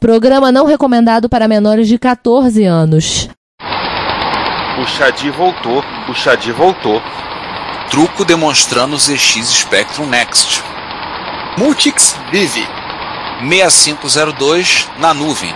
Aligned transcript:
Programa 0.00 0.50
não 0.50 0.64
recomendado 0.64 1.28
para 1.28 1.46
menores 1.46 1.86
de 1.86 1.98
14 1.98 2.64
anos. 2.64 3.28
O 4.80 4.86
Xadi 4.86 5.30
voltou, 5.30 5.84
o 6.08 6.14
Xadi 6.14 6.50
voltou. 6.52 7.02
Truco 7.90 8.24
demonstrando 8.24 8.96
ZX 8.96 9.46
Spectrum 9.46 10.06
Next. 10.06 10.62
Multix 11.58 12.16
Vive. 12.32 12.66
6502 13.46 14.88
na 14.98 15.12
nuvem. 15.12 15.54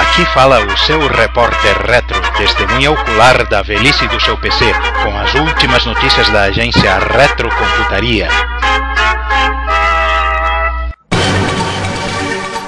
Aqui 0.00 0.24
fala 0.26 0.64
o 0.64 0.76
seu 0.78 1.08
repórter 1.08 1.76
retro, 1.88 2.20
testemunha 2.36 2.92
ocular 2.92 3.48
da 3.48 3.62
velhice 3.62 4.06
do 4.06 4.20
seu 4.20 4.36
PC, 4.38 4.72
com 5.02 5.18
as 5.18 5.34
últimas 5.34 5.84
notícias 5.84 6.28
da 6.30 6.42
agência 6.42 6.98
Retrocomputaria. 6.98 8.28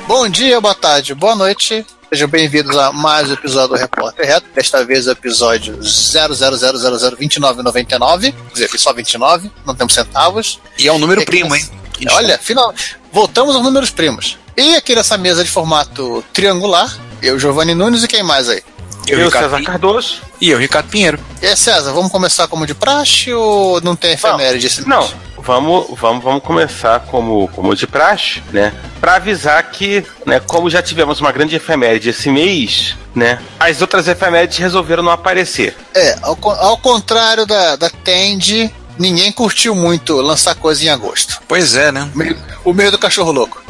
Bom 0.07 0.29
dia, 0.29 0.61
boa 0.61 0.75
tarde, 0.75 1.15
boa 1.15 1.35
noite. 1.35 1.87
Sejam 2.13 2.29
bem-vindos 2.29 2.77
a 2.77 2.93
mais 2.93 3.31
um 3.31 3.35
episódio 3.35 3.71
do 3.71 3.77
Repórter 3.77 4.27
Retro. 4.27 4.51
Desta 4.55 4.85
vez 4.85 5.07
o 5.07 5.13
episódio 5.13 5.79
000002999. 5.79 8.33
Quer 8.33 8.53
dizer, 8.53 8.69
só 8.79 8.93
29, 8.93 9.51
não 9.65 9.75
temos 9.75 9.95
centavos. 9.95 10.61
E 10.79 10.87
é 10.89 10.93
um 10.93 10.99
número 10.99 11.23
E 11.23 11.25
primo, 11.25 11.55
hein? 11.57 11.67
Olha, 12.11 12.37
final, 12.39 12.75
voltamos 13.13 13.55
aos 13.55 13.65
números 13.65 13.91
primos. 13.91 14.37
E 14.57 14.75
aqui 14.75 14.95
nessa 14.95 15.17
mesa 15.17 15.43
de 15.43 15.51
formato 15.51 16.23
triangular, 16.33 16.95
eu, 17.23 17.39
Giovanni 17.39 17.75
Nunes 17.75 18.03
e 18.03 18.09
quem 18.09 18.23
mais 18.23 18.49
aí? 18.49 18.63
Eu, 19.09 19.21
Eu, 19.21 19.31
César 19.31 19.49
Pinheiro. 19.49 19.65
Cardoso. 19.67 20.17
E 20.41 20.51
eu, 20.51 20.59
Ricardo 20.59 20.89
Pinheiro. 20.89 21.19
E 21.41 21.47
aí, 21.47 21.57
César, 21.57 21.93
vamos 21.93 22.13
começar 22.13 22.47
como 22.49 22.67
de 22.67 22.75
praxe 22.75 23.33
ou 23.33 23.81
não 23.81 23.97
tem 23.97 24.13
efeméride 24.13 24.67
esse 24.67 24.87
mês? 24.87 24.89
Não, 24.89 25.11
vamos, 25.43 25.99
vamos, 25.99 26.23
vamos 26.25 26.43
começar 26.43 27.01
como, 27.01 27.49
como 27.49 27.75
de 27.75 27.87
praxe, 27.87 28.43
né? 28.53 28.73
Pra 29.01 29.17
avisar 29.17 29.63
que, 29.71 30.05
né, 30.25 30.41
como 30.41 30.71
já 30.71 30.81
tivemos 30.83 31.21
uma 31.21 31.33
grande 31.33 31.57
efeméride 31.57 32.11
esse 32.11 32.31
mês, 32.31 32.97
né? 33.15 33.39
As 33.59 33.81
outras 33.81 34.09
efemérides 34.09 34.59
resolveram 34.59 35.03
não 35.03 35.13
aparecer. 35.13 35.77
É, 35.95 36.17
ao, 36.23 36.39
ao 36.43 36.79
contrário 36.79 37.45
da, 37.45 37.77
da 37.77 37.91
Tend, 37.91 38.73
ninguém 38.99 39.33
curtiu 39.33 39.75
muito 39.75 40.15
lançar 40.21 40.55
coisa 40.55 40.85
em 40.85 40.89
agosto. 40.89 41.41
Pois 41.47 41.75
é, 41.75 41.93
né? 41.93 42.09
O 42.15 42.19
meio, 42.19 42.39
o 42.65 42.73
meio 42.73 42.91
do 42.91 42.99
cachorro 42.99 43.33
louco. 43.33 43.63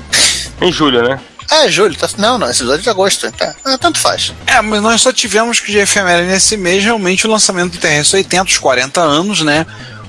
Em 0.61 0.70
julho, 0.70 1.03
né? 1.03 1.19
É, 1.50 1.69
julho, 1.69 1.95
tá, 1.95 2.09
não, 2.17 2.39
não, 2.39 2.48
esse 2.48 2.61
episódio 2.61 2.81
é 2.81 2.83
de 2.84 2.91
agosto, 2.91 3.31
tá? 3.33 3.55
Ah, 3.65 3.77
tanto 3.77 3.98
faz. 3.98 4.33
É, 4.47 4.61
mas 4.62 4.81
nós 4.81 5.03
só 5.03 5.12
tivemos 5.12 5.61
que 5.61 5.70
de 5.70 5.78
efeméride 5.78 6.28
nesse 6.28 6.56
mês 6.56 6.83
realmente 6.83 7.27
o 7.27 7.31
lançamento 7.31 7.73
do 7.73 7.78
TRS 7.78 8.15
80, 8.15 8.45
os 8.45 8.59
40 8.59 9.00
anos, 9.00 9.43
né? 9.43 9.67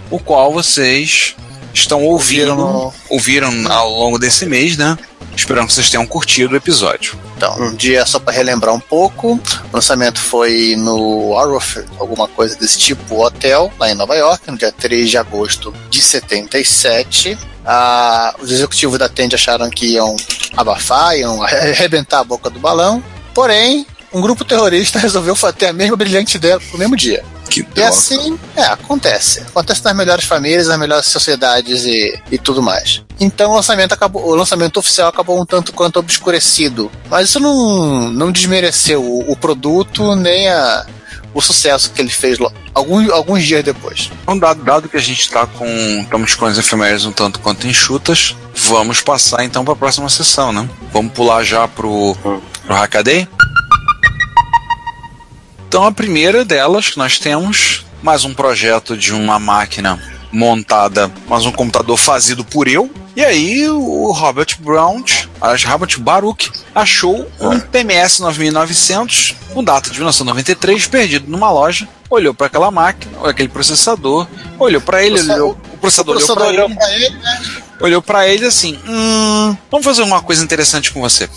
O 0.09 0.19
qual 0.19 0.53
vocês 0.53 1.36
estão 1.73 2.03
ouvindo, 2.03 2.93
Ouviram 3.09 3.52
ao 3.71 3.89
longo 3.89 4.19
desse 4.19 4.45
mês, 4.45 4.77
né? 4.77 4.97
Esperamos 5.35 5.71
que 5.71 5.75
vocês 5.75 5.89
tenham 5.89 6.05
curtido 6.05 6.53
o 6.53 6.57
episódio. 6.57 7.17
Então, 7.35 7.59
um 7.59 7.75
dia 7.75 8.05
só 8.05 8.19
para 8.19 8.33
relembrar 8.33 8.73
um 8.73 8.79
pouco, 8.79 9.33
o 9.33 9.41
lançamento 9.73 10.19
foi 10.19 10.75
no 10.77 11.31
Orpheus, 11.31 11.88
alguma 11.99 12.27
coisa 12.27 12.55
desse 12.55 12.77
tipo, 12.77 13.21
hotel, 13.21 13.71
lá 13.79 13.91
em 13.91 13.95
Nova 13.95 14.16
York, 14.16 14.49
no 14.49 14.57
dia 14.57 14.71
3 14.71 15.09
de 15.09 15.17
agosto 15.17 15.73
de 15.89 16.01
77. 16.01 17.38
Ah, 17.66 18.35
os 18.39 18.51
executivos 18.51 18.99
da 18.99 19.09
Tend 19.09 19.33
acharam 19.33 19.69
que 19.69 19.94
iam 19.94 20.16
abafar, 20.55 21.17
iam 21.17 21.41
arrebentar 21.44 22.19
a 22.19 22.23
boca 22.23 22.49
do 22.49 22.59
balão, 22.59 23.03
porém, 23.33 23.85
um 24.14 24.22
grupo 24.22 24.45
terrorista 24.45 25.00
resolveu 25.00 25.36
ter 25.58 25.67
a 25.67 25.73
mesma 25.73 25.95
brilhante 25.95 26.38
ideia 26.38 26.59
no 26.72 26.78
mesmo 26.78 26.95
dia. 26.95 27.23
Que 27.50 27.66
E 27.75 27.81
assim, 27.81 28.39
é, 28.56 28.64
acontece. 28.64 29.42
Acontece 29.42 29.83
nas 29.83 29.95
melhores 29.95 30.25
famílias, 30.25 30.67
nas 30.67 30.80
melhores 30.80 31.08
sociedades 31.08 31.83
e, 31.86 32.19
e 32.31 32.38
tudo 32.38 32.61
mais. 32.61 33.03
Então 33.19 33.52
o 33.52 33.56
lançamento, 33.56 33.94
acabou, 33.94 34.25
o 34.25 34.36
lançamento 34.36 34.78
oficial 34.78 35.09
acabou 35.09 35.39
um 35.39 35.45
tanto 35.45 35.73
quanto 35.73 36.00
obscurecido. 36.00 36.91
Mas 37.09 37.30
isso 37.30 37.39
não, 37.39 38.11
não 38.11 38.31
desmereceu 38.31 39.03
o, 39.03 39.31
o 39.31 39.36
produto 39.36 40.16
nem 40.16 40.50
a, 40.50 40.86
o 41.34 41.41
sucesso 41.41 41.91
que 41.91 42.02
ele 42.02 42.09
fez 42.09 42.38
alguns, 42.74 43.09
alguns 43.09 43.44
dias 43.44 43.63
depois. 43.63 44.12
Então, 44.24 44.38
dado, 44.38 44.63
dado 44.63 44.90
que 44.90 44.97
a 44.97 45.01
gente 45.01 45.22
está 45.22 45.45
com. 45.45 45.66
estamos 46.01 46.35
com 46.35 46.45
as 46.45 46.57
efemérides 46.57 47.06
um 47.06 47.12
tanto 47.12 47.40
quanto 47.40 47.68
enxutas, 47.68 48.35
vamos 48.56 49.01
passar 49.01 49.44
então 49.44 49.63
para 49.63 49.74
a 49.74 49.78
próxima 49.78 50.09
sessão, 50.09 50.51
né? 50.51 50.68
Vamos 50.91 51.13
pular 51.13 51.44
já 51.44 51.68
pro, 51.68 52.16
pro 52.16 52.41
Hackaday? 52.68 53.28
Então 55.73 55.88
a 55.88 55.91
primeira 55.91 56.45
delas 56.45 56.91
que 56.91 57.00
nós 57.00 57.17
temos, 57.17 57.84
mais 58.03 58.23
um 58.23 58.31
projeto 58.31 58.95
de 58.95 59.11
uma 59.11 59.39
máquina 59.39 60.00
montada, 60.31 61.11
mais 61.28 61.47
um 61.47 61.51
computador 61.51 61.97
fazido 61.97 62.45
por 62.45 62.67
eu. 62.67 62.91
E 63.16 63.25
aí 63.25 63.67
o 63.67 64.12
Robert 64.12 64.56
Brown, 64.59 65.03
aliás, 65.41 65.63
Robert 65.63 66.00
Baruch, 66.00 66.51
achou 66.75 67.28
um 67.39 67.59
PMS 67.59 68.19
9900 68.19 69.33
com 69.51 69.63
data 69.63 69.89
de 69.89 69.95
1993 69.95 70.85
perdido 70.85 71.28
numa 71.28 71.50
loja. 71.50 71.89
Olhou 72.07 72.35
para 72.35 72.45
aquela 72.45 72.69
máquina, 72.69 73.28
aquele 73.28 73.50
processador, 73.50 74.28
olhou 74.59 74.79
para 74.79 75.03
ele, 75.03 75.19
olhou, 75.22 75.57
o 75.73 75.78
processador, 75.79 76.17
o 76.17 76.19
processador 76.19 76.47
olhou 76.50 76.69
para 76.69 76.94
ele, 76.94 77.09
né? 77.09 77.41
olhou 77.81 78.01
para 78.03 78.28
ele 78.28 78.45
assim: 78.45 78.79
hum, 78.88 79.57
vamos 79.72 79.83
fazer 79.83 80.03
uma 80.03 80.22
coisa 80.22 80.44
interessante 80.44 80.94
com 80.94 81.01
você. 81.01 81.28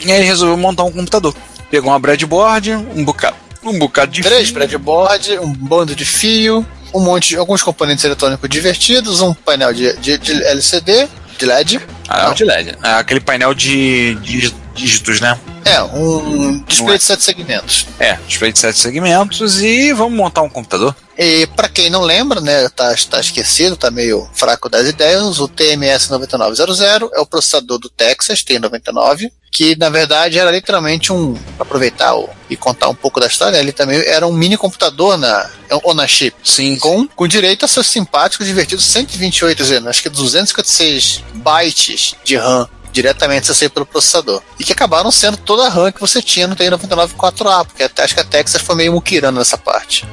E 0.00 0.10
aí 0.10 0.18
ele 0.18 0.26
resolveu 0.26 0.56
montar 0.56 0.82
um 0.82 0.90
computador. 0.90 1.32
Pegou 1.70 1.92
uma 1.92 1.98
breadboard, 2.00 2.72
um 2.72 3.04
bocado, 3.04 3.36
um 3.62 3.78
bocado 3.78 4.12
de 4.12 4.22
Três 4.22 4.46
fio. 4.46 4.54
breadboard, 4.54 5.38
um 5.38 5.52
bando 5.52 5.94
de 5.94 6.04
fio, 6.04 6.66
um 6.94 7.00
monte 7.00 7.30
de 7.30 7.36
alguns 7.36 7.62
componentes 7.62 8.04
eletrônicos 8.04 8.48
divertidos, 8.48 9.20
um 9.20 9.34
painel 9.34 9.72
de, 9.72 9.96
de, 9.98 10.18
de 10.18 10.42
LCD, 10.44 11.08
de 11.38 11.46
LED. 11.46 11.80
Ah, 12.08 12.26
é 12.26 12.28
o 12.28 12.34
de 12.34 12.44
LED. 12.44 12.78
É 12.82 12.90
aquele 12.94 13.20
painel 13.20 13.54
de, 13.54 14.14
de 14.16 14.52
dígitos, 14.74 15.20
né? 15.20 15.38
É, 15.64 15.82
um 15.82 16.62
display 16.62 16.88
Não 16.88 16.94
é. 16.94 16.98
de 16.98 17.04
sete 17.04 17.24
segmentos. 17.24 17.86
É, 17.98 18.14
display 18.26 18.52
de 18.52 18.58
sete 18.58 18.78
segmentos 18.78 19.60
e 19.60 19.92
vamos 19.92 20.16
montar 20.16 20.42
um 20.42 20.48
computador. 20.48 20.94
E 21.16 21.46
para 21.48 21.68
quem 21.68 21.90
não 21.90 22.02
lembra, 22.02 22.40
né, 22.40 22.68
tá, 22.70 22.94
tá 23.10 23.20
esquecido, 23.20 23.76
tá 23.76 23.90
meio 23.90 24.28
fraco 24.32 24.68
das 24.68 24.86
ideias, 24.86 25.40
o 25.40 25.48
TMS 25.48 26.10
9900 26.10 26.80
é 26.80 27.20
o 27.20 27.26
processador 27.26 27.78
do 27.78 27.90
Texas 27.90 28.42
T99, 28.42 29.30
que 29.50 29.76
na 29.76 29.88
verdade 29.88 30.38
era 30.38 30.50
literalmente 30.50 31.12
um, 31.12 31.36
aproveitar 31.58 32.14
o, 32.14 32.28
e 32.48 32.56
contar 32.56 32.88
um 32.88 32.94
pouco 32.94 33.20
da 33.20 33.26
história, 33.26 33.56
ele 33.58 33.72
também 33.72 33.98
era 34.06 34.26
um 34.26 34.32
mini 34.32 34.56
computador 34.56 35.16
na 35.16 36.06
chip, 36.06 36.36
Sim, 36.44 36.78
com, 36.78 37.06
com 37.08 37.26
direito 37.26 37.64
a 37.64 37.68
seus 37.68 37.86
simpáticos 37.86 38.46
e 38.46 38.50
divertidos 38.50 38.84
128, 38.84 39.56
dizendo, 39.56 39.88
acho 39.88 40.02
que 40.02 40.08
256 40.08 41.22
bytes 41.34 42.14
de 42.24 42.36
RAM 42.36 42.68
diretamente 42.90 43.50
acessível 43.50 43.70
pelo 43.70 43.86
processador. 43.86 44.42
E 44.58 44.64
que 44.64 44.72
acabaram 44.72 45.10
sendo 45.10 45.36
toda 45.36 45.66
a 45.66 45.68
RAM 45.68 45.92
que 45.92 46.00
você 46.00 46.20
tinha 46.20 46.46
no 46.46 46.56
TI-99 46.56 47.10
4A, 47.14 47.64
porque 47.64 47.82
até, 47.82 48.02
acho 48.02 48.14
que 48.14 48.20
a 48.20 48.24
Texas 48.24 48.62
foi 48.62 48.74
meio 48.74 48.92
muquirando 48.92 49.38
nessa 49.38 49.58
parte. 49.58 50.06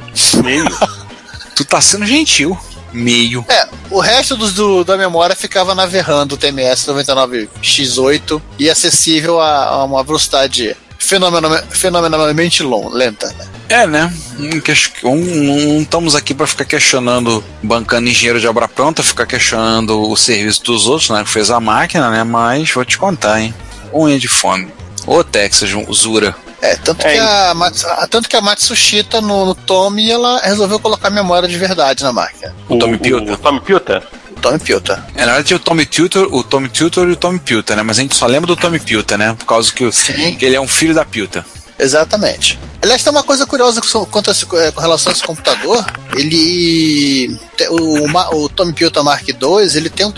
Meio. 0.44 0.66
tu 1.56 1.66
tá 1.66 1.82
sendo 1.82 2.06
gentil. 2.06 2.58
Meio. 2.96 3.46
É, 3.50 3.68
o 3.92 4.00
resto 4.00 4.36
dos 4.38 4.54
do, 4.54 4.84
da 4.84 4.96
memória 4.98 5.36
ficava 5.36 5.76
na 5.76 5.86
VRAM 5.86 6.26
do 6.26 6.38
TMS 6.38 6.88
99X8 6.88 8.42
e 8.58 8.70
acessível 8.70 9.40
a, 9.42 9.66
a 9.66 9.84
uma 9.84 10.04
velocidade 10.04 10.76
fenomenal- 10.98 11.64
fenomenalmente 11.70 12.64
long, 12.64 12.90
lenta. 12.90 13.28
Né? 13.28 13.48
É, 13.68 13.88
né? 13.88 14.14
Não, 14.38 15.82
estamos 15.82 16.16
aqui 16.16 16.34
para 16.34 16.48
ficar 16.48 16.66
questionando, 16.66 17.44
bancando 17.62 18.10
engenheiro 18.10 18.40
de 18.40 18.48
obra 18.48 18.68
pronta, 18.68 19.04
ficar 19.04 19.26
questionando 19.26 20.10
o 20.10 20.16
serviço 20.16 20.64
dos 20.64 20.88
outros, 20.88 21.10
né? 21.10 21.24
Que 21.24 21.30
fez 21.30 21.50
a 21.50 21.60
máquina, 21.60 22.10
né? 22.10 22.24
Mas 22.24 22.72
vou 22.72 22.86
te 22.86 22.98
contar, 22.98 23.42
hein? 23.42 23.54
Unha 23.94 24.20
de 24.20 24.28
fome. 24.28 24.68
Ô, 25.06 25.24
Texas, 25.24 25.72
Zura. 25.94 26.36
É, 26.66 26.76
tanto, 26.78 27.06
É, 27.06 27.14
que 27.14 27.20
a, 27.20 27.54
Mats- 27.54 27.86
a- 27.86 28.08
tanto 28.08 28.28
que 28.30 28.36
a 28.36 28.42
Matsushita 28.42 29.22
no, 29.22 29.46
no 29.46 29.56
Tommy 29.56 30.10
ela 30.10 30.40
resolveu 30.42 30.80
colocar 30.80 31.10
memória 31.10 31.48
de 31.48 31.58
verdade 31.58 32.04
na 32.04 32.12
máquina. 32.12 32.56
O 32.68 32.78
Tommy 32.78 32.98
Pilta. 32.98 33.34
O 33.34 33.38
Tommy 33.38 33.60
Pilta? 33.62 34.04
Tommy 34.42 34.60
Pilta. 34.60 35.06
É, 35.16 35.20
na 35.22 35.26
verdade, 35.28 35.48
tinha 35.48 35.58
o 35.58 35.60
Tommy 35.60 35.86
Tutor, 35.86 36.28
o 36.32 36.44
Tommy 36.44 36.70
Tutor 36.70 37.08
e 37.10 37.12
o 37.14 37.16
Tommy 37.16 37.40
Pilta, 37.40 37.76
né? 37.76 37.82
Mas 37.84 37.98
a 37.98 38.02
gente 38.02 38.16
só 38.16 38.26
lembra 38.28 38.48
do 38.48 38.56
Tommy 38.56 38.80
Pilta, 38.80 39.18
né? 39.18 39.34
Por 39.38 39.46
causa 39.46 39.72
que, 39.72 39.86
o- 39.86 39.92
Sim. 39.92 40.36
que 40.36 40.46
ele 40.46 40.56
é 40.56 40.62
um 40.62 40.68
filho 40.68 40.94
da 40.94 41.04
Pilta. 41.06 41.46
Exatamente. 41.78 42.58
Aliás, 42.82 43.04
tem 43.04 43.12
uma 43.12 43.24
coisa 43.24 43.46
curiosa 43.46 43.82
com, 43.82 44.06
quanto 44.06 44.30
a 44.30 44.32
esse- 44.32 44.46
eh, 44.54 44.72
com 44.72 44.80
relação 44.82 45.12
a 45.12 45.14
esse 45.16 45.24
computador. 45.24 45.84
Ele. 46.16 47.38
O, 47.70 48.08
Ma- 48.08 48.30
o 48.34 48.48
Tommy 48.50 48.74
Pilta 48.74 49.02
Mark 49.04 49.28
II, 49.28 49.36
ele 49.76 49.90
tem 49.90 50.06
um- 50.06 50.14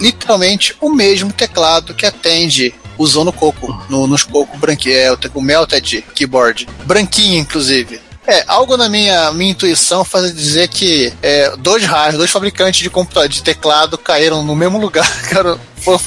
literalmente 0.00 0.74
o 0.80 0.90
mesmo 0.90 1.32
teclado 1.32 1.94
que 1.94 2.04
atende 2.06 2.74
usou 2.98 3.24
no 3.24 3.32
Coco, 3.32 3.84
no, 3.88 4.06
nos 4.06 4.24
Coco 4.24 4.56
branquinho, 4.58 4.96
é, 4.96 5.10
o, 5.12 5.16
te- 5.16 5.30
o 5.32 5.40
Melted 5.40 6.04
Keyboard, 6.14 6.68
branquinho 6.84 7.38
inclusive. 7.38 8.00
É, 8.26 8.44
algo 8.46 8.76
na 8.76 8.90
minha, 8.90 9.32
minha 9.32 9.52
intuição 9.52 10.04
faz 10.04 10.34
dizer 10.34 10.68
que 10.68 11.10
é, 11.22 11.56
dois 11.56 11.82
raios, 11.84 12.18
dois 12.18 12.30
fabricantes 12.30 12.82
de 12.82 12.90
computador 12.90 13.26
de 13.26 13.42
teclado 13.42 13.96
caíram 13.96 14.42
no 14.42 14.54
mesmo 14.54 14.78
lugar. 14.78 15.08
Quero 15.30 15.58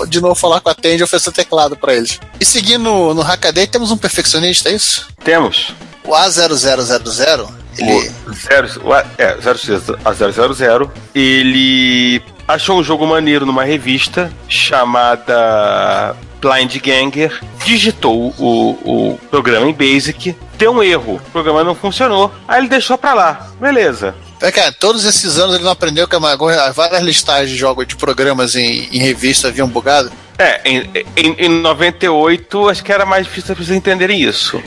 de 0.08 0.22
novo 0.22 0.36
falar 0.36 0.62
com 0.62 0.70
a 0.70 0.76
Tende 0.76 1.02
e 1.02 1.04
oferecer 1.04 1.32
teclado 1.32 1.76
para 1.76 1.96
eles. 1.96 2.20
E 2.40 2.46
seguindo 2.46 2.84
no, 2.84 3.14
no 3.16 3.22
Hackaday, 3.24 3.66
temos 3.66 3.90
um 3.90 3.98
perfeccionista, 3.98 4.70
é 4.70 4.74
isso? 4.74 5.08
Temos. 5.24 5.74
O 6.04 6.12
A0000, 6.12 7.50
ele. 7.78 8.12
O 8.28 8.34
zero, 8.34 8.68
o 8.84 8.94
é, 8.96 9.38
0x 9.38 9.98
a 10.04 10.14
000, 10.14 10.92
ele 11.16 12.22
achou 12.48 12.80
um 12.80 12.84
jogo 12.84 13.06
maneiro 13.08 13.46
numa 13.46 13.64
revista 13.64 14.32
chamada 14.48 16.16
Blind 16.42 16.76
Ganger, 16.82 17.40
digitou 17.66 18.34
o, 18.38 19.12
o 19.14 19.20
programa 19.30 19.68
em 19.70 19.74
Basic, 19.74 20.36
deu 20.58 20.72
um 20.74 20.84
erro, 20.84 21.16
o 21.16 21.32
programa 21.32 21.64
não 21.64 21.76
funcionou, 21.76 22.32
aí 22.48 22.60
ele 22.60 22.68
deixou 22.70 22.98
pra 22.98 23.14
lá, 23.14 23.48
beleza. 23.60 24.16
É, 24.42 24.52
cara, 24.52 24.72
todos 24.72 25.06
esses 25.06 25.38
anos 25.38 25.54
ele 25.56 25.64
não 25.64 25.72
aprendeu 25.72 26.08
que 26.08 26.16
a- 26.16 26.72
várias 26.72 27.04
listagens 27.04 27.52
de 27.52 27.56
jogos 27.58 27.86
de 27.88 27.96
programas 27.96 28.56
em, 28.56 28.90
em 28.92 28.98
revista 29.00 29.50
haviam 29.50 29.68
bugado. 29.68 30.12
É, 30.40 30.60
em, 30.68 30.90
em, 31.16 31.36
em 31.46 31.50
98 31.50 32.68
acho 32.70 32.84
que 32.84 32.92
era 32.92 33.06
mais 33.06 33.28
difícil 33.28 33.56
pra 33.56 33.64
vocês 33.64 33.78
entenderem 33.78 34.20
isso. 34.20 34.60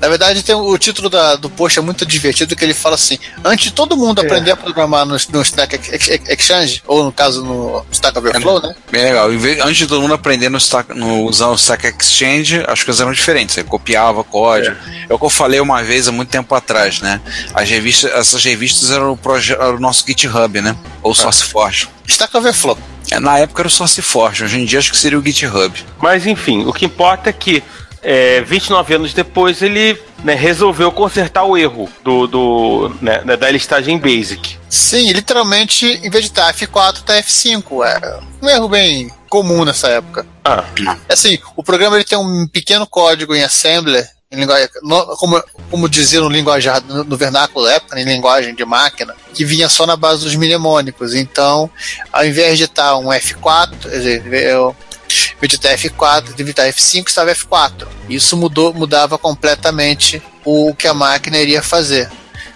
É, 0.00 0.04
na 0.04 0.08
verdade 0.08 0.42
tem 0.42 0.54
o 0.54 0.78
título 0.78 1.08
da- 1.10 1.36
do 1.36 1.50
post 1.50 1.78
é 1.78 1.82
muito 1.82 2.04
divertido 2.06 2.56
que 2.56 2.64
ele 2.64 2.74
fala 2.74 2.94
assim: 2.94 3.18
antes 3.44 3.66
de 3.66 3.72
todo 3.72 3.96
mundo 3.96 4.22
É. 4.22 4.24
aprender 4.26 4.50
a 4.52 4.56
programar 4.56 5.04
no, 5.04 5.16
no 5.30 5.42
Stack 5.42 5.74
Ex- 5.74 6.08
Ex- 6.08 6.28
Exchange, 6.28 6.82
ou 6.86 7.04
no 7.04 7.12
caso 7.12 7.44
no 7.44 7.84
Stack 7.92 8.18
Overflow, 8.18 8.62
né? 8.62 8.74
Bem 8.90 9.02
legal. 9.04 9.28
Antes 9.64 9.76
de 9.76 9.86
todo 9.86 10.00
mundo 10.00 10.14
aprender 10.14 10.48
no 10.48 10.58
stack, 10.58 10.94
no, 10.94 11.24
usar 11.24 11.48
o 11.48 11.54
Stack 11.54 11.86
Exchange, 11.86 12.64
as 12.66 12.82
coisas 12.82 13.00
eram 13.00 13.12
diferentes. 13.12 13.54
Você 13.54 13.64
copiava 13.64 14.24
código. 14.24 14.76
É. 15.08 15.12
o 15.14 15.18
que 15.18 15.24
eu 15.24 15.30
falei 15.30 15.60
uma 15.60 15.82
vez 15.82 16.06
há 16.08 16.12
muito 16.12 16.28
tempo 16.30 16.54
atrás, 16.54 17.00
né? 17.00 17.20
As 17.54 17.68
revistas, 17.68 18.12
essas 18.12 18.44
revistas 18.44 18.90
eram 18.90 19.12
o, 19.12 19.18
era 19.50 19.74
o 19.74 19.80
nosso 19.80 20.04
GitHub, 20.06 20.60
né? 20.60 20.76
Ou 21.02 21.14
SourceForge. 21.14 21.88
Stack 22.06 22.36
Overflow. 22.36 22.78
É, 23.10 23.18
na 23.18 23.38
época 23.38 23.62
era 23.62 23.68
o 23.68 23.70
SourceForge, 23.70 24.44
hoje 24.44 24.58
em 24.60 24.64
dia 24.64 24.78
acho 24.78 24.90
que 24.92 24.96
seria 24.98 25.18
o 25.18 25.22
GitHub. 25.24 25.72
Mas 26.00 26.26
enfim, 26.26 26.64
o 26.64 26.72
que 26.72 26.84
importa 26.84 27.30
é 27.30 27.32
que 27.32 27.62
é, 28.02 28.40
29 28.42 28.94
anos 28.94 29.12
depois 29.14 29.60
ele 29.62 30.00
né, 30.24 30.34
resolveu 30.34 30.90
consertar 30.92 31.44
o 31.44 31.56
erro 31.56 31.88
do, 32.04 32.26
do, 32.26 32.96
né, 33.00 33.18
da- 33.24 33.36
da 33.36 33.50
listagem 33.50 33.98
Basic. 33.98 34.56
Sim, 34.68 35.12
literalmente, 35.12 35.86
em 35.86 36.10
vez 36.10 36.24
de 36.24 36.30
estar 36.30 36.52
F4, 36.54 37.02
tá 37.02 37.14
F5. 37.14 37.84
É 37.84 38.20
um 38.42 38.48
erro 38.48 38.68
bem 38.68 39.10
comum 39.28 39.64
nessa 39.64 39.88
época. 39.88 40.26
Ah, 40.44 40.64
Assim, 41.08 41.38
o 41.56 41.62
programa 41.62 41.96
ele 41.96 42.04
tem 42.04 42.18
um 42.18 42.46
pequeno 42.46 42.86
código 42.86 43.34
em 43.34 43.42
assembler, 43.42 44.08
em 44.32 44.36
linguagem, 44.38 44.68
como, 45.18 45.42
como 45.70 45.88
dizia 45.88 46.20
no 46.20 46.28
linguajar, 46.28 46.80
no, 46.84 47.02
no 47.02 47.16
vernáculo 47.16 47.64
da 47.66 47.72
época, 47.72 47.98
em 48.00 48.04
linguagem 48.04 48.54
de 48.54 48.64
máquina, 48.64 49.14
que 49.34 49.44
vinha 49.44 49.68
só 49.68 49.86
na 49.86 49.96
base 49.96 50.22
dos 50.24 50.36
mnemônicos. 50.36 51.14
Então, 51.14 51.68
ao 52.12 52.24
invés 52.24 52.56
de 52.56 52.64
estar 52.64 52.96
um 52.96 53.08
F4, 53.08 53.70
quer 53.82 53.88
dizer, 53.88 54.32
eu, 54.32 54.74
em 55.36 55.40
vez 55.40 55.50
de 55.50 55.56
estar 55.56 55.70
F4, 55.76 56.34
devia 56.34 56.50
estar 56.52 56.64
F5, 56.68 57.08
estava 57.08 57.32
F4. 57.34 57.86
Isso 58.08 58.36
mudou, 58.36 58.72
mudava 58.74 59.16
completamente 59.18 60.22
o 60.44 60.74
que 60.74 60.86
a 60.88 60.94
máquina 60.94 61.38
iria 61.38 61.62
fazer. 61.62 62.10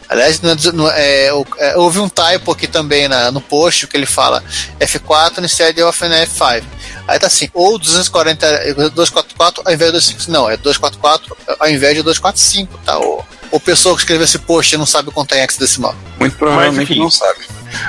Aliás, 0.09 0.41
no- 0.41 0.55
no- 0.73 0.89
é, 0.91 1.33
o- 1.33 1.47
é, 1.59 1.77
houve 1.79 1.99
um 1.99 2.09
typo 2.09 2.53
aqui 2.53 2.67
também 2.67 3.09
na- 3.09 3.31
no 3.33 3.41
post 3.41 3.87
que 3.87 3.97
ele 3.97 4.05
fala 4.07 4.45
F4 4.79 5.43
instead 5.43 5.81
of 5.83 6.05
an 6.05 6.11
F5. 6.27 6.63
Aí 7.09 7.19
tá 7.19 7.27
assim, 7.27 7.49
ou 7.55 7.79
240, 7.79 8.47
244 8.91 9.63
ao 9.65 9.73
invés 9.73 9.89
de 9.93 9.99
255. 9.99 10.31
Não, 10.31 10.49
é 10.49 10.57
244 10.57 11.37
ao 11.59 11.69
invés 11.71 11.95
de 11.97 12.03
245, 12.03 12.79
tá? 12.85 12.99
O, 12.99 13.25
o 13.51 13.59
pessoa 13.61 13.95
que 13.95 14.03
escreveu 14.03 14.25
esse 14.25 14.39
post 14.39 14.77
não 14.77 14.87
sabe 14.87 15.11
contar 15.11 15.39
em 15.39 15.43
hexadecimal. 15.43 15.95
Muito 16.19 16.37
provavelmente 16.37 16.93
enfim. 16.93 17.01
não 17.01 17.11
sabe. 17.11 17.41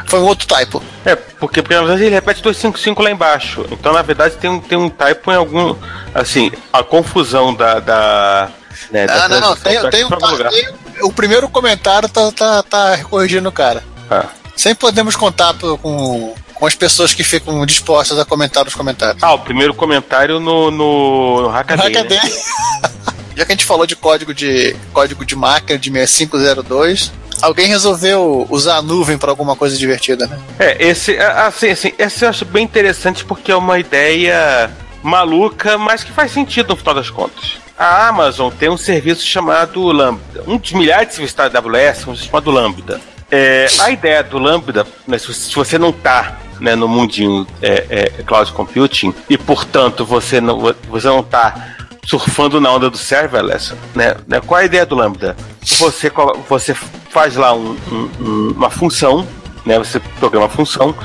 Foi 0.05 0.19
um 0.19 0.23
outro 0.25 0.47
typo. 0.47 0.81
é, 1.05 1.15
porque, 1.15 1.61
porque 1.61 1.73
na 1.75 1.81
verdade 1.81 2.03
ele 2.03 2.15
repete 2.15 2.41
255 2.41 3.01
lá 3.01 3.11
embaixo. 3.11 3.65
Então, 3.71 3.93
na 3.93 4.01
verdade, 4.01 4.35
tem, 4.35 4.49
um- 4.49 4.59
tem 4.59 4.77
um 4.77 4.89
typo 4.89 5.31
em 5.31 5.35
algum. 5.35 5.75
Assim, 6.13 6.51
a 6.71 6.83
confusão 6.83 7.53
da. 7.53 7.79
da 7.79 8.49
né, 8.91 9.05
da 9.07 9.25
Ah, 9.25 9.29
não, 9.29 9.39
não, 9.39 9.55
tem, 9.55 9.89
tem 9.89 10.05
um 10.05 10.09
tem- 10.09 10.69
O 11.03 11.11
primeiro 11.11 11.47
comentário 11.49 12.07
tá, 12.09 12.31
tá, 12.31 12.63
tá 12.63 12.97
corrigindo 13.09 13.47
o 13.49 13.51
cara. 13.51 13.83
Ah. 14.09 14.25
Sempre 14.55 14.79
podemos 14.79 15.15
contar 15.15 15.53
com, 15.81 16.33
com 16.53 16.65
as 16.65 16.75
pessoas 16.75 17.13
que 17.13 17.23
ficam 17.23 17.65
dispostas 17.65 18.17
a 18.19 18.23
comentar 18.25 18.65
os 18.65 18.73
comentários. 18.75 19.21
Ah, 19.21 19.33
o 19.33 19.39
primeiro 19.39 19.73
comentário 19.73 20.39
no, 20.39 20.71
no, 20.71 21.41
no 21.43 21.47
Hackaday, 21.49 21.89
né? 21.91 21.99
Hackaday. 22.01 22.31
Já 23.35 23.45
que 23.45 23.51
a 23.51 23.55
gente 23.55 23.65
falou 23.65 23.85
de 23.85 23.95
código 23.95 24.33
de 24.33 24.75
código 24.93 25.25
de 25.25 25.35
máquina 25.35 25.77
de 25.77 25.91
6502, 25.91 27.11
alguém 27.41 27.67
resolveu 27.67 28.47
usar 28.49 28.77
a 28.77 28.81
nuvem 28.81 29.17
para 29.17 29.29
alguma 29.31 29.55
coisa 29.55 29.77
divertida, 29.77 30.25
né? 30.27 30.39
É, 30.57 30.87
esse, 30.87 31.17
assim, 31.17 31.69
assim, 31.69 31.91
esse 31.97 32.23
eu 32.25 32.29
acho 32.29 32.45
bem 32.45 32.63
interessante 32.63 33.25
porque 33.25 33.51
é 33.51 33.55
uma 33.55 33.77
ideia 33.77 34.71
maluca, 35.03 35.77
mas 35.77 36.03
que 36.03 36.11
faz 36.11 36.31
sentido 36.31 36.69
no 36.69 36.75
final 36.75 36.95
das 36.95 37.09
contas. 37.09 37.57
A 37.77 38.07
Amazon 38.07 38.51
tem 38.57 38.69
um 38.69 38.77
serviço 38.77 39.25
chamado 39.25 39.81
Lambda. 39.91 40.43
Um 40.47 40.57
dos 40.57 40.71
milhares 40.71 41.09
de 41.09 41.15
serviços 41.15 41.35
da 41.35 41.45
AWS, 41.59 42.07
um 42.07 42.15
chamado 42.15 42.49
Lambda. 42.49 43.01
É, 43.29 43.67
a 43.79 43.91
ideia 43.91 44.23
do 44.23 44.37
Lambda, 44.39 44.87
né, 45.05 45.17
se, 45.17 45.27
você- 45.27 45.49
se 45.49 45.55
você 45.55 45.77
não 45.77 45.89
está 45.89 46.39
né, 46.61 46.73
no 46.73 46.87
mundinho 46.87 47.45
é, 47.61 47.85
é, 48.17 48.23
cloud 48.23 48.49
computing 48.53 49.13
e, 49.29 49.37
portanto, 49.37 50.05
você 50.05 50.39
não 50.39 50.73
você 50.87 51.07
não 51.07 51.19
está 51.19 51.74
surfando 52.05 52.61
na 52.61 52.71
onda 52.71 52.89
do 52.89 52.97
serverless, 52.97 53.73
né, 53.93 54.15
né, 54.27 54.39
qual 54.39 54.59
é 54.59 54.63
a 54.63 54.65
ideia 54.65 54.85
do 54.85 54.95
Lambda? 54.95 55.35
Você, 55.79 56.11
você 56.47 56.73
faz 57.09 57.35
lá 57.35 57.53
um- 57.53 57.75
um- 57.91 58.09
um- 58.21 58.53
uma 58.55 58.69
função 58.69 59.27
né? 59.65 59.77
Você 59.79 59.99
programa 60.19 60.45
a 60.45 60.49
função 60.49 60.95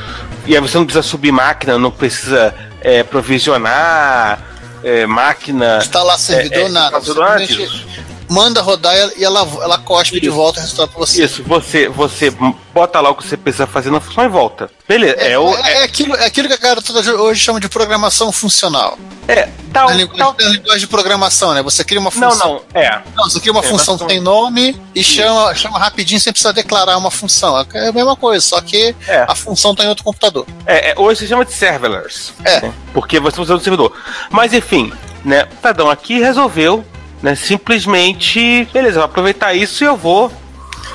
e 0.46 0.54
aí 0.54 0.60
você 0.60 0.76
não 0.76 0.84
precisa 0.84 1.02
subir 1.02 1.32
máquina, 1.32 1.78
não 1.78 1.90
precisa 1.90 2.54
é, 2.82 3.02
provisionar 3.02 4.38
é, 4.82 5.06
máquina. 5.06 5.78
Instalar 5.78 6.18
servidor, 6.18 6.58
é, 6.58 6.64
é, 6.64 6.68
nada. 6.68 7.00
Simplesmente. 7.00 7.86
Manda 8.30 8.62
rodar 8.62 8.94
e 9.16 9.24
ela, 9.24 9.40
ela 9.40 9.76
cospe 9.78 10.20
de 10.20 10.28
Isso. 10.28 10.36
volta 10.36 10.60
o 10.60 10.62
resultado 10.62 10.88
para 10.90 10.98
você. 11.00 11.24
Isso, 11.24 11.42
você, 11.42 11.88
você 11.88 12.30
bota 12.72 13.00
lá 13.00 13.10
o 13.10 13.14
que 13.16 13.26
você 13.26 13.36
precisa 13.36 13.66
fazer 13.66 13.90
na 13.90 14.00
função 14.00 14.24
e 14.24 14.28
volta. 14.28 14.70
Beleza, 14.88 15.16
é, 15.18 15.32
É, 15.32 15.38
o. 15.38 15.52
é- 15.56 15.72
é 15.80 15.82
aquilo, 15.84 16.14
é 16.16 16.24
aquilo 16.26 16.46
que 16.48 16.54
a 16.54 16.56
galera 16.56 16.80
hoje 17.20 17.40
chama 17.40 17.58
de 17.60 17.68
programação 17.68 18.30
funcional. 18.30 18.96
É, 19.26 19.48
tal, 19.72 19.88
Na 19.88 19.94
linguagem, 19.94 20.18
tal- 20.18 20.34
na 20.38 20.48
linguagem 20.48 20.80
de 20.80 20.86
programação, 20.86 21.54
né? 21.54 21.62
Você 21.62 21.84
cria 21.84 22.00
uma 22.00 22.10
Não, 22.14 22.30
função. 22.30 22.62
não, 22.74 22.80
é. 22.80 23.00
Não, 23.16 23.24
você 23.28 23.38
cria 23.40 23.52
uma 23.52 23.60
É, 23.64 23.68
função 23.68 23.98
que 23.98 24.06
tem 24.06 24.20
nome 24.20 24.80
e 24.94 25.02
chama, 25.04 25.54
chama 25.54 25.78
rapidinho 25.78 26.20
sem 26.20 26.32
precisar 26.32 26.52
declarar 26.52 26.96
uma 26.96 27.10
função. 27.10 27.58
É 27.74 27.88
a 27.88 27.92
mesma 27.92 28.14
coisa, 28.16 28.44
só 28.44 28.60
que 28.60 28.94
É. 29.08 29.24
a 29.28 29.34
função 29.34 29.72
está 29.72 29.84
em 29.84 29.88
outro 29.88 30.04
computador. 30.04 30.46
É, 30.66 30.90
é, 30.90 30.94
hoje 30.96 31.20
se 31.20 31.26
chama 31.28 31.44
de 31.44 31.52
serverless. 31.52 32.32
É. 32.44 32.60
né? 32.62 32.72
Porque 32.92 33.18
você 33.20 33.40
usa 33.40 33.54
o 33.54 33.60
servidor. 33.60 33.92
Mas 34.30 34.52
enfim, 34.52 34.92
né? 35.24 35.44
O 35.52 35.56
Tadão 35.56 35.88
aqui 35.90 36.18
resolveu, 36.18 36.84
né? 37.22 37.34
Simplesmente, 37.34 38.68
beleza, 38.72 38.96
vou 38.96 39.04
aproveitar 39.04 39.54
isso 39.54 39.82
e 39.84 39.86
eu 39.86 39.96
vou 39.96 40.32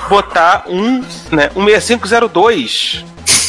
botar 0.10 0.66
um, 0.68 1.04
né? 1.32 1.50
Um 1.56 1.66
6502, 1.66 3.04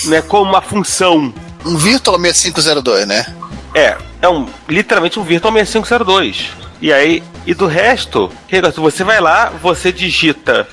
né? 0.05 0.23
Como 0.23 0.51
uma 0.51 0.63
função. 0.63 1.33
Um 1.65 1.77
Virtual 1.77 2.19
6502, 2.19 3.07
né? 3.07 3.27
É, 3.75 3.97
é 4.23 4.29
um 4.29 4.47
literalmente 4.69 5.19
um 5.19 5.25
Virtual 5.25 5.53
6502. 5.53 6.51
E 6.81 6.93
aí, 6.93 7.23
e 7.47 7.55
do 7.55 7.67
resto, 7.67 8.31
você 8.77 9.03
vai 9.03 9.21
lá, 9.21 9.51
você 9.63 9.91
digita. 9.91 10.69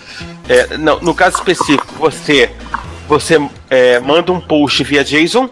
é, 0.49 0.77
não, 0.77 0.99
no 0.99 1.13
caso 1.15 1.37
específico, 1.37 1.93
você 1.97 2.51
você 3.07 3.37
é, 3.69 3.99
manda 3.99 4.31
um 4.31 4.39
post 4.39 4.81
via 4.83 5.03
JSON 5.03 5.47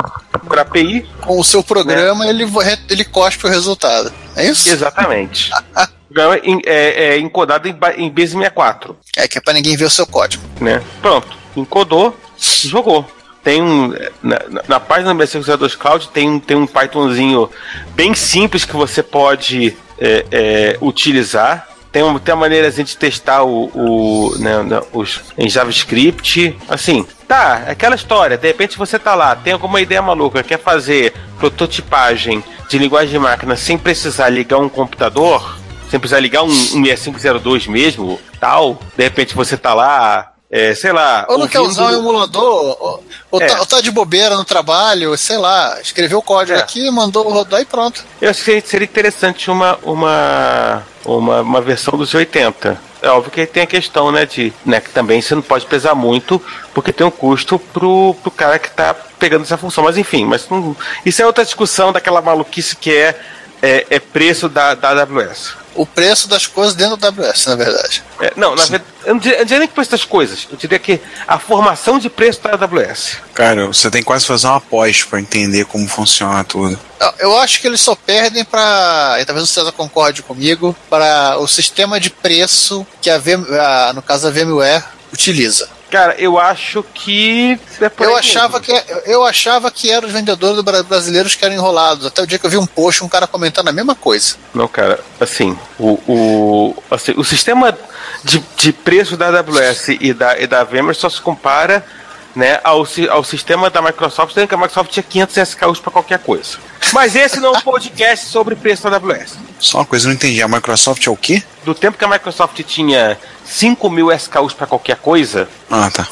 para 0.48 0.62
API 0.62 1.06
Com 1.22 1.38
o 1.40 1.44
seu 1.44 1.62
programa, 1.62 2.26
ele, 2.26 2.46
vo- 2.46 2.62
ele 2.90 3.04
cospe 3.04 3.46
o 3.46 3.50
resultado. 3.50 4.12
É 4.36 4.46
isso? 4.46 4.70
Exatamente. 4.70 5.52
O 6.12 6.14
programa 6.14 6.38
é, 6.66 7.14
é- 7.16 7.20
encodado 7.20 7.70
em, 7.70 7.72
em 7.98 8.10
base 8.10 8.34
64, 8.34 8.98
É 9.16 9.28
que 9.30 9.38
é 9.38 9.42
pra 9.42 9.54
ninguém 9.54 9.78
ver 9.78 9.86
o 9.86 9.90
seu 9.90 10.06
código. 10.06 10.44
né? 10.60 10.82
Pronto, 11.02 11.28
encodou, 11.56 12.14
jogou. 12.38 13.10
Tem 13.42 13.62
um 13.62 13.88
na, 14.22 14.40
na- 14.50 14.64
na 14.68 14.80
página 14.80 15.14
do 15.14 15.18
BC2 15.24 15.76
Cloud 15.78 16.10
tem, 16.10 16.30
um- 16.30 16.40
tem 16.40 16.58
um 16.58 16.68
Pythonzinho 16.68 17.50
bem 17.96 18.14
simples 18.14 18.66
que 18.66 18.76
você 18.76 19.02
pode 19.02 19.76
é, 19.98 20.26
é, 20.32 20.78
utilizar. 20.82 21.68
Tem, 21.94 22.04
uma, 22.04 22.20
tem 22.20 22.34
uma 22.34 22.42
maneira 22.42 22.70
de 22.72 22.98
testar 22.98 23.44
o, 23.44 23.66
o 23.74 24.36
né, 24.38 24.64
né, 24.64 24.82
os, 24.94 25.22
em 25.38 25.50
JavaScript. 25.50 26.56
Assim, 26.70 27.06
tá, 27.28 27.64
aquela 27.68 27.96
história. 27.96 28.38
De 28.38 28.48
repente 28.48 28.78
você 28.78 29.00
tá 29.00 29.16
lá, 29.16 29.34
tem 29.36 29.54
alguma 29.54 29.80
ideia 29.82 30.02
maluca, 30.02 30.44
quer 30.44 30.60
fazer 30.60 31.14
prototipagem 31.40 32.44
de 32.70 32.78
linguagem 32.78 33.10
de 33.12 33.20
máquina 33.20 33.56
sem 33.56 33.78
precisar 33.78 34.30
ligar 34.30 34.58
um 34.60 34.70
computador, 34.70 35.58
sem 35.92 36.00
precisar 36.00 36.22
ligar 36.22 36.42
um, 36.44 36.48
um 36.48 36.86
6502 36.86 37.68
mesmo, 37.68 38.18
tal. 38.40 38.80
De 38.98 39.04
repente 39.04 39.36
você 39.36 39.58
tá 39.58 39.74
lá, 39.74 40.32
é, 40.50 40.74
sei 40.74 40.94
lá. 40.94 41.26
Ou 41.30 41.38
não 41.38 41.48
quer 41.50 41.60
usar 41.60 41.88
um 41.88 41.94
emulador, 42.00 42.78
ou, 42.80 43.04
ou 43.30 43.42
É. 43.42 43.46
tá, 43.48 43.60
ou 43.60 43.66
tá 43.66 43.82
de 43.82 43.92
bobeira 43.92 44.38
no 44.38 44.46
trabalho, 44.46 45.16
sei 45.18 45.38
lá, 45.38 45.78
escreveu 45.82 46.20
o 46.20 46.24
código 46.24 46.58
É. 46.58 46.62
aqui, 46.62 46.90
mandou 46.90 47.30
rodar 47.30 47.60
e 47.62 47.66
pronto. 47.66 48.06
Eu 48.22 48.30
acho 48.30 48.42
que 48.44 48.62
seria 48.62 48.86
interessante 48.86 49.52
uma, 49.52 49.78
uma, 49.84 50.84
uma, 51.04 51.42
uma 51.42 51.62
versão 51.62 51.98
dos 51.98 52.14
80. 52.14 52.80
É 53.02 53.10
óbvio 53.10 53.32
que 53.32 53.46
tem 53.46 53.64
a 53.64 53.68
questão, 53.68 54.12
né, 54.14 54.26
de, 54.26 54.54
né, 54.66 54.80
que 54.80 54.92
também 54.92 55.22
você 55.22 55.36
não 55.36 55.42
pode 55.42 55.66
pesar 55.66 55.94
muito, 55.94 56.42
porque 56.74 56.94
tem 56.94 57.06
um 57.06 57.12
custo 57.12 57.60
pro, 57.60 58.16
pro 58.22 58.32
cara 58.32 58.58
que 58.60 58.70
tá 58.72 58.94
pegando 59.20 59.42
essa 59.44 59.58
função. 59.58 59.84
Mas 59.84 59.98
enfim, 59.98 60.24
mas 60.24 60.48
não- 60.50 60.74
isso 61.06 61.22
é 61.22 61.26
outra 61.26 61.44
discussão 61.44 61.92
daquela 61.92 62.22
maluquice 62.22 62.76
que 62.78 62.94
é, 62.94 63.20
é, 63.62 63.88
é 63.90 64.00
preço 64.00 64.48
da, 64.48 64.74
da 64.76 64.90
AWS. 64.92 65.60
O 65.74 65.86
preço 65.86 66.28
das 66.28 66.46
coisas 66.46 66.76
dentro 66.76 66.98
do 66.98 67.06
AWS, 67.08 67.46
na 67.48 67.56
verdade. 67.56 68.04
É, 68.20 68.34
não, 68.36 68.56
na 68.56 68.66
verdade, 68.66 68.84
Eu 69.06 69.14
não 69.14 69.20
diria, 69.20 69.36
eu 69.38 69.40
não 69.40 69.46
diria 69.46 69.60
nem 69.60 69.68
que 69.68 69.74
preço 69.74 69.92
das 69.92 70.04
coisas, 70.04 70.48
eu 70.52 70.58
diria 70.58 70.78
que 70.78 71.00
a 71.28 71.40
formação 71.40 71.98
de 71.98 72.10
preço 72.10 72.42
da 72.42 72.52
AWS. 72.52 73.18
Cara, 73.34 73.68
você 73.68 73.90
tem 73.90 74.02
que 74.02 74.06
quase 74.08 74.26
fazer 74.26 74.48
uma 74.48 74.60
pós 74.62 75.04
pra 75.04 75.20
entender 75.20 75.66
como 75.66 75.88
funciona 75.88 76.44
tudo. 76.44 76.78
Eu- 77.00 77.14
Eu 77.32 77.38
acho 77.40 77.62
que 77.62 77.68
eles 77.68 77.80
só 77.82 77.96
perdem 77.96 78.44
para, 78.44 79.18
e 79.20 79.26
talvez 79.26 79.44
o 79.50 79.52
César 79.52 79.72
concorde 79.72 80.22
comigo, 80.22 80.76
para 80.90 81.38
o 81.40 81.48
sistema 81.48 82.00
de 82.00 82.10
preço 82.10 82.86
que 83.02 83.10
a, 83.10 83.18
VM, 83.18 83.46
a 83.58 83.94
no 83.94 84.02
caso 84.02 84.28
a 84.28 84.32
VMware 84.32 84.84
utiliza. 85.14 85.68
Cara, 85.92 86.16
eu 86.18 86.40
acho 86.40 86.84
que. 86.94 87.60
é 87.82 87.90
por 87.90 88.06
Eu 88.08 88.16
achava, 88.16 88.60
mesmo. 88.60 88.82
que, 88.82 89.12
eu 89.12 89.26
achava 89.26 89.70
que 89.70 89.92
eram 89.92 90.08
os 90.08 90.14
vendedores 90.14 90.56
do 90.56 90.64
Bra- 90.64 90.82
brasileiros 90.84 91.36
que 91.36 91.44
eram 91.44 91.54
enrolados. 91.54 92.06
Até 92.06 92.22
o 92.22 92.26
dia 92.26 92.40
que 92.40 92.46
eu 92.46 92.50
vi 92.50 92.58
um 92.58 92.66
post, 92.66 93.04
um 93.04 93.10
cara 93.10 93.28
comentando 93.28 93.68
a 93.68 93.72
mesma 93.74 93.94
coisa. 93.94 94.36
Não, 94.54 94.68
cara, 94.70 95.00
assim, 95.20 95.58
o, 95.78 96.00
o, 96.08 96.84
assim, 96.90 97.14
o 97.18 97.24
sistema 97.26 97.78
de, 98.24 98.40
de 98.56 98.72
preço 98.72 99.18
da 99.18 99.28
AWS 99.28 99.90
e 100.00 100.14
da, 100.14 100.40
e 100.40 100.48
da 100.48 100.64
VMware 100.64 100.96
só 100.96 101.10
se 101.10 101.20
compara 101.20 101.86
né, 102.36 102.60
ao, 102.64 102.86
ao 103.10 103.24
sistema 103.24 103.70
da 103.70 103.82
Microsoft, 103.82 104.34
sendo 104.34 104.48
que 104.48 104.56
a 104.56 104.58
Microsoft 104.58 104.92
tinha 104.92 105.04
500 105.04 105.38
SKUs 105.38 105.80
para 105.80 105.92
qualquer 105.92 106.20
coisa. 106.20 106.58
Mas 106.94 107.16
esse 107.16 107.40
não 107.40 107.54
é 107.54 107.58
um 107.58 107.62
podcast 107.62 108.26
sobre 108.28 108.56
preço 108.56 108.90
da 108.90 108.98
AWS. 108.98 109.38
Só 109.60 109.80
uma 109.80 109.86
coisa, 109.86 110.06
eu 110.06 110.10
não 110.10 110.16
entendi. 110.16 110.42
A 110.42 110.48
Microsoft 110.48 111.06
é 111.06 111.10
o 111.10 111.16
quê? 111.16 111.44
Do 111.64 111.74
tempo 111.76 111.98
que 111.98 112.06
a 112.06 112.08
Microsoft 112.08 112.60
tinha 112.64 113.18
5 113.46 113.90
mil 113.90 114.12
SKUs 114.12 114.54
para 114.54 114.68
qualquer 114.68 114.98
coisa, 114.98 115.48
Ah, 115.70 115.90
tá. 115.92 116.08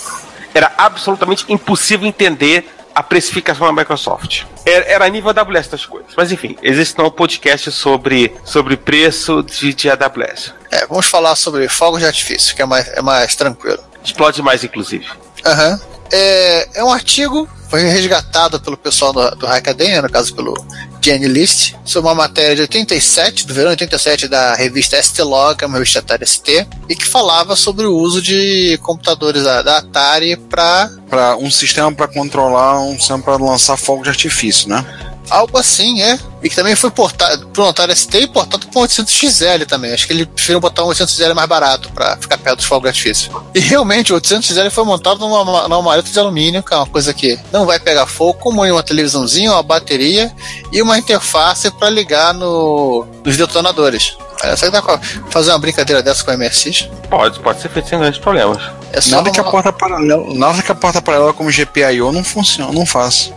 era 0.53 0.71
absolutamente 0.77 1.45
impossível 1.49 2.07
entender 2.07 2.69
a 2.93 3.01
precificação 3.03 3.65
da 3.67 3.71
Microsoft. 3.71 4.43
Era, 4.65 4.85
era 4.85 5.09
nível 5.09 5.29
AWS 5.31 5.67
das 5.67 5.85
coisas. 5.85 6.11
Mas 6.17 6.31
enfim, 6.33 6.57
existe 6.61 6.97
não 6.97 7.05
um 7.05 7.11
podcast 7.11 7.71
sobre, 7.71 8.35
sobre 8.43 8.75
preço 8.75 9.41
de, 9.41 9.73
de 9.73 9.89
AWS. 9.89 10.53
É, 10.69 10.85
vamos 10.85 11.05
falar 11.05 11.35
sobre 11.37 11.67
fogos 11.69 12.01
de 12.01 12.05
artifício, 12.05 12.53
que 12.55 12.61
é 12.61 12.65
mais, 12.65 12.87
é 12.89 13.01
mais 13.01 13.35
tranquilo. 13.35 13.79
Explode 14.03 14.41
mais, 14.41 14.63
inclusive. 14.63 15.07
Aham. 15.45 15.79
É, 16.11 16.79
é 16.79 16.83
um 16.83 16.91
artigo, 16.91 17.47
foi 17.69 17.83
resgatado 17.83 18.59
pelo 18.59 18.75
pessoal 18.77 19.13
do, 19.13 19.29
do 19.35 19.47
no 19.47 20.09
caso 20.09 20.33
pelo 20.33 20.53
Jenny 21.01 21.27
List, 21.27 21.75
sobre 21.85 22.09
uma 22.09 22.15
matéria 22.15 22.55
de 22.55 22.61
87, 22.61 23.45
do 23.45 23.53
verão 23.53 23.69
de 23.69 23.83
87, 23.83 24.27
da 24.27 24.55
revista 24.55 25.01
ST-Log, 25.01 25.63
uma 25.65 25.77
revista 25.77 25.99
Atari 25.99 26.25
ST, 26.25 26.67
e 26.89 26.95
que 26.95 27.05
falava 27.05 27.55
sobre 27.55 27.85
o 27.85 27.95
uso 27.95 28.21
de 28.21 28.79
computadores 28.81 29.43
da, 29.43 29.61
da 29.61 29.77
Atari 29.77 30.35
para 30.35 31.37
um 31.39 31.49
sistema 31.49 31.91
pra 31.91 32.07
controlar, 32.07 32.81
um 32.81 32.97
sistema 32.97 33.21
pra 33.21 33.37
lançar 33.37 33.77
fogo 33.77 34.03
de 34.03 34.09
artifício, 34.09 34.67
né? 34.67 34.83
algo 35.29 35.57
assim, 35.57 36.01
é. 36.01 36.19
E 36.41 36.49
que 36.49 36.55
também 36.55 36.75
foi 36.75 36.89
portado 36.89 37.47
para 37.47 37.63
o 37.63 37.67
Atari 37.67 37.95
ST 37.95 38.13
e 38.17 38.27
portado 38.27 38.65
um 38.75 38.79
800XL 38.81 39.65
também. 39.65 39.93
Acho 39.93 40.07
que 40.07 40.13
ele 40.13 40.25
preferiu 40.25 40.59
botar 40.59 40.83
um 40.85 40.87
800XL 40.89 41.33
mais 41.33 41.47
barato 41.49 41.91
para 41.91 42.15
ficar 42.17 42.37
perto 42.37 42.57
dos 42.57 42.65
fogos 42.65 42.83
de 42.83 42.87
artifício. 42.89 43.31
E 43.53 43.59
realmente, 43.59 44.13
o 44.13 44.19
800XL 44.19 44.69
foi 44.69 44.83
montado 44.85 45.19
numa, 45.19 45.43
numa 45.67 45.81
maleta 45.81 46.09
de 46.09 46.19
alumínio, 46.19 46.63
que 46.63 46.73
é 46.73 46.77
uma 46.77 46.85
coisa 46.87 47.13
que 47.13 47.37
não 47.51 47.65
vai 47.65 47.79
pegar 47.79 48.05
fogo, 48.07 48.35
como 48.39 48.65
em 48.65 48.71
uma 48.71 48.83
televisãozinha, 48.83 49.51
uma 49.51 49.63
bateria 49.63 50.33
e 50.71 50.81
uma 50.81 50.97
interface 50.97 51.69
para 51.71 51.89
ligar 51.89 52.33
no, 52.33 53.05
nos 53.25 53.35
detonadores. 53.35 54.15
É, 54.41 54.55
Será 54.55 54.71
que 54.71 54.77
dá 54.77 54.81
pra 54.81 54.99
fazer 55.29 55.51
uma 55.51 55.59
brincadeira 55.59 56.01
dessa 56.01 56.23
com 56.23 56.31
a 56.31 56.37
MSX? 56.37 56.87
Pode, 57.09 57.39
pode 57.41 57.61
ser 57.61 57.67
feito 57.69 57.89
sem 57.89 57.99
grandes 57.99 58.19
problemas. 58.21 58.61
É 58.93 59.01
só 59.01 59.17
Nada 59.17 59.29
que 59.31 59.39
a 59.39 59.43
uma- 59.43 59.51
porta 59.51 59.71
paralela, 59.73 60.33
nada 60.33 60.63
que 60.63 60.71
a 60.71 60.75
porta 60.75 61.01
paralela 61.01 61.33
como 61.33 61.51
GPIO 61.51 62.11
não 62.11 62.23
funciona, 62.23 62.71
não 62.71 62.85
faz. 62.85 63.31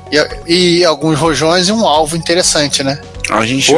e, 0.46 0.78
e 0.78 0.84
alguns 0.84 1.18
rojões 1.18 1.68
e 1.68 1.72
um 1.72 1.84
alvo 1.86 2.16
interessante, 2.16 2.82
né? 2.84 2.91
A 3.30 3.46
gente, 3.46 3.72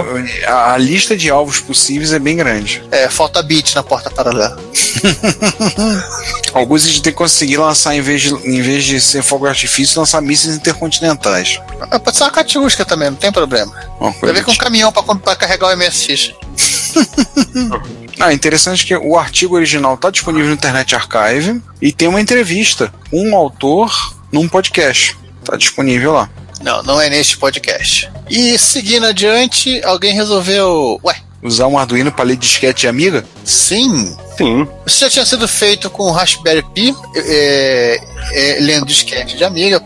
a, 0.46 0.72
a 0.72 0.78
lista 0.78 1.16
de 1.16 1.30
alvos 1.30 1.60
possíveis 1.60 2.12
é 2.12 2.18
bem 2.18 2.36
grande. 2.36 2.82
É, 2.90 3.08
falta 3.08 3.42
bit 3.42 3.74
na 3.74 3.82
porta 3.82 4.10
paralela. 4.10 4.58
Alguns 6.52 6.84
a 6.84 6.88
gente 6.88 7.02
tem 7.02 7.12
que 7.12 7.18
conseguir 7.18 7.56
lançar 7.56 7.94
em 7.94 8.00
vez 8.00 8.22
de, 8.22 8.34
em 8.34 8.62
vez 8.62 8.84
de 8.84 9.00
ser 9.00 9.22
fogo 9.22 9.44
de 9.44 9.50
artifício, 9.50 10.00
lançar 10.00 10.20
mísseis 10.20 10.56
intercontinentais. 10.56 11.60
Ah, 11.90 11.98
Pode 11.98 12.16
ser 12.16 12.24
uma 12.24 12.30
catiusca 12.30 12.84
também, 12.84 13.10
não 13.10 13.16
tem 13.16 13.30
problema. 13.30 13.72
Vai 14.20 14.32
ver 14.32 14.44
com 14.44 14.52
um 14.52 14.56
caminhão 14.56 14.92
para 14.92 15.36
carregar 15.36 15.68
o 15.68 15.76
MSX. 15.76 16.32
Ah, 18.20 18.32
interessante 18.32 18.86
que 18.86 18.94
o 18.96 19.18
artigo 19.18 19.56
original 19.56 19.94
está 19.94 20.08
disponível 20.08 20.46
no 20.46 20.54
Internet 20.54 20.94
Archive 20.94 21.60
e 21.82 21.92
tem 21.92 22.06
uma 22.06 22.20
entrevista 22.20 22.92
com 23.10 23.28
um 23.28 23.34
autor 23.34 24.14
num 24.30 24.48
podcast. 24.48 25.16
Tá 25.44 25.56
disponível 25.56 26.12
lá. 26.12 26.30
Não, 26.64 26.82
não 26.82 26.98
é 26.98 27.10
neste 27.10 27.36
podcast. 27.36 28.10
E 28.28 28.58
seguindo 28.58 29.04
adiante, 29.04 29.82
alguém 29.84 30.14
resolveu. 30.14 30.98
Ué, 31.04 31.14
Usar 31.42 31.66
um 31.66 31.76
Arduino 31.76 32.10
para 32.10 32.24
ler 32.24 32.36
disquete 32.38 32.80
de 32.80 32.88
amiga? 32.88 33.24
sim. 33.44 34.16
Sim. 34.36 34.66
Isso 34.84 34.98
já 34.98 35.08
tinha 35.08 35.24
sido 35.24 35.46
feito 35.46 35.88
com 35.88 36.04
o 36.04 36.10
Raspberry 36.10 36.64
Pi, 36.74 36.92
é, 37.14 38.00
é, 38.32 38.56
lendo 38.60 38.84
disquete 38.84 39.36
de 39.36 39.44
Amiga. 39.44 39.80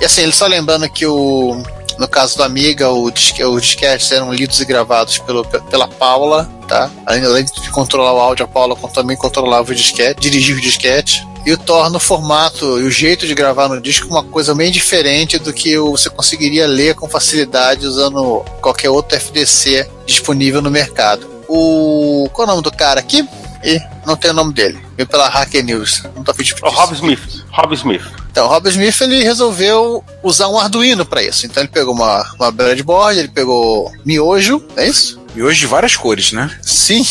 E 0.00 0.04
assim, 0.04 0.30
só 0.30 0.46
lembrando 0.46 0.88
que 0.88 1.04
o. 1.04 1.60
No 1.98 2.06
caso 2.06 2.36
do 2.36 2.44
Amiga, 2.44 2.88
o 2.90 3.10
disque, 3.10 3.42
os 3.44 3.62
disquetes 3.62 4.12
eram 4.12 4.32
lidos 4.32 4.60
e 4.60 4.64
gravados 4.64 5.18
pelo, 5.18 5.44
pela 5.44 5.88
Paula, 5.88 6.48
tá? 6.68 6.88
Além, 7.04 7.44
de 7.44 7.70
controlar 7.70 8.12
o 8.12 8.20
áudio, 8.20 8.44
a 8.44 8.48
Paula 8.48 8.76
também 8.94 9.16
controlava 9.16 9.72
o 9.72 9.74
disquete, 9.74 10.20
dirigia 10.20 10.54
o 10.54 10.60
disquete. 10.60 11.26
E 11.46 11.56
torna 11.56 11.96
o 11.96 12.00
formato 12.00 12.78
e 12.78 12.82
o 12.82 12.90
jeito 12.90 13.26
de 13.26 13.34
gravar 13.34 13.68
no 13.68 13.80
disco 13.80 14.06
uma 14.08 14.22
coisa 14.22 14.54
bem 14.54 14.70
diferente 14.70 15.38
do 15.38 15.50
que 15.52 15.78
você 15.78 16.10
conseguiria 16.10 16.66
ler 16.66 16.94
com 16.94 17.08
facilidade 17.08 17.86
usando 17.86 18.44
qualquer 18.60 18.90
outro 18.90 19.16
FDC 19.16 19.88
disponível 20.04 20.60
no 20.60 20.70
mercado. 20.70 21.26
O. 21.48 22.28
Qual 22.34 22.46
é 22.46 22.50
o 22.50 22.52
nome 22.52 22.62
do 22.62 22.70
cara 22.70 23.00
aqui? 23.00 23.26
E 23.64 23.80
não 24.06 24.16
tem 24.16 24.30
o 24.30 24.34
nome 24.34 24.52
dele. 24.52 24.78
Veio 24.96 25.08
pela 25.08 25.28
Hacker 25.28 25.64
News. 25.64 26.02
Não 26.14 26.22
tô 26.22 26.32
pedindo 26.34 26.58
O 26.62 26.70
Rob 26.70 26.94
Smith. 26.94 27.44
Rob 27.50 27.74
Smith. 27.74 28.02
Então, 28.30 28.46
o 28.46 28.48
Rob 28.48 28.68
Smith 28.68 29.00
ele 29.00 29.22
resolveu 29.22 30.04
usar 30.22 30.48
um 30.48 30.58
Arduino 30.58 31.04
para 31.04 31.22
isso. 31.22 31.46
Então 31.46 31.62
ele 31.62 31.70
pegou 31.72 31.94
uma, 31.94 32.24
uma 32.38 32.50
breadboard, 32.50 33.18
ele 33.18 33.28
pegou 33.28 33.90
miojo, 34.04 34.62
é 34.76 34.86
isso? 34.86 35.20
Hoje 35.36 35.60
de 35.60 35.66
várias 35.66 35.96
cores, 35.96 36.32
né? 36.32 36.50
Sim. 36.62 37.04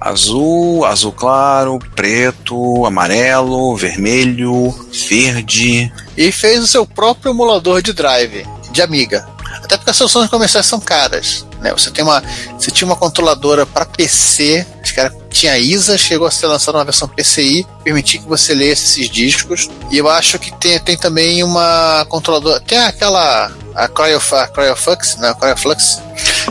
Azul, 0.00 0.84
azul 0.84 1.12
claro, 1.12 1.78
preto, 1.96 2.84
amarelo, 2.84 3.74
vermelho, 3.74 4.74
verde. 5.08 5.90
E 6.16 6.30
fez 6.30 6.62
o 6.62 6.66
seu 6.66 6.84
próprio 6.84 7.32
emulador 7.32 7.80
de 7.80 7.92
drive 7.94 8.46
de 8.70 8.82
Amiga. 8.82 9.26
Até 9.62 9.78
porque 9.78 9.90
as 9.90 9.96
soluções 9.96 10.28
comerciais 10.28 10.66
são 10.66 10.78
caras. 10.78 11.46
Né? 11.64 11.72
Você 11.72 11.90
tem 11.90 12.04
uma, 12.04 12.22
você 12.58 12.70
tinha 12.70 12.86
uma 12.86 12.94
controladora 12.94 13.64
para 13.64 13.86
PC, 13.86 14.66
acho 14.82 14.92
que 14.92 15.00
era, 15.00 15.10
tinha 15.30 15.56
ISA, 15.56 15.96
chegou 15.96 16.26
a 16.26 16.30
ser 16.30 16.46
lançada 16.46 16.76
uma 16.76 16.84
versão 16.84 17.08
PCI, 17.08 17.66
permitia 17.82 18.20
que 18.20 18.28
você 18.28 18.54
lesse 18.54 18.84
esses 18.84 19.08
discos. 19.10 19.70
E 19.90 19.96
eu 19.96 20.06
acho 20.06 20.38
que 20.38 20.52
tem, 20.52 20.78
tem 20.78 20.94
também 20.94 21.42
uma 21.42 22.04
controladora, 22.10 22.60
tem 22.60 22.76
aquela 22.78 23.50
a, 23.74 23.88
Cryof, 23.88 24.34
a 24.34 24.46
Cryoflux, 24.46 25.16
né? 25.16 25.34
Cryoflux, 25.40 26.02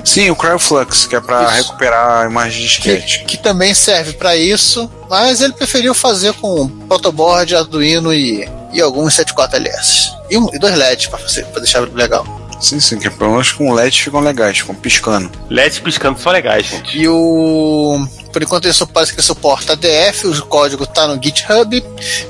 Sim, 0.04 0.32
o 0.32 0.36
Cryoflux, 0.36 1.06
que 1.06 1.16
é 1.16 1.22
para 1.22 1.48
recuperar 1.48 2.24
a 2.24 2.26
imagem 2.26 2.62
de 2.62 2.68
disquete. 2.68 3.20
que, 3.20 3.38
que 3.38 3.38
também 3.38 3.74
serve 3.76 4.14
para 4.14 4.36
isso, 4.36 4.92
mas 5.08 5.42
ele 5.42 5.54
preferiu 5.54 5.94
fazer 5.94 6.34
com 6.34 6.68
protoboard, 6.88 7.56
Arduino 7.56 8.12
e, 8.12 8.50
e 8.72 8.82
alguns 8.82 9.16
74LS. 9.16 10.12
E, 10.30 10.38
um, 10.38 10.50
e 10.52 10.58
dois 10.58 10.76
LEDs 10.76 11.06
para 11.06 11.20
deixar 11.60 11.82
legal. 11.94 12.26
Sim, 12.64 12.80
sim, 12.80 12.98
que 12.98 13.10
pelo 13.10 13.32
menos 13.32 13.52
com 13.52 13.74
LEDs 13.74 14.00
ficam 14.00 14.22
legais, 14.22 14.60
ficam 14.60 14.74
piscando. 14.74 15.30
LEDs 15.50 15.80
piscando 15.80 16.18
são 16.18 16.32
legais, 16.32 16.66
gente. 16.66 16.98
E 16.98 17.10
o. 17.10 18.08
Por 18.32 18.42
enquanto 18.42 18.66
ele 18.66 18.74
só 18.74 18.86
parece 18.86 19.14
que 19.14 19.22
suporta 19.22 19.74
ADF, 19.74 20.26
o 20.28 20.46
código 20.46 20.86
está 20.86 21.06
no 21.06 21.22
GitHub, 21.22 21.82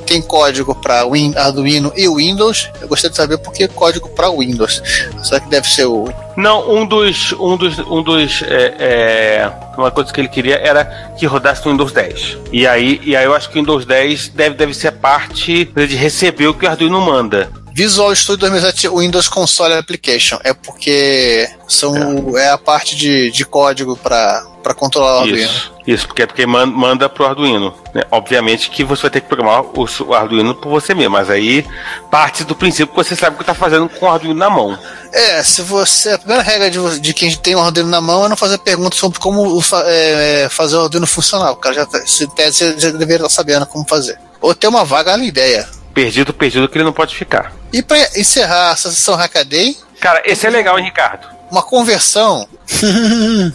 tem 0.07 0.21
código 0.21 0.73
para 0.73 1.05
Arduino 1.37 1.93
e 1.95 2.09
Windows. 2.09 2.67
Eu 2.81 2.87
gostaria 2.87 3.11
de 3.11 3.15
saber 3.15 3.37
por 3.37 3.53
que 3.53 3.67
código 3.67 4.09
para 4.09 4.29
Windows. 4.31 4.81
Será 5.23 5.39
que 5.39 5.49
deve 5.49 5.69
ser 5.69 5.85
o. 5.85 6.11
Não, 6.35 6.77
um 6.77 6.85
dos. 6.85 7.31
Um 7.33 7.55
dos. 7.55 7.77
Um 7.79 8.01
dos 8.01 8.41
é, 8.41 8.75
é, 8.79 9.51
uma 9.77 9.91
coisa 9.91 10.11
que 10.11 10.19
ele 10.19 10.27
queria 10.27 10.55
era 10.55 11.13
que 11.15 11.27
rodasse 11.27 11.63
no 11.63 11.71
Windows 11.71 11.91
10. 11.91 12.37
E 12.51 12.65
aí, 12.65 12.99
e 13.03 13.15
aí 13.15 13.23
eu 13.23 13.35
acho 13.35 13.49
que 13.49 13.59
o 13.59 13.61
Windows 13.61 13.85
10 13.85 14.29
deve, 14.29 14.55
deve 14.55 14.73
ser 14.73 14.87
a 14.87 14.91
parte 14.91 15.65
de 15.65 15.95
receber 15.95 16.47
o 16.47 16.55
que 16.55 16.65
o 16.65 16.69
Arduino 16.69 16.99
manda. 16.99 17.62
Visual 17.73 18.15
Studio 18.15 18.37
2007 18.49 18.87
Windows 18.89 19.27
Console 19.27 19.73
Application. 19.73 20.39
É 20.43 20.53
porque 20.53 21.49
são, 21.67 22.37
é. 22.37 22.51
a 22.51 22.57
parte 22.57 22.95
de, 22.95 23.31
de 23.31 23.43
código 23.43 23.97
para 23.97 24.43
controlar 24.75 25.17
o 25.17 25.19
Arduino. 25.21 25.51
Isso, 25.85 26.07
porque 26.07 26.21
é 26.21 26.25
porque 26.27 26.45
man- 26.45 26.67
manda 26.67 27.09
pro 27.09 27.25
Arduino. 27.25 27.73
né? 27.93 28.03
Obviamente 28.11 28.69
que 28.69 28.83
você 28.83 29.01
vai 29.01 29.11
ter 29.11 29.21
que 29.21 29.27
programar 29.27 29.63
o, 29.63 29.85
o 30.07 30.13
Arduino 30.13 30.53
por 30.55 30.69
você 30.69 30.93
mesmo, 30.93 31.11
mas 31.13 31.29
aí 31.29 31.65
parte 32.11 32.43
do 32.43 32.55
princípio 32.55 32.87
que 32.87 32.95
você 33.03 33.15
sabe 33.15 33.33
o 33.33 33.37
que 33.37 33.43
está 33.43 33.55
fazendo 33.55 33.89
com 33.89 34.05
o 34.05 34.09
Arduino 34.09 34.35
na 34.35 34.49
mão. 34.51 34.77
É, 35.11 35.43
se 35.43 35.61
você. 35.63 36.11
A 36.11 36.17
primeira 36.19 36.43
regra 36.43 36.69
de, 36.69 36.99
de 36.99 37.13
quem 37.13 37.35
tem 37.35 37.55
um 37.55 37.61
Arduino 37.61 37.89
na 37.89 37.99
mão 37.99 38.25
é 38.25 38.29
não 38.29 38.37
fazer 38.37 38.59
perguntas 38.59 38.99
sobre 38.99 39.19
como 39.19 39.41
o 39.41 39.61
é, 39.85 40.43
é, 40.43 40.49
fazer 40.49 40.77
o 40.77 40.83
Arduino 40.83 41.07
funcionar. 41.07 41.51
O 41.51 41.55
cara 41.57 41.73
já, 41.75 41.85
tá- 41.87 42.05
se 42.05 42.27
tese, 42.27 42.73
deveria 42.73 43.15
estar 43.15 43.29
sabendo 43.29 43.65
como 43.65 43.83
fazer. 43.87 44.17
Ou 44.39 44.53
ter 44.53 44.67
uma 44.67 44.85
vaga 44.85 45.17
ideia. 45.17 45.67
Perdido, 45.93 46.33
perdido, 46.33 46.67
que 46.67 46.77
ele 46.77 46.85
não 46.85 46.93
pode 46.93 47.15
ficar. 47.15 47.53
E 47.71 47.81
para 47.81 47.97
encerrar 48.19 48.73
essa 48.73 48.89
sessão 48.89 49.15
Hackaday, 49.15 49.77
Cara, 49.99 50.21
esse 50.25 50.45
é 50.45 50.49
legal, 50.49 50.77
hein, 50.77 50.85
Ricardo? 50.85 51.33
uma 51.53 51.61
conversão. 51.61 52.47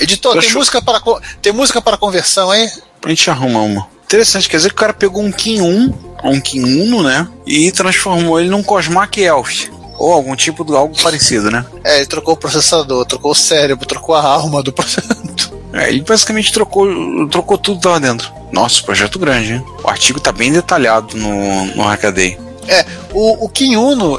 Editor, 0.00 0.38
tem 0.38 0.52
música, 0.52 0.80
para, 0.80 1.00
tem 1.42 1.52
música 1.52 1.82
para 1.82 1.96
conversão 1.96 2.50
aí? 2.50 2.70
A 3.04 3.08
gente 3.08 3.28
arruma 3.28 3.60
uma. 3.60 3.88
Interessante, 4.04 4.48
quer 4.48 4.56
dizer 4.58 4.68
que 4.68 4.74
o 4.74 4.78
cara 4.78 4.94
pegou 4.94 5.22
um 5.22 5.32
Kim 5.32 5.60
1, 5.60 5.94
um 6.24 6.40
Kim 6.40 6.62
Uno, 6.62 7.02
né? 7.02 7.28
E 7.46 7.70
transformou 7.72 8.38
ele 8.38 8.48
num 8.48 8.62
Cosmac 8.62 9.20
Elf. 9.20 9.68
Ou 9.98 10.12
algum 10.12 10.34
tipo 10.36 10.64
de 10.64 10.74
algo 10.74 10.94
parecido, 11.02 11.50
né? 11.50 11.66
É, 11.84 11.98
ele 11.98 12.06
trocou 12.06 12.34
o 12.34 12.36
processador, 12.36 13.04
trocou 13.04 13.32
o 13.32 13.34
cérebro, 13.34 13.84
trocou 13.84 14.14
a 14.14 14.22
alma 14.22 14.62
do 14.62 14.72
processador. 14.72 15.49
É, 15.72 15.88
ele 15.88 16.02
basicamente 16.02 16.52
trocou, 16.52 16.88
trocou 17.28 17.56
tudo 17.56 17.88
lá 17.88 17.98
dentro. 17.98 18.30
Nossa, 18.52 18.82
projeto 18.82 19.18
grande, 19.18 19.54
hein? 19.54 19.64
O 19.84 19.88
artigo 19.88 20.20
tá 20.20 20.32
bem 20.32 20.52
detalhado 20.52 21.16
no, 21.16 21.66
no 21.66 21.82
Hackaday. 21.82 22.38
É, 22.70 22.84
o, 23.12 23.46
o 23.46 23.50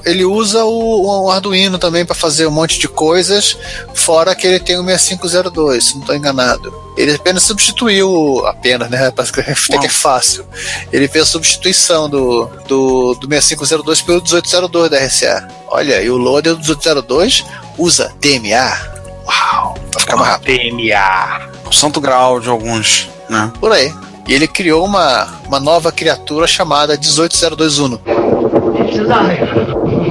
ele 0.04 0.26
usa 0.26 0.66
o, 0.66 1.26
o 1.26 1.32
Arduino 1.32 1.78
também 1.78 2.06
para 2.06 2.16
fazer 2.16 2.46
um 2.48 2.52
monte 2.52 2.80
de 2.80 2.88
coisas, 2.88 3.58
fora 3.94 4.36
que 4.36 4.46
ele 4.46 4.60
tem 4.60 4.78
o 4.78 4.84
6502, 4.84 5.84
se 5.84 5.94
não 5.94 6.02
estou 6.02 6.16
enganado. 6.16 6.74
Ele 6.98 7.14
apenas 7.14 7.44
substituiu, 7.44 8.46
apenas, 8.46 8.90
né? 8.90 9.10
Parece 9.12 9.32
que 9.32 9.40
é 9.40 9.90
fácil. 9.90 10.46
Ele 10.92 11.08
fez 11.08 11.24
a 11.24 11.28
substituição 11.28 12.10
do, 12.10 12.46
do, 12.68 13.14
do 13.16 13.28
6502 13.30 14.02
pelo 14.02 14.22
1802 14.22 14.90
da 14.90 14.98
RCA. 14.98 15.48
Olha, 15.68 16.02
e 16.02 16.10
o 16.10 16.18
loader 16.18 16.56
do 16.56 16.60
1802 16.60 17.46
usa 17.78 18.14
DMA. 18.20 18.78
Uau! 19.26 19.61
Pra 19.92 20.00
ficar. 20.00 20.40
TMA. 20.40 21.50
O 21.68 21.72
santo 21.74 22.00
grau 22.02 22.40
de 22.40 22.50
alguns, 22.50 23.10
né? 23.30 23.52
Por 23.60 23.72
aí. 23.72 23.94
E 24.28 24.34
ele 24.34 24.48
criou 24.48 24.86
uma, 24.86 25.28
uma 25.48 25.60
nova 25.60 25.92
criatura 25.92 26.48
chamada 26.48 26.96
18021. 26.98 27.96
It's 27.96 29.00
alive. 29.00 29.42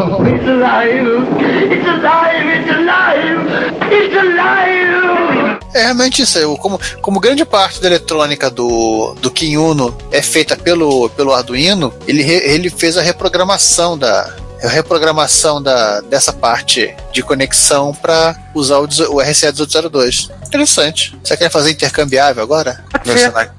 Oh, 0.01 0.27
it's 0.27 0.47
alive. 0.49 1.07
It's 1.73 1.89
alive. 1.89 2.49
It's 2.57 2.71
alive. 2.71 3.95
It's 3.95 4.17
alive. 4.17 5.61
É 5.73 5.83
realmente 5.85 6.23
isso. 6.23 6.39
aí. 6.39 6.45
Como, 6.59 6.81
como 7.01 7.21
grande 7.21 7.45
parte 7.45 7.81
da 7.81 7.87
eletrônica 7.87 8.51
do, 8.51 9.15
do 9.21 9.31
Kim 9.31 9.57
Uno 9.57 9.97
é 10.11 10.21
feita 10.21 10.57
pelo, 10.57 11.09
pelo 11.11 11.33
Arduino, 11.33 11.93
ele, 12.09 12.23
re- 12.23 12.43
ele 12.45 12.69
fez 12.71 12.97
a 12.99 13.03
reprogramação 13.03 13.97
da 13.97 14.35
a 14.63 14.69
reprogramação 14.69 15.63
da, 15.63 16.01
dessa 16.03 16.33
parte 16.33 16.95
de 17.13 17.23
conexão 17.23 17.95
para 17.95 18.37
usar 18.55 18.79
o, 18.79 18.83
o 19.15 19.21
RCA 19.21 19.47
1802. 19.53 20.31
Interessante. 20.47 21.17
Você 21.25 21.37
quer 21.37 21.51
fazer 21.51 21.71
intercambiável 21.71 22.43
agora? 22.43 22.85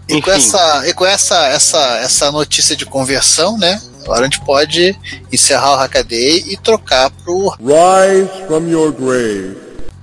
E 0.08 0.22
com, 0.22 0.32
essa, 0.32 0.88
e 0.88 0.94
com 0.94 1.06
essa, 1.06 1.48
essa, 1.48 1.80
essa 1.98 2.32
notícia 2.32 2.76
de 2.76 2.86
conversão, 2.86 3.58
né? 3.58 3.82
Agora 4.04 4.22
a 4.22 4.24
gente 4.24 4.42
pode 4.42 4.98
encerrar 5.32 5.74
o 5.74 5.76
Hackaday 5.78 6.44
e 6.48 6.58
trocar 6.58 7.10
pro. 7.10 7.50
Rise 7.60 8.46
from 8.48 8.68
your 8.68 8.92
grave. 8.92 9.58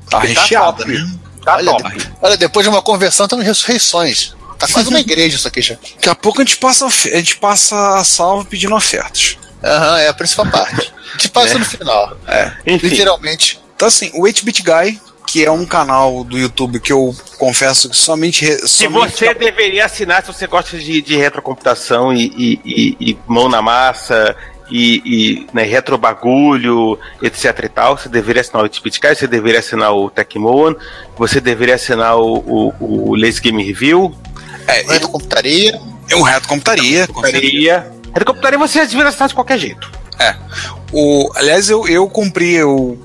Tá 0.08 0.20
Tá 0.20 0.26
recheado, 0.26 0.78
top. 0.78 0.92
né? 0.92 1.10
Tá 1.44 1.56
olha, 1.56 1.72
de- 1.72 2.12
olha, 2.22 2.36
depois 2.36 2.64
de 2.64 2.70
uma 2.70 2.80
conversão, 2.82 3.26
estamos 3.26 3.44
em 3.44 3.48
ressurreições. 3.48 4.34
Tá 4.58 4.66
quase 4.72 4.88
uma 4.88 4.98
igreja 5.00 5.36
isso 5.36 5.46
aqui 5.48 5.60
já. 5.60 5.74
Daqui 5.74 6.08
a 6.08 6.14
pouco 6.14 6.40
a 6.40 6.44
gente 6.44 6.56
passa, 6.56 6.86
a 6.86 6.90
gente 6.90 7.36
passa 7.36 7.96
a 7.98 8.04
salva 8.04 8.44
pedindo 8.44 8.74
ofertas. 8.74 9.36
Aham, 9.62 9.98
é 9.98 10.08
a 10.08 10.14
principal 10.14 10.46
parte. 10.46 10.92
Gente 11.12 11.28
passa 11.30 11.54
É. 11.54 11.58
no 11.58 11.64
final. 11.64 12.16
Enfim, 12.66 12.88
Literalmente. 12.88 13.60
Então, 13.74 13.88
assim, 13.88 14.10
o 14.14 14.22
8-Bit 14.22 14.62
Guy, 14.62 15.00
que 15.26 15.44
é 15.44 15.50
um 15.50 15.66
canal 15.66 16.24
do 16.24 16.38
YouTube 16.38 16.80
que 16.80 16.92
eu 16.92 17.14
confesso 17.38 17.88
que 17.90 17.96
somente. 17.96 18.44
re- 18.44 18.58
se 18.58 18.84
somente 18.84 19.16
você 19.18 19.34
deveria 19.34 19.84
assinar 19.84 20.22
se 20.24 20.32
você 20.32 20.46
gosta 20.46 20.78
de, 20.78 21.02
de 21.02 21.16
retrocomputação 21.16 22.12
e, 22.12 22.26
e- 22.36 22.60
e- 22.64 22.96
e 23.10 23.18
mão 23.26 23.48
na 23.48 23.60
massa 23.60 24.34
e, 24.70 25.02
e 25.04 25.46
né, 25.52 25.62
retrobagulho, 25.64 26.98
etc 27.22 27.64
e 27.64 27.68
tal, 27.68 27.96
você 27.98 28.08
deveria 28.08 28.40
assinar 28.40 28.62
o 28.62 28.68
8-Bit 28.68 29.00
Guy, 29.00 29.14
você 29.14 29.26
deveria 29.26 29.60
assinar 29.60 29.94
o 29.94 30.10
Tecmoan, 30.10 30.74
você 31.16 31.40
deveria 31.40 31.74
assinar 31.74 32.16
o, 32.18 32.38
o, 32.38 32.74
o 33.10 33.14
Lazy 33.16 33.40
Game 33.40 33.62
Review, 33.62 34.14
É, 34.66 34.82
Reto 34.82 35.08
computaria. 35.08 35.78
é 36.10 36.16
um 36.16 36.22
reto 36.22 36.48
computaria, 36.48 37.06
com 37.06 37.20
certeza. 38.08 38.24
Computaria. 38.24 38.58
Retrocomputaria 38.58 38.58
você 38.58 38.86
deveria 38.86 39.08
assinar 39.08 39.28
de 39.28 39.34
qualquer 39.34 39.58
jeito. 39.58 39.90
É. 40.18 40.34
O, 40.92 41.30
aliás, 41.36 41.70
eu, 41.70 41.86
eu 41.86 42.08
cumpri, 42.08 42.54
eu, 42.54 42.98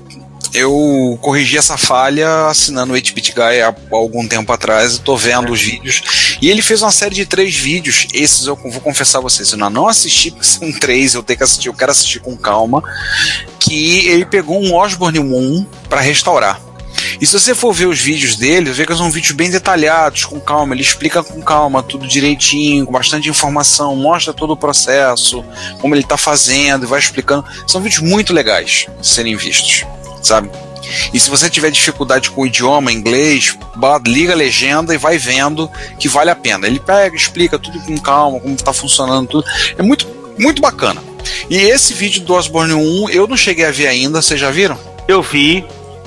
eu 0.52 1.18
corrigi 1.20 1.58
essa 1.58 1.76
falha 1.76 2.46
assinando 2.46 2.92
o 2.92 2.96
8-Bit 2.96 3.32
Guy 3.32 3.60
há, 3.60 3.68
há 3.68 3.74
algum 3.96 4.26
tempo 4.26 4.52
atrás, 4.52 4.98
tô 4.98 5.16
vendo 5.16 5.52
os 5.52 5.60
vídeos. 5.60 6.38
E 6.40 6.50
ele 6.50 6.62
fez 6.62 6.82
uma 6.82 6.92
série 6.92 7.14
de 7.14 7.26
três 7.26 7.54
vídeos, 7.54 8.06
esses 8.12 8.46
eu 8.46 8.56
vou 8.56 8.80
confessar 8.80 9.18
a 9.18 9.22
vocês, 9.22 9.52
eu 9.52 9.58
não 9.58 9.88
assisti, 9.88 10.30
porque 10.30 10.46
são 10.46 10.72
três, 10.72 11.14
eu 11.14 11.22
tenho 11.22 11.38
que 11.38 11.44
assistir, 11.44 11.68
eu 11.68 11.74
quero 11.74 11.90
assistir 11.90 12.20
com 12.20 12.36
calma, 12.36 12.82
que 13.58 14.08
ele 14.08 14.24
pegou 14.24 14.62
um 14.62 14.74
Osborne 14.74 15.18
1 15.18 15.66
para 15.88 16.00
restaurar. 16.00 16.60
E 17.20 17.26
se 17.26 17.38
você 17.38 17.54
for 17.54 17.72
ver 17.72 17.86
os 17.86 18.00
vídeos 18.00 18.36
dele, 18.36 18.72
vê 18.72 18.86
que 18.86 18.94
são 18.94 19.10
vídeos 19.10 19.32
bem 19.32 19.50
detalhados, 19.50 20.24
com 20.24 20.40
calma. 20.40 20.74
Ele 20.74 20.82
explica 20.82 21.22
com 21.22 21.40
calma 21.42 21.82
tudo 21.82 22.06
direitinho, 22.06 22.86
com 22.86 22.92
bastante 22.92 23.28
informação, 23.28 23.96
mostra 23.96 24.32
todo 24.32 24.52
o 24.52 24.56
processo, 24.56 25.44
como 25.80 25.94
ele 25.94 26.02
está 26.02 26.16
fazendo, 26.16 26.86
vai 26.86 26.98
explicando. 26.98 27.44
São 27.66 27.80
vídeos 27.80 28.02
muito 28.02 28.32
legais 28.32 28.86
de 29.00 29.06
serem 29.06 29.36
vistos, 29.36 29.84
sabe? 30.22 30.50
E 31.12 31.18
se 31.18 31.30
você 31.30 31.48
tiver 31.48 31.70
dificuldade 31.70 32.30
com 32.30 32.42
o 32.42 32.46
idioma 32.46 32.92
inglês, 32.92 33.56
liga 34.06 34.32
a 34.32 34.36
legenda 34.36 34.94
e 34.94 34.98
vai 34.98 35.18
vendo 35.18 35.70
que 35.98 36.08
vale 36.08 36.30
a 36.30 36.36
pena. 36.36 36.66
Ele 36.66 36.80
pega, 36.80 37.16
explica 37.16 37.58
tudo 37.58 37.80
com 37.80 37.96
calma, 37.98 38.40
como 38.40 38.54
está 38.54 38.72
funcionando 38.72 39.28
tudo. 39.28 39.46
É 39.78 39.82
muito, 39.82 40.06
muito 40.38 40.60
bacana. 40.60 41.02
E 41.48 41.56
esse 41.56 41.94
vídeo 41.94 42.22
do 42.22 42.34
Osborne 42.34 42.74
1 42.74 43.10
eu 43.10 43.26
não 43.26 43.36
cheguei 43.36 43.64
a 43.64 43.70
ver 43.70 43.86
ainda, 43.86 44.20
vocês 44.20 44.38
já 44.38 44.50
viram? 44.50 44.78
Eu 45.08 45.22
vi, 45.22 45.64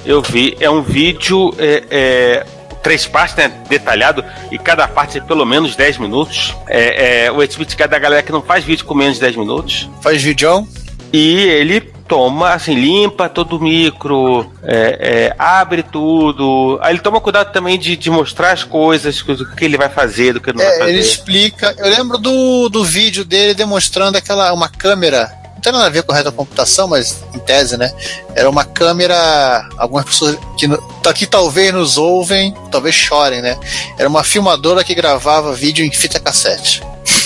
eu 0.07 0.21
vi. 0.21 0.55
É 0.59 0.69
um 0.69 0.81
vídeo, 0.81 1.53
é, 1.59 1.83
é, 1.91 2.45
três 2.81 3.05
partes, 3.05 3.35
né? 3.35 3.51
Detalhado, 3.69 4.23
e 4.51 4.57
cada 4.57 4.87
parte 4.87 5.17
é 5.17 5.21
pelo 5.21 5.45
menos 5.45 5.75
10 5.75 5.97
minutos. 5.97 6.55
É, 6.67 7.25
é, 7.25 7.31
o 7.31 7.35
8-bit 7.35 7.75
Guy 7.75 7.83
é 7.85 7.87
da 7.87 7.99
galera 7.99 8.23
que 8.23 8.31
não 8.31 8.41
faz 8.41 8.63
vídeo 8.63 8.85
com 8.85 8.93
menos 8.95 9.15
de 9.15 9.21
10 9.21 9.35
minutos. 9.35 9.89
Faz 10.01 10.21
vídeo. 10.21 10.67
E 11.13 11.37
ele 11.43 11.79
toma, 12.07 12.53
assim, 12.53 12.73
limpa 12.73 13.27
todo 13.29 13.57
o 13.57 13.61
micro, 13.61 14.49
é, 14.63 14.97
é, 15.27 15.35
abre 15.37 15.83
tudo. 15.83 16.79
Aí 16.81 16.93
ele 16.93 16.99
toma 16.99 17.19
cuidado 17.19 17.51
também 17.51 17.77
de, 17.77 17.95
de 17.97 18.09
mostrar 18.09 18.51
as 18.51 18.63
coisas, 18.63 19.21
do 19.21 19.45
que 19.55 19.65
ele 19.65 19.77
vai 19.77 19.89
fazer, 19.89 20.33
do 20.33 20.41
que 20.41 20.49
ele 20.49 20.57
não 20.57 20.65
vai 20.65 20.75
É, 20.75 20.79
fazer. 20.79 20.91
ele 20.91 20.99
explica. 20.99 21.75
Eu 21.77 21.89
lembro 21.89 22.17
do, 22.17 22.69
do 22.69 22.83
vídeo 22.83 23.23
dele 23.25 23.53
demonstrando 23.53 24.17
aquela 24.17 24.53
uma 24.53 24.69
câmera. 24.69 25.31
Não 25.67 25.73
tem 25.73 25.79
nada 25.79 25.85
a 25.87 25.89
ver 25.89 26.03
com 26.03 26.13
retrocomputação, 26.13 26.87
mas 26.87 27.17
em 27.33 27.39
tese, 27.39 27.75
né? 27.77 27.91
Era 28.35 28.49
uma 28.49 28.63
câmera. 28.63 29.67
Algumas 29.77 30.05
pessoas 30.05 30.37
que 30.57 30.65
aqui 31.05 31.25
talvez 31.27 31.73
nos 31.73 31.97
ouvem, 31.97 32.53
talvez 32.71 32.95
chorem, 32.95 33.41
né? 33.41 33.57
Era 33.97 34.07
uma 34.07 34.23
filmadora 34.23 34.83
que 34.83 34.95
gravava 34.95 35.53
vídeo 35.53 35.85
em 35.85 35.91
fita 35.91 36.19
cassete. 36.19 36.81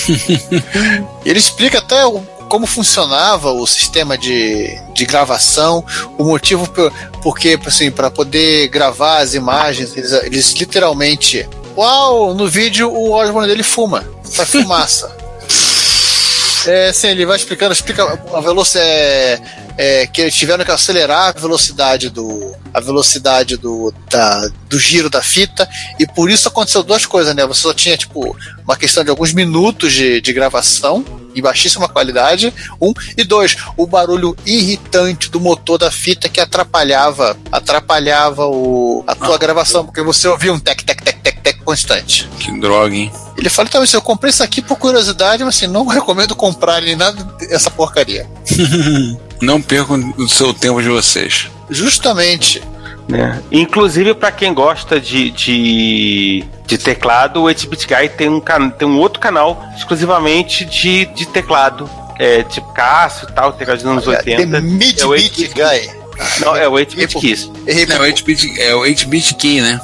Ele 1.25 1.37
explica 1.39 1.77
até 1.79 2.05
o- 2.05 2.21
como 2.49 2.65
funcionava 2.65 3.51
o 3.51 3.65
sistema 3.65 4.17
de, 4.17 4.77
de 4.93 5.05
gravação, 5.05 5.85
o 6.17 6.23
motivo 6.25 6.67
por, 6.69 6.91
porque, 7.23 7.57
assim, 7.65 7.89
para 7.91 8.09
poder 8.11 8.67
gravar 8.67 9.19
as 9.19 9.33
imagens, 9.33 9.95
eles, 9.95 10.11
eles 10.11 10.51
literalmente. 10.53 11.47
Uau, 11.77 12.33
no 12.33 12.47
vídeo 12.49 12.91
o 12.91 13.11
Osborne 13.11 13.47
dele 13.47 13.63
fuma, 13.63 14.03
faz 14.33 14.49
fumaça. 14.49 15.15
É, 16.67 16.89
assim, 16.89 17.07
ele 17.07 17.25
vai 17.25 17.37
explicando, 17.37 17.73
explica 17.73 18.03
a 18.03 18.41
velocidade. 18.41 18.87
É, 18.87 19.41
é, 19.77 20.05
que 20.05 20.21
eles 20.21 20.35
tiveram 20.35 20.63
que 20.63 20.71
acelerar 20.71 21.29
a 21.29 21.39
velocidade 21.39 22.09
do 22.09 22.55
a 22.73 22.79
velocidade 22.79 23.57
do, 23.57 23.93
da, 24.09 24.47
do 24.69 24.79
giro 24.79 25.09
da 25.09 25.21
fita 25.21 25.67
e 25.99 26.07
por 26.07 26.29
isso 26.29 26.47
aconteceu 26.47 26.83
duas 26.83 27.05
coisas, 27.05 27.35
né? 27.35 27.45
Você 27.45 27.61
só 27.61 27.73
tinha 27.73 27.97
tipo 27.97 28.35
uma 28.63 28.77
questão 28.77 29.03
de 29.03 29.09
alguns 29.09 29.33
minutos 29.33 29.91
de, 29.91 30.21
de 30.21 30.33
gravação 30.33 31.03
em 31.35 31.41
baixíssima 31.41 31.89
qualidade, 31.89 32.53
um 32.79 32.93
e 33.17 33.23
dois, 33.23 33.55
o 33.75 33.87
barulho 33.87 34.35
irritante 34.45 35.29
do 35.29 35.39
motor 35.39 35.77
da 35.77 35.89
fita 35.89 36.29
que 36.29 36.39
atrapalhava 36.39 37.37
atrapalhava 37.51 38.45
o, 38.45 39.03
a 39.07 39.15
tua 39.15 39.37
gravação 39.37 39.85
porque 39.85 40.01
você 40.01 40.27
ouvia 40.27 40.53
um 40.53 40.59
tec 40.59 40.83
tec 40.83 41.01
tec 41.01 41.19
tec 41.21 41.40
constante. 41.61 42.27
Que 42.39 42.51
droga, 42.59 42.93
hein? 42.95 43.11
Ele 43.37 43.49
fala 43.49 43.67
então, 43.67 43.81
assim, 43.81 43.95
eu 43.97 44.01
comprei 44.01 44.29
isso 44.29 44.43
aqui 44.43 44.61
por 44.61 44.77
curiosidade, 44.77 45.43
mas 45.43 45.55
assim, 45.55 45.67
não 45.67 45.85
recomendo 45.87 46.35
comprar 46.35 46.81
nem 46.81 46.95
nada 46.95 47.23
dessa 47.39 47.69
porcaria. 47.71 48.27
Não 49.41 49.59
percam 49.59 50.13
o 50.19 50.29
seu 50.29 50.53
tempo 50.53 50.79
de 50.83 50.87
vocês. 50.87 51.47
Justamente. 51.67 52.61
né? 53.09 53.41
Inclusive, 53.51 54.13
para 54.13 54.31
quem 54.31 54.53
gosta 54.53 54.99
de, 55.01 55.31
de, 55.31 56.45
de 56.67 56.77
teclado, 56.77 57.41
o 57.41 57.45
8-Bit 57.45 57.87
Guy 57.87 58.09
tem 58.09 58.29
um, 58.29 58.39
can- 58.39 58.69
tem 58.69 58.87
um 58.87 58.99
outro 58.99 59.19
canal 59.19 59.65
exclusivamente 59.75 60.63
de, 60.63 61.05
de 61.07 61.25
teclado. 61.25 61.89
É, 62.19 62.43
tipo 62.43 62.71
Cássio 62.73 63.27
e 63.29 63.31
tal, 63.33 63.51
teclado 63.53 63.77
dos 63.79 63.87
anos 63.87 64.03
The 64.03 64.11
80. 64.35 64.61
Mid 64.61 64.99
É 64.99 65.05
o 65.05 65.09
Beat 65.09 65.31
8-bit 65.31 65.53
Guy. 65.55 66.01
Não, 66.41 66.55
é 66.55 66.67
o 66.67 66.73
8-Bit 66.73 67.17
Kiss. 67.17 67.51
É 67.65 67.73
o 67.97 68.03
8-bit, 68.03 68.61
é 68.61 68.75
o 68.75 68.81
8-bit 68.81 69.33
key, 69.35 69.59
né? 69.61 69.79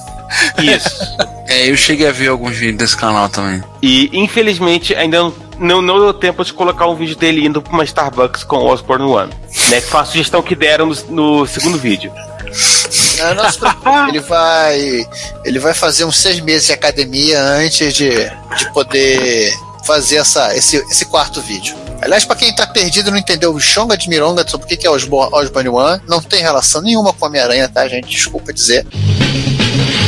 Isso. 0.62 1.00
É, 1.48 1.70
eu 1.70 1.78
cheguei 1.78 2.08
a 2.08 2.12
ver 2.12 2.28
alguns 2.28 2.56
vídeos 2.58 2.78
desse 2.78 2.98
canal 2.98 3.30
também. 3.30 3.64
E 3.82 4.10
infelizmente 4.14 4.94
ainda 4.96 5.18
não, 5.20 5.34
não, 5.58 5.82
não 5.82 6.00
deu 6.00 6.14
tempo 6.14 6.44
de 6.44 6.54
colocar 6.54 6.88
um 6.88 6.96
vídeo 6.96 7.16
dele 7.16 7.46
indo 7.46 7.62
pra 7.62 7.72
uma 7.74 7.84
Starbucks 7.84 8.44
com 8.44 8.58
o 8.58 8.68
Osborne 8.68 9.06
One. 9.06 9.34
Né, 9.70 9.82
que 9.82 9.88
foi 9.88 10.00
uma 10.00 10.06
sugestão 10.06 10.42
que 10.42 10.56
deram 10.56 10.88
no, 10.88 10.96
no 11.40 11.48
segundo 11.48 11.78
vídeo. 11.78 12.12
Não, 13.18 13.34
não 13.36 13.52
se 13.52 13.58
preocupe, 13.60 14.10
ele 14.10 14.20
vai. 14.20 15.08
Ele 15.44 15.60
vai 15.60 15.74
fazer 15.74 16.06
uns 16.06 16.18
seis 16.18 16.40
meses 16.40 16.68
de 16.68 16.74
academia 16.74 17.42
antes 17.42 17.94
de, 17.94 18.12
de 18.58 18.72
poder 18.74 19.52
fazer 19.86 20.18
essa, 20.18 20.56
esse, 20.56 20.78
esse 20.78 21.06
quarto 21.06 21.42
vídeo. 21.42 21.76
Aliás, 22.02 22.24
para 22.26 22.36
quem 22.36 22.54
tá 22.54 22.68
perdido 22.68 23.08
e 23.08 23.12
não 23.12 23.18
entendeu 23.18 23.54
o 23.54 23.60
Xonga 23.60 23.98
de 23.98 24.08
Mironga 24.08 24.48
sobre 24.48 24.66
o 24.72 24.78
que 24.78 24.86
é 24.86 24.90
Osbo- 24.90 25.30
Osborne 25.32 25.70
One, 25.70 26.02
não 26.08 26.22
tem 26.22 26.42
relação 26.42 26.82
nenhuma 26.82 27.12
com 27.12 27.26
Homem-Aranha, 27.26 27.68
tá, 27.68 27.88
gente? 27.88 28.08
Desculpa 28.08 28.54
dizer. 28.54 28.86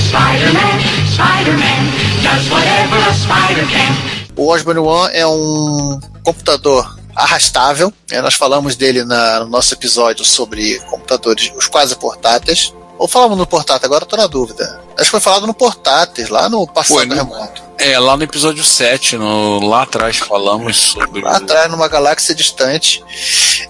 Spider-Man, 0.09 0.79
Spider-Man, 1.13 1.81
does 2.23 2.49
whatever 2.51 2.97
a 3.09 3.13
spider 3.13 3.65
can. 3.67 3.93
O 4.35 4.47
Osborne 4.49 4.79
One 4.79 5.13
é 5.13 5.27
um 5.27 5.99
computador 6.23 6.97
arrastável. 7.15 7.93
né? 8.09 8.21
Nós 8.21 8.33
falamos 8.33 8.75
dele 8.75 9.03
na- 9.03 9.41
no 9.41 9.47
nosso 9.49 9.73
episódio 9.73 10.25
sobre 10.25 10.79
computadores, 10.89 11.51
os 11.55 11.67
quase 11.67 11.95
portáteis. 11.95 12.73
Ou 12.97 13.07
falamos 13.07 13.37
no 13.37 13.45
portátil, 13.45 13.85
agora 13.85 14.03
eu 14.03 14.07
tô 14.07 14.17
na 14.17 14.25
dúvida. 14.27 14.81
Acho 14.95 15.05
que 15.05 15.11
foi 15.11 15.19
falado 15.19 15.45
no 15.47 15.53
portátil, 15.53 16.27
lá 16.31 16.49
no 16.49 16.65
passado 16.67 17.05
no- 17.05 17.15
remoto. 17.15 17.61
É, 17.79 17.97
lá 17.97 18.17
no 18.17 18.23
episódio 18.23 18.61
7, 18.61 19.15
no, 19.15 19.65
lá 19.65 19.83
atrás 19.83 20.17
falamos 20.17 20.75
sobre. 20.75 21.21
Lá 21.21 21.37
atrás, 21.37 21.71
numa 21.71 21.87
galáxia 21.87 22.35
distante, 22.35 23.01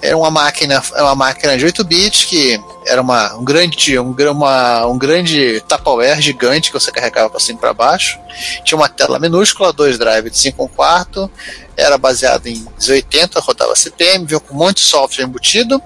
era 0.02 0.18
uma 0.18 0.32
máquina, 0.32 0.82
é 0.96 1.04
uma 1.04 1.14
máquina 1.14 1.56
de 1.56 1.64
8 1.66 1.84
bits 1.84 2.26
que 2.26 2.60
era 2.88 3.04
uma, 3.04 3.36
um 3.36 3.44
grande, 3.44 4.00
um, 4.00 4.16
uma, 4.32 4.88
um 4.88 4.98
grande 4.98 5.62
Tupperware 5.68 6.20
gigante 6.20 6.72
que 6.72 6.80
você 6.80 6.92
carregava 6.92 7.30
para 7.30 7.40
cima 7.40 7.60
e 7.60 7.62
para 7.62 7.72
baixo. 7.72 8.20
Tinha 8.64 8.78
uma 8.78 8.90
tela 8.90 9.20
minúscula, 9.20 9.72
dois 9.72 10.00
drives 10.00 10.32
de 10.32 10.40
5 10.40 10.64
1 10.64 10.68
quarto, 10.70 11.32
era 11.78 11.96
baseado 11.96 12.48
em 12.48 12.66
80, 12.90 13.40
rodava 13.40 13.76
CPM, 13.76 14.26
veio 14.26 14.42
com 14.42 14.56
um 14.56 14.58
monte 14.58 14.78
de 14.78 14.84
software 14.84 15.26
embutido. 15.26 15.80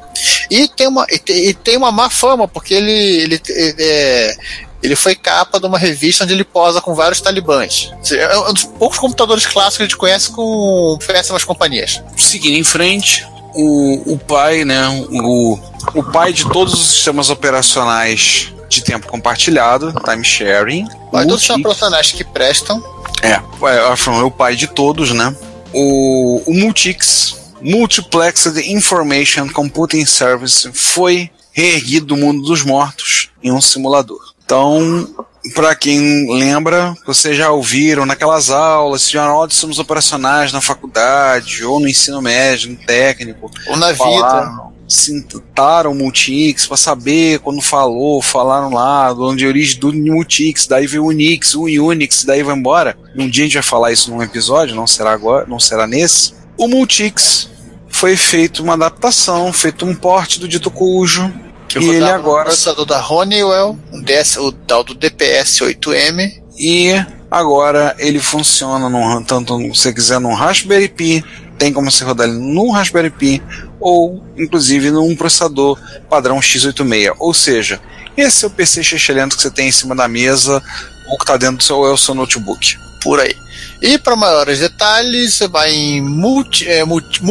E 0.49 0.67
tem 0.69 0.87
uma, 0.87 1.05
e 1.09 1.19
tem, 1.19 1.45
e 1.49 1.53
tem 1.53 1.75
uma 1.75 1.91
má 1.91 2.09
fama, 2.09 2.47
porque 2.47 2.73
ele, 2.73 2.91
ele, 2.91 3.41
ele, 3.49 3.75
é, 3.79 4.37
ele 4.83 4.97
foi 4.97 5.15
capa 5.15 5.61
de 5.61 5.65
uma 5.65 5.79
revista 5.79 6.25
onde 6.25 6.33
ele 6.33 6.43
posa 6.43 6.81
com 6.81 6.93
vários 6.93 7.21
talibãs. 7.21 7.89
É 8.11 8.37
um 8.37 8.53
dos 8.53 8.65
poucos 8.65 8.99
computadores 8.99 9.45
clássicos 9.45 9.77
que 9.77 9.83
a 9.83 9.85
gente 9.85 9.97
conhece 9.97 10.29
com 10.29 10.99
péssimas 11.07 11.45
companhias. 11.45 12.03
Seguindo 12.17 12.57
em 12.57 12.65
frente, 12.65 13.25
o, 13.55 14.13
o 14.13 14.17
pai, 14.17 14.65
né? 14.65 14.81
O, 15.09 15.57
o 15.95 16.03
pai 16.03 16.33
de 16.33 16.49
todos 16.49 16.73
os 16.73 16.87
sistemas 16.87 17.29
operacionais 17.29 18.53
de 18.67 18.83
tempo 18.83 19.07
compartilhado, 19.07 19.93
time 20.03 20.23
sharing. 20.23 20.85
Mas 21.13 21.27
todos 21.27 21.45
são 21.45 21.61
profissionais 21.61 22.11
que 22.11 22.25
prestam. 22.25 22.83
É, 23.21 23.39
é, 23.67 23.87
Afron 23.87 24.19
é 24.19 24.23
o 24.23 24.31
pai 24.31 24.55
de 24.57 24.67
todos, 24.67 25.11
né? 25.11 25.33
O, 25.71 26.43
o 26.45 26.53
Multix, 26.53 27.53
Multiplexed 27.61 28.57
Information 28.69 29.47
Computing 29.47 30.05
Service, 30.05 30.69
foi 30.73 31.31
reerguido 31.53 32.07
do 32.07 32.17
mundo 32.17 32.41
dos 32.41 32.65
mortos 32.65 33.29
em 33.41 33.51
um 33.51 33.61
simulador. 33.61 34.32
Então, 34.53 35.07
para 35.55 35.73
quem 35.73 36.31
lembra, 36.31 36.93
vocês 37.07 37.35
já 37.35 37.49
ouviram 37.49 38.05
naquelas 38.05 38.51
aulas, 38.51 39.11
aula 39.15 39.47
de 39.47 39.55
sistemas 39.55 39.79
operacionais 39.79 40.53
na 40.53 40.61
faculdade, 40.61 41.65
ou 41.65 41.79
no 41.79 41.87
ensino 41.87 42.21
médio, 42.21 42.69
no 42.69 42.77
técnico, 42.77 43.49
Ou 43.65 43.75
na 43.75 43.87
vida. 43.87 43.97
falaram, 43.97 44.73
citaram 44.87 45.91
o 45.91 45.95
Multix 45.95 46.67
para 46.67 46.77
saber 46.77 47.39
quando 47.39 47.63
falou, 47.63 48.21
falaram 48.21 48.71
lá, 48.71 49.11
de 49.11 49.21
onde 49.21 49.43
é 49.43 49.47
a 49.47 49.49
origem 49.49 49.79
do 49.79 49.91
Multix, 49.91 50.67
daí 50.67 50.85
veio 50.85 51.05
o 51.05 51.07
Unix, 51.07 51.55
o 51.55 51.63
Unix, 51.63 52.23
daí 52.23 52.43
vai 52.43 52.55
embora. 52.55 52.95
Um 53.17 53.27
dia 53.27 53.45
a 53.45 53.47
gente 53.47 53.55
vai 53.55 53.63
falar 53.63 53.91
isso 53.91 54.11
num 54.11 54.21
episódio, 54.21 54.75
não 54.75 54.85
será 54.85 55.13
agora, 55.13 55.47
não 55.47 55.59
será 55.59 55.87
nesse. 55.87 56.35
O 56.55 56.67
Multix 56.67 57.49
foi 57.89 58.15
feito 58.15 58.61
uma 58.61 58.73
adaptação, 58.73 59.51
feito 59.51 59.83
um 59.83 59.95
porte 59.95 60.39
do 60.39 60.47
dito 60.47 60.69
cujo, 60.69 61.33
Que 61.79 61.85
e 61.85 61.89
ele 61.89 61.99
no 61.99 62.11
agora 62.11 62.45
processador 62.45 62.85
da 62.85 63.05
Honeywell, 63.05 63.77
um 63.91 64.01
DS, 64.01 64.37
o 64.37 64.51
tal 64.51 64.83
do 64.83 64.95
DPS-8M. 64.95 66.41
e 66.57 66.93
agora 67.29 67.95
ele 67.97 68.19
funciona 68.19 68.89
num, 68.89 69.23
tanto 69.23 69.57
se 69.57 69.67
você 69.69 69.93
quiser 69.93 70.19
num 70.19 70.33
Raspberry 70.33 70.87
Pi, 70.87 71.25
tem 71.57 71.73
como 71.73 71.89
você 71.89 72.03
rodar 72.03 72.27
ele 72.27 72.37
num 72.37 72.71
Raspberry 72.71 73.09
Pi 73.09 73.41
ou 73.79 74.23
inclusive 74.37 74.91
num 74.91 75.15
processador 75.15 75.79
padrão 76.09 76.39
x86. 76.39 77.15
Ou 77.19 77.33
seja, 77.33 77.81
esse 78.15 78.45
é 78.45 78.47
o 78.47 78.51
PC 78.51 78.83
xixelento 78.83 79.35
que 79.35 79.41
você 79.41 79.51
tem 79.51 79.69
em 79.69 79.71
cima 79.71 79.95
da 79.95 80.07
mesa 80.07 80.61
ou 81.09 81.17
que 81.17 81.23
está 81.23 81.37
dentro 81.37 81.57
do 81.57 81.63
seu, 81.63 81.85
é 81.85 81.91
o 81.91 81.97
seu 81.97 82.13
notebook. 82.13 82.77
por 83.01 83.19
aí. 83.19 83.35
E 83.81 83.97
para 83.97 84.15
maiores 84.15 84.59
detalhes, 84.59 85.33
você 85.33 85.47
vai 85.47 85.73
em 85.73 86.01
multi, 86.01 86.67
é, 86.67 86.85
multi, 86.85 87.21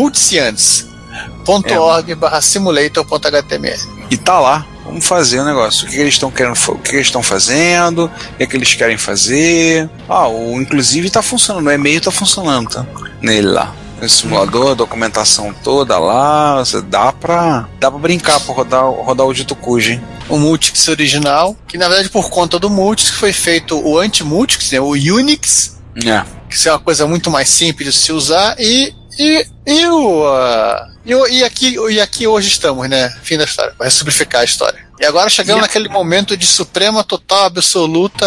multiscience.org 1.46 2.14
barra 2.14 2.40
simulator.html. 2.40 4.02
E 4.10 4.16
tá 4.16 4.38
lá, 4.38 4.66
vamos 4.84 5.06
fazer 5.06 5.40
o 5.40 5.44
negócio. 5.44 5.86
O 5.86 5.90
que, 5.90 5.96
que 5.96 6.00
eles 6.02 6.14
estão 6.14 6.30
querendo, 6.30 6.56
o 6.56 6.78
que, 6.78 6.90
que 6.90 6.96
eles 6.96 7.06
estão 7.06 7.22
fazendo, 7.22 8.04
o 8.06 8.36
que, 8.38 8.46
que 8.46 8.56
eles 8.56 8.74
querem 8.74 8.98
fazer. 8.98 9.88
Ah, 10.08 10.28
o, 10.28 10.60
inclusive 10.60 11.10
tá 11.10 11.22
funcionando, 11.22 11.66
o 11.66 11.72
e-mail 11.72 12.00
tá 12.00 12.10
funcionando, 12.10 12.68
tá? 12.70 12.86
Nele 13.20 13.48
lá. 13.48 13.74
O 14.02 14.08
simulador, 14.08 14.72
a 14.72 14.74
documentação 14.74 15.54
toda 15.62 15.96
lá, 15.96 16.60
dá 16.88 17.12
pra, 17.12 17.68
dá 17.78 17.88
pra 17.88 18.00
brincar 18.00 18.40
pra 18.40 18.52
rodar, 18.52 18.84
rodar 18.84 19.24
o 19.24 19.32
dito 19.32 19.54
cujo, 19.54 19.92
hein? 19.92 20.02
O 20.28 20.38
Multix 20.38 20.88
original, 20.88 21.56
que 21.68 21.78
na 21.78 21.86
verdade 21.88 22.08
por 22.08 22.28
conta 22.28 22.58
do 22.58 22.68
Multix 22.68 23.10
foi 23.10 23.32
feito 23.32 23.78
o 23.78 23.96
anti-Multix, 23.96 24.72
né, 24.72 24.80
o 24.80 24.90
Unix, 24.90 25.78
É. 26.04 26.24
que 26.50 26.68
é 26.68 26.72
uma 26.72 26.80
coisa 26.80 27.06
muito 27.06 27.30
mais 27.30 27.48
simples 27.48 27.94
de 27.94 28.00
se 28.00 28.12
usar, 28.12 28.56
e, 28.58 28.92
e, 29.20 29.46
e, 29.66 29.86
o, 29.86 30.26
ah, 30.26 30.88
e, 31.04 31.12
e 31.12 31.44
aqui, 31.44 31.76
e 31.90 32.00
aqui 32.00 32.26
hoje 32.26 32.48
estamos, 32.48 32.88
né? 32.88 33.08
Fim 33.22 33.36
da 33.36 33.44
história, 33.44 33.74
vai 33.78 33.90
simplificar 33.90 34.42
a 34.42 34.44
história. 34.44 34.78
E 35.00 35.04
agora 35.04 35.28
chegamos 35.28 35.60
E 35.60 35.62
naquele 35.62 35.88
momento 35.88 36.36
de 36.36 36.46
suprema, 36.46 37.02
total, 37.02 37.46
absoluta 37.46 38.24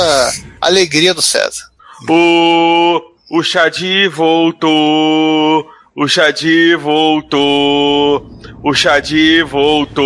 alegria 0.60 1.14
do 1.14 1.22
César. 1.22 1.64
O, 2.10 3.02
o 3.30 3.42
Xadi 3.42 4.08
voltou. 4.10 5.66
O 5.96 6.08
Xadi 6.08 6.76
voltou. 6.76 8.30
O 8.62 8.74
Xadi 8.74 9.42
voltou. 9.44 10.06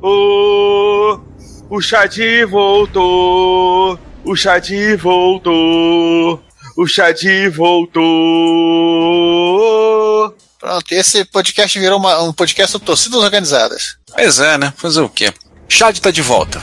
O, 0.00 1.20
o 1.68 1.80
Xadi 1.80 2.44
voltou. 2.44 3.98
O 4.24 4.36
Xadi 4.36 4.94
voltou. 4.96 6.45
O 6.76 6.86
Xadi 6.86 7.48
voltou. 7.48 8.04
Pronto, 10.58 10.92
esse 10.92 11.24
podcast 11.24 11.78
virou 11.78 11.98
uma- 11.98 12.22
um 12.22 12.32
podcast 12.32 12.72
sobre 12.72 12.86
torcidas 12.86 13.20
organizadas. 13.20 13.96
Pois 14.14 14.38
é, 14.40 14.58
né? 14.58 14.72
Fazer 14.76 15.00
o 15.00 15.08
quê? 15.08 15.32
Chad 15.68 15.98
tá 15.98 16.10
de 16.10 16.22
volta. 16.22 16.60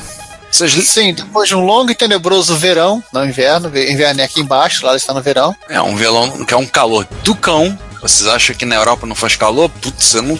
Vocês 0.51 0.71
Sim, 0.87 1.13
depois 1.15 1.49
de 1.49 1.55
um 1.55 1.65
longo 1.65 1.89
e 1.91 1.95
tenebroso 1.95 2.55
verão, 2.55 3.03
não 3.11 3.25
inverno, 3.25 3.69
inverno 3.75 4.21
é 4.21 4.23
aqui 4.23 4.39
embaixo, 4.39 4.85
lá 4.85 4.95
está 4.95 5.11
no 5.13 5.21
verão. 5.21 5.55
É 5.67 5.81
um 5.81 5.95
velão 5.95 6.45
que 6.45 6.53
é 6.53 6.57
um 6.57 6.65
calor 6.67 7.07
do 7.23 7.33
cão. 7.33 7.77
Vocês 8.01 8.27
acham 8.27 8.55
que 8.55 8.65
na 8.65 8.75
Europa 8.75 9.07
não 9.07 9.15
faz 9.15 9.35
calor? 9.35 9.67
Putz, 9.69 10.05
você 10.05 10.21
não, 10.21 10.39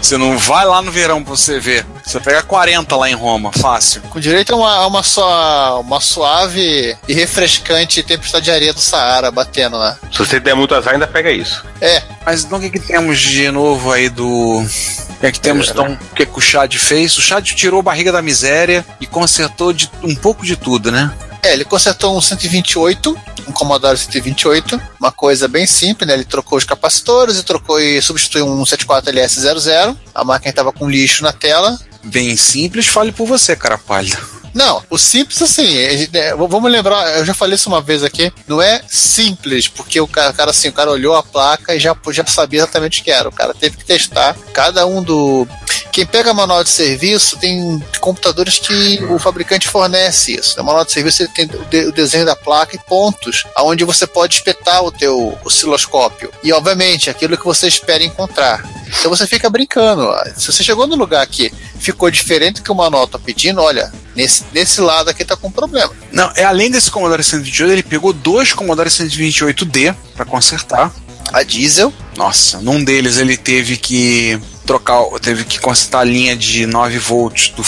você 0.00 0.16
não 0.16 0.36
vai 0.36 0.64
lá 0.66 0.82
no 0.82 0.90
verão 0.90 1.22
pra 1.22 1.36
você 1.36 1.60
ver. 1.60 1.86
Você 2.04 2.20
pega 2.20 2.42
40 2.42 2.96
lá 2.96 3.10
em 3.10 3.14
Roma, 3.14 3.52
fácil. 3.52 4.02
Com 4.02 4.20
direito 4.20 4.52
a 4.52 4.56
uma, 4.56 4.74
a 4.74 4.86
uma, 4.86 5.02
só, 5.02 5.80
uma 5.80 6.00
suave 6.00 6.96
e 7.08 7.14
refrescante 7.14 8.02
tempestade 8.02 8.44
de 8.44 8.50
areia 8.50 8.72
do 8.72 8.80
Saara 8.80 9.30
batendo 9.30 9.76
lá. 9.76 9.96
Se 10.10 10.18
você 10.18 10.40
der 10.40 10.54
muito 10.54 10.74
azar, 10.74 10.94
ainda 10.94 11.06
pega 11.06 11.30
isso. 11.30 11.64
É, 11.80 12.02
Mas 12.26 12.44
então 12.44 12.58
o 12.58 12.60
que, 12.60 12.70
que 12.70 12.80
temos 12.80 13.20
de 13.20 13.50
novo 13.50 13.92
aí 13.92 14.08
do. 14.08 14.60
O 14.60 15.20
que 15.20 15.26
é 15.26 15.32
que 15.32 15.40
temos 15.40 15.70
então? 15.70 15.92
O 15.92 16.14
que, 16.14 16.26
que 16.26 16.38
o 16.38 16.40
Chad 16.40 16.74
fez? 16.74 17.16
O 17.16 17.22
Chad 17.22 17.44
tirou 17.52 17.80
a 17.80 17.82
barriga 17.82 18.10
da 18.10 18.20
miséria 18.20 18.84
e 19.00 19.06
consertou 19.06 19.72
de, 19.72 19.88
um 20.02 20.14
pouco 20.14 20.44
de 20.44 20.56
tudo, 20.56 20.90
né? 20.90 21.12
é, 21.42 21.52
ele 21.52 21.64
consertou 21.64 22.16
um 22.16 22.20
128, 22.20 23.18
um 23.48 23.52
Commodore 23.52 23.98
128, 23.98 24.80
uma 25.00 25.10
coisa 25.10 25.48
bem 25.48 25.66
simples, 25.66 26.06
né? 26.06 26.14
Ele 26.14 26.24
trocou 26.24 26.56
os 26.56 26.64
capacitores 26.64 27.36
e 27.36 27.42
trocou 27.42 27.80
e 27.80 28.00
substituiu 28.00 28.46
um 28.46 28.62
74LS00. 28.62 29.96
A 30.14 30.22
máquina 30.22 30.50
estava 30.50 30.72
com 30.72 30.88
lixo 30.88 31.24
na 31.24 31.32
tela. 31.32 31.76
Bem 32.04 32.36
simples, 32.36 32.86
fale 32.86 33.12
por 33.12 33.26
você, 33.26 33.54
cara 33.54 33.78
pálida. 33.78 34.18
Não, 34.54 34.82
o 34.90 34.98
simples 34.98 35.40
assim, 35.40 35.76
é, 35.76 36.08
é, 36.12 36.34
vamos 36.34 36.70
lembrar, 36.70 37.18
eu 37.18 37.24
já 37.24 37.32
falei 37.32 37.54
isso 37.54 37.68
uma 37.68 37.80
vez 37.80 38.02
aqui, 38.04 38.32
não 38.46 38.60
é 38.60 38.82
simples, 38.88 39.66
porque 39.66 40.00
o 40.00 40.06
cara, 40.06 40.34
assim, 40.50 40.68
o 40.68 40.72
cara 40.72 40.90
olhou 40.90 41.14
a 41.16 41.22
placa 41.22 41.74
e 41.74 41.80
já, 41.80 41.96
já 42.10 42.26
sabia 42.26 42.60
exatamente 42.60 43.00
o 43.00 43.04
que 43.04 43.10
era. 43.10 43.28
O 43.28 43.32
cara 43.32 43.54
teve 43.54 43.76
que 43.78 43.84
testar 43.84 44.36
cada 44.52 44.86
um 44.86 45.02
do. 45.02 45.46
Quem 45.90 46.06
pega 46.06 46.32
manual 46.32 46.62
de 46.64 46.70
serviço 46.70 47.38
tem 47.38 47.82
computadores 48.00 48.58
que 48.58 49.02
o 49.04 49.18
fabricante 49.18 49.68
fornece 49.68 50.34
isso. 50.34 50.56
No 50.58 50.64
manual 50.64 50.84
de 50.84 50.92
serviço 50.92 51.22
ele 51.22 51.30
tem 51.34 51.44
o, 51.46 51.64
de- 51.66 51.86
o 51.86 51.92
desenho 51.92 52.24
da 52.24 52.34
placa 52.36 52.74
e 52.74 52.78
pontos, 52.78 53.44
aonde 53.54 53.84
você 53.84 54.06
pode 54.06 54.34
espetar 54.34 54.82
o 54.82 54.90
teu 54.92 55.38
osciloscópio. 55.44 56.30
E 56.42 56.52
obviamente 56.52 57.10
aquilo 57.10 57.36
que 57.36 57.44
você 57.44 57.68
espera 57.68 58.02
encontrar. 58.02 58.64
Então 58.98 59.10
você 59.10 59.26
fica 59.26 59.48
brincando. 59.50 60.08
Se 60.36 60.50
você 60.52 60.62
chegou 60.64 60.86
no 60.86 60.96
lugar 60.96 61.26
que 61.26 61.52
ficou 61.78 62.10
diferente 62.10 62.56
do 62.56 62.62
que 62.62 62.72
o 62.72 62.74
manual 62.74 63.06
tá 63.06 63.18
pedindo, 63.18 63.60
olha, 63.60 63.92
nesse, 64.14 64.44
nesse 64.52 64.80
lado 64.80 65.10
aqui 65.10 65.24
tá 65.24 65.36
com 65.36 65.50
problema. 65.50 65.92
Não, 66.12 66.30
é 66.36 66.44
além 66.44 66.70
desse 66.70 66.90
Commodore 66.90 67.22
128, 67.22 67.72
ele 67.72 67.82
pegou 67.82 68.12
dois 68.12 68.52
Commodore 68.52 68.88
128D 68.88 69.94
pra 70.14 70.24
consertar. 70.24 70.92
A 71.32 71.42
diesel, 71.42 71.92
Nossa, 72.16 72.60
num 72.60 72.82
deles 72.84 73.16
ele 73.18 73.36
teve 73.36 73.76
que 73.76 74.38
trocar, 74.66 75.02
teve 75.20 75.44
que 75.44 75.58
consertar 75.58 76.00
a 76.00 76.04
linha 76.04 76.36
de 76.36 76.66
9 76.66 76.98
volts 76.98 77.48
do 77.50 77.64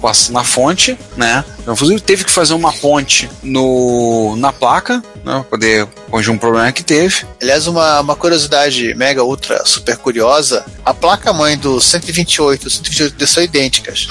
passo 0.00 0.32
na 0.32 0.42
fonte, 0.42 0.98
né? 1.16 1.44
Então, 1.60 1.74
inclusive 1.74 2.00
teve 2.00 2.24
que 2.24 2.30
fazer 2.30 2.54
uma 2.54 2.72
ponte 2.72 3.30
no, 3.42 4.34
na 4.36 4.52
placa, 4.52 5.02
né? 5.24 5.32
Pra 5.32 5.42
poder 5.44 5.86
corrigir 6.10 6.32
um 6.32 6.38
problema 6.38 6.72
que 6.72 6.82
teve. 6.82 7.24
Aliás, 7.40 7.66
uma, 7.66 8.00
uma 8.00 8.16
curiosidade 8.16 8.94
mega, 8.94 9.22
ultra, 9.22 9.64
super 9.64 9.96
curiosa: 9.96 10.64
a 10.84 10.92
placa-mãe 10.92 11.56
do 11.56 11.80
128 11.80 12.66
e 12.66 12.70
128D 12.70 13.26
são 13.26 13.42
idênticas. 13.42 14.08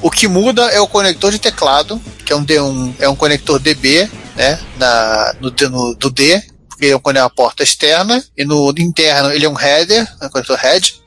O 0.00 0.10
que 0.10 0.28
muda 0.28 0.62
é 0.70 0.80
o 0.80 0.86
conector 0.86 1.30
de 1.32 1.38
teclado, 1.38 2.00
que 2.24 2.32
é 2.32 2.36
um, 2.36 2.42
D, 2.44 2.60
um, 2.60 2.94
é 2.98 3.08
um 3.08 3.16
conector 3.16 3.58
DB, 3.58 4.08
né? 4.36 4.58
Na, 4.78 5.34
no, 5.40 5.52
no- 5.70 5.94
do 5.94 6.10
D, 6.10 6.42
porque 6.76 6.94
é 7.18 7.22
uma 7.22 7.30
porta 7.30 7.62
externa, 7.62 8.22
e 8.36 8.44
no 8.44 8.72
interno 8.78 9.30
ele 9.32 9.44
é 9.46 9.48
um 9.48 9.58
header, 9.58 10.06
um 10.22 10.28
conector 10.28 10.56
head, 10.58 11.00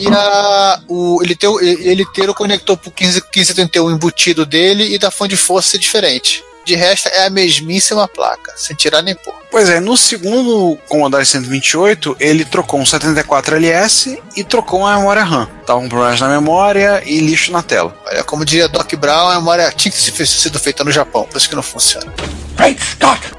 e 0.00 0.08
a, 0.08 0.80
o, 0.88 1.22
ele, 1.22 1.34
ter, 1.36 1.48
o- 1.48 1.60
ele 1.60 2.04
o 2.30 2.34
conector 2.34 2.76
pro 2.76 2.90
15, 2.90 3.20
1531 3.20 3.90
embutido 3.90 4.46
dele 4.46 4.94
e 4.94 4.98
da 4.98 5.10
fonte 5.10 5.30
de 5.30 5.36
força 5.36 5.70
ser 5.72 5.78
diferente. 5.78 6.42
De 6.66 6.74
resto, 6.74 7.08
é 7.08 7.26
a 7.26 7.30
mesmíssima 7.30 8.08
placa, 8.08 8.52
sem 8.56 8.74
tirar 8.74 9.00
nem 9.00 9.14
pôr. 9.14 9.32
Pois 9.52 9.68
é, 9.68 9.78
no 9.78 9.96
segundo 9.96 10.76
Commodore 10.88 11.24
128, 11.24 12.16
ele 12.18 12.44
trocou 12.44 12.80
um 12.80 12.82
74LS 12.82 14.18
e 14.34 14.42
trocou 14.42 14.80
uma 14.80 14.96
memória 14.96 15.22
RAM. 15.22 15.48
Tava 15.64 15.80
com 15.80 15.88
problemas 15.88 16.20
na 16.20 16.28
memória 16.28 17.04
e 17.06 17.20
lixo 17.20 17.52
na 17.52 17.62
tela. 17.62 17.96
Olha, 18.04 18.24
como 18.24 18.44
diria 18.44 18.66
Doc 18.66 18.92
Brown, 18.94 19.28
a 19.28 19.36
memória 19.36 19.70
tinha 19.70 19.92
que 19.92 20.10
ter 20.10 20.26
sido 20.26 20.58
feita 20.58 20.82
no 20.82 20.90
Japão, 20.90 21.22
por 21.22 21.38
isso 21.38 21.48
que 21.48 21.54
não 21.54 21.62
funciona. 21.62 22.12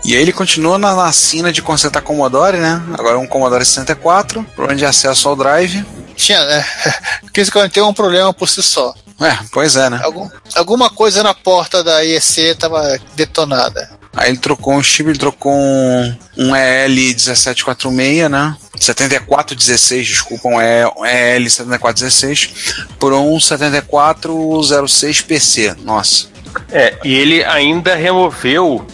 E 0.05 0.15
aí 0.15 0.21
ele 0.21 0.31
continua 0.31 0.77
na, 0.77 0.95
na 0.95 1.11
sina 1.11 1.51
de 1.51 1.61
consertar 1.61 2.01
Commodore, 2.01 2.55
né? 2.55 2.81
Agora 2.93 3.15
é 3.15 3.19
um 3.19 3.27
Commodore 3.27 3.65
64, 3.65 4.41
problema 4.55 4.79
de 4.79 4.85
acesso 4.85 5.27
ao 5.27 5.35
drive. 5.35 5.85
Tinha, 6.15 6.45
né? 6.45 6.65
1541 7.35 7.85
é 7.85 7.89
um 7.89 7.93
problema 7.93 8.33
por 8.33 8.47
si 8.47 8.63
só. 8.63 8.93
É, 9.19 9.35
pois 9.51 9.75
é, 9.75 9.89
né? 9.89 9.99
Algum, 10.03 10.29
alguma 10.55 10.89
coisa 10.91 11.23
na 11.23 11.33
porta 11.33 11.83
da 11.83 12.03
IEC 12.03 12.37
estava 12.51 12.99
detonada. 13.15 13.89
Aí 14.15 14.29
ele 14.29 14.37
trocou 14.37 14.75
um 14.75 14.83
chip, 14.83 15.09
ele 15.09 15.17
trocou 15.17 15.51
um, 15.53 16.15
um 16.37 16.51
EL1746, 16.51 18.29
né? 18.29 18.55
7416, 18.79 20.07
desculpa, 20.07 20.47
um 20.49 20.57
EL7416 20.57 22.85
por 22.99 23.11
um 23.13 23.37
7406PC. 23.37 25.75
Nossa. 25.83 26.27
É, 26.71 26.97
e 27.03 27.13
ele 27.13 27.43
ainda 27.43 27.95
removeu 27.95 28.85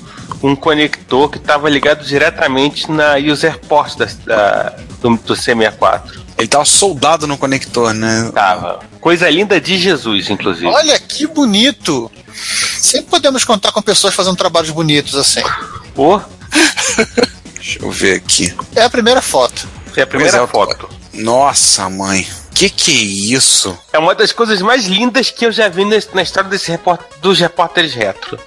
um 0.42 0.56
conector 0.56 1.30
que 1.30 1.38
estava 1.38 1.70
ligado 1.70 2.04
diretamente 2.06 2.90
na 2.92 3.16
user 3.16 3.60
port 3.60 3.96
da, 3.98 4.08
da- 4.26 4.74
do, 5.02 5.16
do 5.18 5.34
C64. 5.36 6.02
Ele 6.38 6.48
tava 6.48 6.66
soldado 6.66 7.28
no 7.28 7.38
conector, 7.38 7.94
né? 7.94 8.32
Tava. 8.34 8.80
Coisa 9.04 9.30
linda 9.30 9.60
de 9.60 9.78
Jesus, 9.78 10.30
inclusive. 10.30 10.66
Olha 10.68 10.98
que 10.98 11.28
bonito! 11.28 12.10
Sempre 12.80 13.10
podemos 13.10 13.44
contar 13.44 13.74
com 13.74 13.82
pessoas 13.82 14.16
fazendo 14.16 14.38
trabalhos 14.38 14.70
bonitos 14.70 15.16
assim. 15.16 15.42
Pô, 15.94 16.22
Deixa 17.60 17.80
eu 17.82 17.92
ver 17.92 18.16
aqui. 18.16 18.56
É 18.74 18.84
a 18.84 18.90
primeira 18.90 19.22
foto. 19.22 19.68
é 19.98 20.04
a 20.04 20.08
primeira 20.08 20.38
é, 20.38 20.48
foto. 20.48 20.90
Nossa, 21.14 21.90
mãe. 21.90 22.26
Que 22.56 22.70
que 22.70 22.92
é 22.92 23.36
isso? 23.36 23.78
É 23.92 24.00
uma 24.00 24.16
das 24.16 24.32
coisas 24.32 24.62
mais 24.62 24.86
lindas 24.86 25.30
que 25.30 25.46
eu 25.46 25.52
já 25.52 25.68
vi 25.68 25.84
na, 25.84 26.22
história 26.22 26.50
desse 26.50 26.72
repórter, 26.72 27.06
dos 27.20 27.38
repórteres 27.38 27.94
retro. 27.94 28.40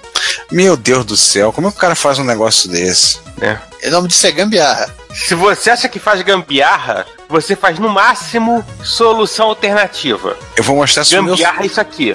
Meu 0.51 0.75
Deus 0.75 1.05
do 1.05 1.15
céu, 1.15 1.53
como 1.53 1.67
é 1.67 1.71
que 1.71 1.77
o 1.77 1.79
cara 1.79 1.93
faz 1.93 2.17
um 2.17 2.23
negócio 2.23 2.67
desse? 2.67 3.19
Né? 3.37 3.61
O 3.83 3.89
nome 3.91 4.07
disso 4.07 4.25
é 4.25 4.31
gambiarra. 4.31 4.91
Se 5.13 5.35
você 5.35 5.69
acha 5.69 5.87
que 5.87 5.99
faz 5.99 6.19
gambiarra, 6.23 7.05
você 7.29 7.55
faz 7.55 7.77
no 7.79 7.89
máximo 7.89 8.65
solução 8.83 9.47
alternativa. 9.47 10.35
Eu 10.55 10.63
vou 10.63 10.75
mostrar 10.77 11.03
isso 11.03 11.13
pro 11.15 11.23
meu 11.23 11.33
Gambiarra 11.33 11.63
é 11.63 11.65
isso 11.65 11.81
aqui. 11.81 12.09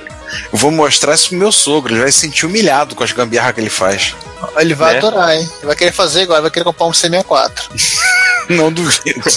Eu 0.52 0.58
vou 0.58 0.70
mostrar 0.70 1.14
isso 1.14 1.28
pro 1.28 1.38
meu 1.38 1.52
sogro, 1.52 1.92
ele 1.92 2.00
vai 2.02 2.10
se 2.12 2.20
sentir 2.20 2.46
humilhado 2.46 2.94
com 2.94 3.04
as 3.04 3.12
gambiarras 3.12 3.54
que 3.54 3.60
ele 3.60 3.70
faz. 3.70 4.14
Ele 4.56 4.74
vai 4.74 4.92
Né? 4.94 4.98
adorar, 4.98 5.36
hein? 5.36 5.48
Ele 5.58 5.66
vai 5.66 5.76
querer 5.76 5.92
fazer 5.92 6.22
igual, 6.22 6.40
vai 6.40 6.50
querer 6.50 6.64
comprar 6.64 6.86
um 6.86 6.90
C64. 6.90 7.50
Não 8.48 8.72
duvido. 8.72 9.30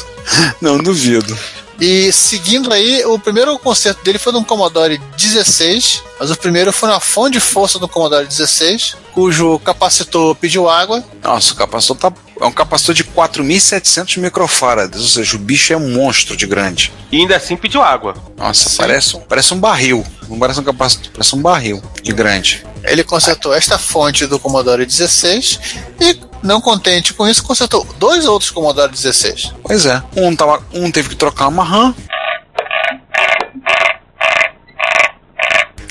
Não 0.61 0.77
duvido. 0.77 1.37
E 1.79 2.11
seguindo 2.13 2.71
aí, 2.73 3.03
o 3.05 3.19
primeiro 3.19 3.57
concerto 3.59 4.01
dele 4.03 4.17
foi 4.17 4.31
num 4.31 4.43
Commodore 4.43 4.97
16, 5.17 6.01
mas 6.17 6.31
o 6.31 6.37
primeiro 6.37 6.71
foi 6.71 6.87
na 6.87 7.01
fonte 7.01 7.33
de 7.33 7.39
força 7.41 7.77
do 7.77 7.87
Commodore 7.87 8.25
16, 8.25 8.95
cujo 9.13 9.59
capacitor 9.59 10.33
pediu 10.35 10.69
água. 10.69 11.03
Nossa, 11.21 11.51
o 11.53 11.55
capacitor 11.55 11.97
tá, 11.97 12.13
é 12.39 12.45
um 12.45 12.51
capacitor 12.51 12.93
de 12.93 13.03
4.700 13.03 14.17
microfarads, 14.19 14.99
ou 15.01 15.07
seja, 15.07 15.35
o 15.35 15.39
bicho 15.39 15.71
é 15.73 15.77
um 15.77 15.93
monstro 15.93 16.35
de 16.35 16.45
grande. 16.45 16.91
E 17.11 17.17
ainda 17.17 17.35
assim 17.37 17.55
pediu 17.55 17.81
água. 17.81 18.13
Nossa, 18.37 18.69
parece, 18.77 19.15
um- 19.15 19.21
parece 19.21 19.53
um 19.53 19.59
barril. 19.59 20.05
Não 20.27 20.37
parece 20.39 20.59
um 20.59 20.63
capacitor, 20.63 21.11
parece 21.13 21.35
um 21.35 21.41
barril 21.41 21.81
de 22.01 22.11
grande. 22.11 22.65
Ele 22.83 23.03
consertou 23.03 23.53
esta 23.53 23.77
fonte 23.77 24.25
do 24.27 24.37
Commodore 24.39 24.85
16 24.85 25.59
e, 26.01 26.19
não 26.43 26.59
contente 26.61 27.13
com 27.13 27.27
isso, 27.27 27.43
consertou 27.43 27.85
dois 27.97 28.25
outros 28.25 28.51
Commodore 28.51 28.91
16. 28.91 29.53
Pois 29.63 29.85
é. 29.85 30.01
Um, 30.15 30.35
tava, 30.35 30.61
um 30.73 30.91
teve 30.91 31.09
que 31.09 31.15
trocar 31.15 31.47
uma 31.47 31.63
RAM. 31.63 31.95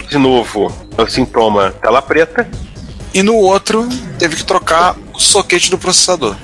De 0.09 0.19
novo, 0.19 0.73
é 0.97 1.03
o 1.03 1.07
sintoma 1.09 1.73
tela 1.83 2.01
preta. 2.03 2.49
E 3.15 3.23
no 3.23 3.37
outro 3.37 3.89
teve 4.19 4.37
que 4.37 4.45
trocar 4.45 4.97
o 5.15 5.21
soquete 5.21 5.71
do 5.71 5.79
processador. 5.79 6.37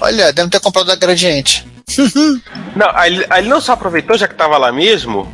Olha, 0.00 0.32
deve 0.32 0.50
ter 0.50 0.60
comprado 0.60 0.86
da 0.86 0.96
Gradiente. 0.96 1.66
Não, 2.76 2.90
aí, 2.94 3.14
ele- 3.14 3.26
aí 3.30 3.42
ele 3.42 3.48
não 3.48 3.60
só 3.60 3.72
aproveitou, 3.72 4.16
já 4.18 4.28
que 4.28 4.34
tava 4.34 4.56
lá 4.58 4.70
mesmo, 4.70 5.26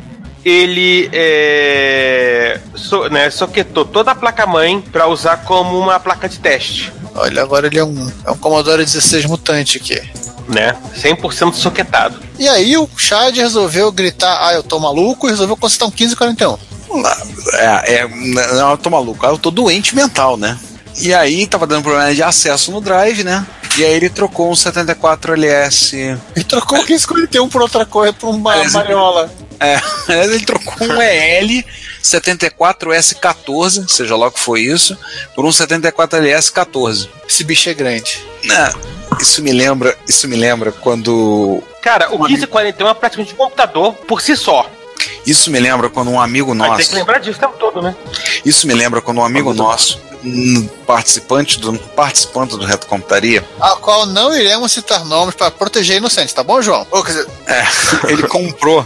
ele 0.43 1.09
é, 1.11 2.59
so, 2.75 3.07
né, 3.09 3.29
soquetou 3.29 3.83
toda 3.85 4.11
a 4.11 4.15
placa-mãe 4.15 4.79
para 4.81 5.07
usar 5.07 5.37
como 5.37 5.77
uma 5.77 5.99
placa 5.99 6.29
de 6.29 6.39
teste. 6.39 6.91
Olha, 7.13 7.41
agora 7.41 7.67
ele 7.67 7.77
é 7.79 7.83
um, 7.83 8.11
é 8.25 8.31
um 8.31 8.37
Commodore 8.37 8.83
16 8.85 9.25
mutante 9.25 9.77
aqui. 9.77 10.01
Né? 10.47 10.75
100% 10.95 11.53
soquetado. 11.55 12.19
E 12.37 12.47
aí 12.47 12.77
o 12.77 12.87
Chad 12.95 13.35
resolveu 13.35 13.91
gritar, 13.91 14.37
ah, 14.47 14.53
eu 14.53 14.61
tô 14.61 14.79
maluco, 14.79 15.27
e 15.27 15.31
resolveu 15.31 15.57
consertar 15.57 15.85
um 15.87 15.89
1541. 15.89 16.57
É, 17.53 17.95
é, 17.95 18.07
não, 18.55 18.71
eu 18.71 18.77
tô 18.77 18.89
maluco, 18.91 19.25
eu 19.25 19.37
tô 19.39 19.49
doente 19.49 19.95
mental, 19.95 20.37
né? 20.37 20.57
E 20.97 21.13
aí 21.13 21.45
tava 21.47 21.67
dando 21.67 21.83
problema 21.83 22.13
de 22.13 22.23
acesso 22.23 22.71
no 22.71 22.79
drive, 22.81 23.23
né? 23.23 23.45
E 23.77 23.83
aí 23.83 23.93
ele 23.93 24.09
trocou 24.09 24.49
um 24.49 24.53
74LS. 24.53 26.17
E 26.35 26.43
trocou 26.43 26.77
o 26.79 26.81
1541 26.85 27.49
por 27.49 27.61
outra 27.61 27.85
coisa, 27.85 28.13
por 28.13 28.29
uma 28.29 28.55
Mas- 28.55 28.73
mariola. 28.73 29.29
É, 29.59 29.79
ele 30.25 30.45
trocou 30.45 30.87
um 30.87 31.01
EL 31.01 31.63
74S14, 32.03 33.87
seja 33.89 34.15
lá 34.15 34.27
o 34.27 34.31
que 34.31 34.39
foi 34.39 34.61
isso, 34.61 34.97
por 35.33 35.45
um 35.45 35.49
74LS14. 35.49 37.09
Esse 37.27 37.43
bicho 37.43 37.69
é 37.69 37.73
grande. 37.73 38.21
Né? 38.43 38.71
Isso 39.19 39.41
me 39.41 39.51
lembra, 39.51 39.97
isso 40.07 40.27
me 40.27 40.35
lembra 40.35 40.71
quando 40.71 41.63
Cara, 41.81 42.13
o 42.13 42.17
1541 42.23 42.87
é 42.89 42.93
praticamente 42.93 43.33
um 43.33 43.37
computador 43.37 43.93
por 43.93 44.21
si 44.21 44.35
só. 44.35 44.69
isso 45.25 45.49
me 45.49 45.59
lembra 45.59 45.89
quando 45.89 46.11
um 46.11 46.19
amigo 46.19 46.53
nosso, 46.53 46.89
que 46.89 46.95
lembrar 46.95 47.19
disso 47.19 47.37
o 47.37 47.41
tempo 47.41 47.55
todo, 47.57 47.81
né? 47.81 47.95
isso 48.43 48.67
me 48.67 48.73
lembra 48.73 49.01
quando 49.01 49.19
um 49.19 49.25
amigo 49.25 49.53
nosso, 49.53 49.99
participante 50.85 51.59
do 51.59 51.77
participante 51.77 52.57
do 52.57 52.65
Reto 52.65 52.87
Computaria, 52.87 53.43
A 53.59 53.71
qual 53.77 54.05
não 54.05 54.35
iremos 54.35 54.71
citar 54.71 55.03
nomes 55.05 55.35
para 55.35 55.51
proteger 55.51 55.97
inocentes, 55.97 56.33
tá 56.33 56.43
bom, 56.43 56.61
João? 56.61 56.85
Ou, 56.91 57.03
dizer, 57.03 57.27
É, 57.47 57.63
ele 58.11 58.23
comprou, 58.27 58.85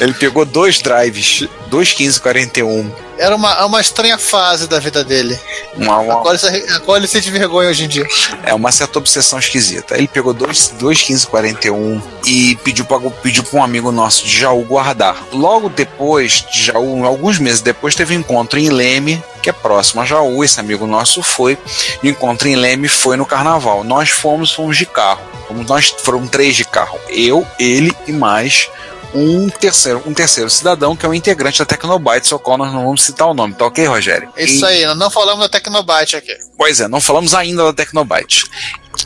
ele 0.00 0.14
pegou 0.14 0.44
dois 0.44 0.78
drives, 0.80 1.48
dois 1.68 1.88
1541, 1.94 2.90
era 3.18 3.36
uma, 3.36 3.66
uma 3.66 3.80
estranha 3.82 4.16
fase 4.16 4.66
da 4.66 4.78
vida 4.78 5.04
dele. 5.04 5.38
uma, 5.76 5.92
A 5.94 5.98
uma, 5.98 6.14
qual, 6.22 6.30
ele, 6.32 6.38
se- 6.38 6.72
a 6.72 6.80
qual 6.80 6.96
ele 6.96 7.06
sente 7.06 7.30
vergonha 7.30 7.68
hoje 7.68 7.84
em 7.84 7.88
dia. 7.88 8.06
é 8.44 8.54
uma 8.54 8.72
certa 8.72 8.98
obsessão 8.98 9.38
esquisita. 9.38 9.94
Ele 9.98 10.08
pegou 10.08 10.32
dois, 10.32 10.68
dois 10.78 10.96
1541 11.06 12.00
e 12.24 12.56
pediu 12.64 12.86
para 12.86 12.98
pediu 13.10 13.42
pra 13.42 13.60
um 13.60 13.62
amigo 13.62 13.92
nosso 13.92 14.24
de 14.24 14.38
Jaú 14.38 14.64
guardar. 14.64 15.22
Logo 15.34 15.68
depois 15.68 16.46
de 16.50 16.62
Jaú, 16.64 17.04
alguns 17.04 17.38
meses 17.38 17.60
depois, 17.60 17.94
teve 17.94 18.16
um 18.16 18.20
encontro 18.20 18.58
em 18.58 18.70
Leme, 18.70 19.22
que 19.40 19.50
é 19.50 19.52
próximo 19.52 20.00
a 20.00 20.04
Jaú. 20.04 20.44
Esse 20.44 20.60
amigo 20.60 20.86
nosso 20.86 21.22
foi. 21.22 21.58
O 22.02 22.06
encontro 22.06 22.48
em 22.48 22.56
Leme 22.56 22.88
foi 22.88 23.16
no 23.16 23.26
carnaval. 23.26 23.82
Nós 23.82 24.10
fomos, 24.10 24.52
fomos 24.52 24.76
de 24.76 24.86
carro. 24.86 25.20
Fomos, 25.48 25.66
nós 25.66 25.88
foram 25.88 26.26
três 26.26 26.54
de 26.54 26.64
carro. 26.64 26.98
Eu, 27.08 27.46
ele 27.58 27.92
e 28.06 28.12
mais 28.12 28.68
um 29.14 29.48
terceiro, 29.48 30.02
um 30.06 30.14
terceiro 30.14 30.48
cidadão 30.48 30.94
que 30.94 31.04
é 31.04 31.08
um 31.08 31.14
integrante 31.14 31.58
da 31.58 31.64
Tecnobytes, 31.64 32.32
ao 32.32 32.38
qual 32.38 32.56
nós 32.56 32.72
não 32.72 32.84
vamos 32.84 33.02
citar 33.02 33.28
o 33.28 33.34
nome, 33.34 33.54
tá 33.54 33.66
ok, 33.66 33.84
Rogério? 33.86 34.32
Isso 34.36 34.64
aí, 34.64 34.86
nós 34.86 34.96
não 34.96 35.10
falamos 35.10 35.40
da 35.40 35.48
Tecnobyte 35.48 36.16
aqui. 36.16 36.36
Pois 36.56 36.80
é, 36.80 36.88
não 36.88 37.00
falamos 37.00 37.34
ainda 37.34 37.64
da 37.64 37.72
Tecnobyte. 37.72 38.44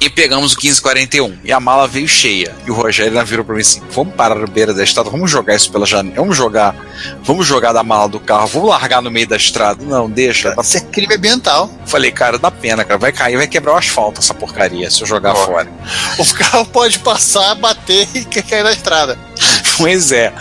E 0.00 0.11
pegamos 0.11 0.52
o 0.52 0.57
1541. 0.57 1.38
E 1.44 1.52
a 1.52 1.61
mala 1.61 1.87
veio 1.87 2.09
cheia. 2.09 2.54
E 2.66 2.70
o 2.70 2.74
Rogério 2.74 3.24
virou 3.24 3.44
pra 3.44 3.54
mim 3.54 3.61
assim: 3.61 3.83
vamos 3.90 4.14
parar 4.14 4.35
na 4.35 4.46
beira 4.46 4.74
da 4.74 4.83
estrada, 4.83 5.11
vamos 5.11 5.30
jogar 5.30 5.54
isso 5.54 5.70
pela 5.70 5.87
janela. 5.87 6.16
Vamos 6.16 6.37
jogar. 6.37 6.74
Vamos 7.22 7.46
jogar 7.46 7.72
da 7.72 7.83
mala 7.83 8.09
do 8.09 8.20
carro, 8.20 8.46
vamos 8.46 8.68
largar 8.68 9.02
no 9.02 9.11
meio 9.11 9.26
da 9.26 9.37
estrada. 9.37 9.85
Não, 9.85 10.09
deixa. 10.09 10.54
Isso 10.61 10.76
é 10.76 10.80
crime 10.80 11.14
ambiental. 11.14 11.70
Falei, 11.87 12.11
cara, 12.12 12.38
dá 12.38 12.50
pena, 12.50 12.85
cara. 12.85 12.98
Vai 12.98 13.12
cair, 13.12 13.37
vai 13.37 13.46
quebrar 13.46 13.74
o 13.74 13.76
asfalto 13.76 14.20
essa 14.20 14.35
porcaria 14.35 14.90
se 14.90 15.02
eu 15.02 15.07
jogar 15.07 15.33
Ó. 15.33 15.46
fora. 15.46 15.68
O 16.18 16.35
carro 16.35 16.66
pode 16.66 16.98
passar, 17.00 17.54
bater 17.54 18.09
e 18.14 18.24
cair 18.24 18.62
na 18.62 18.72
estrada. 18.72 19.18
Pois 19.76 20.12
é. 20.12 20.33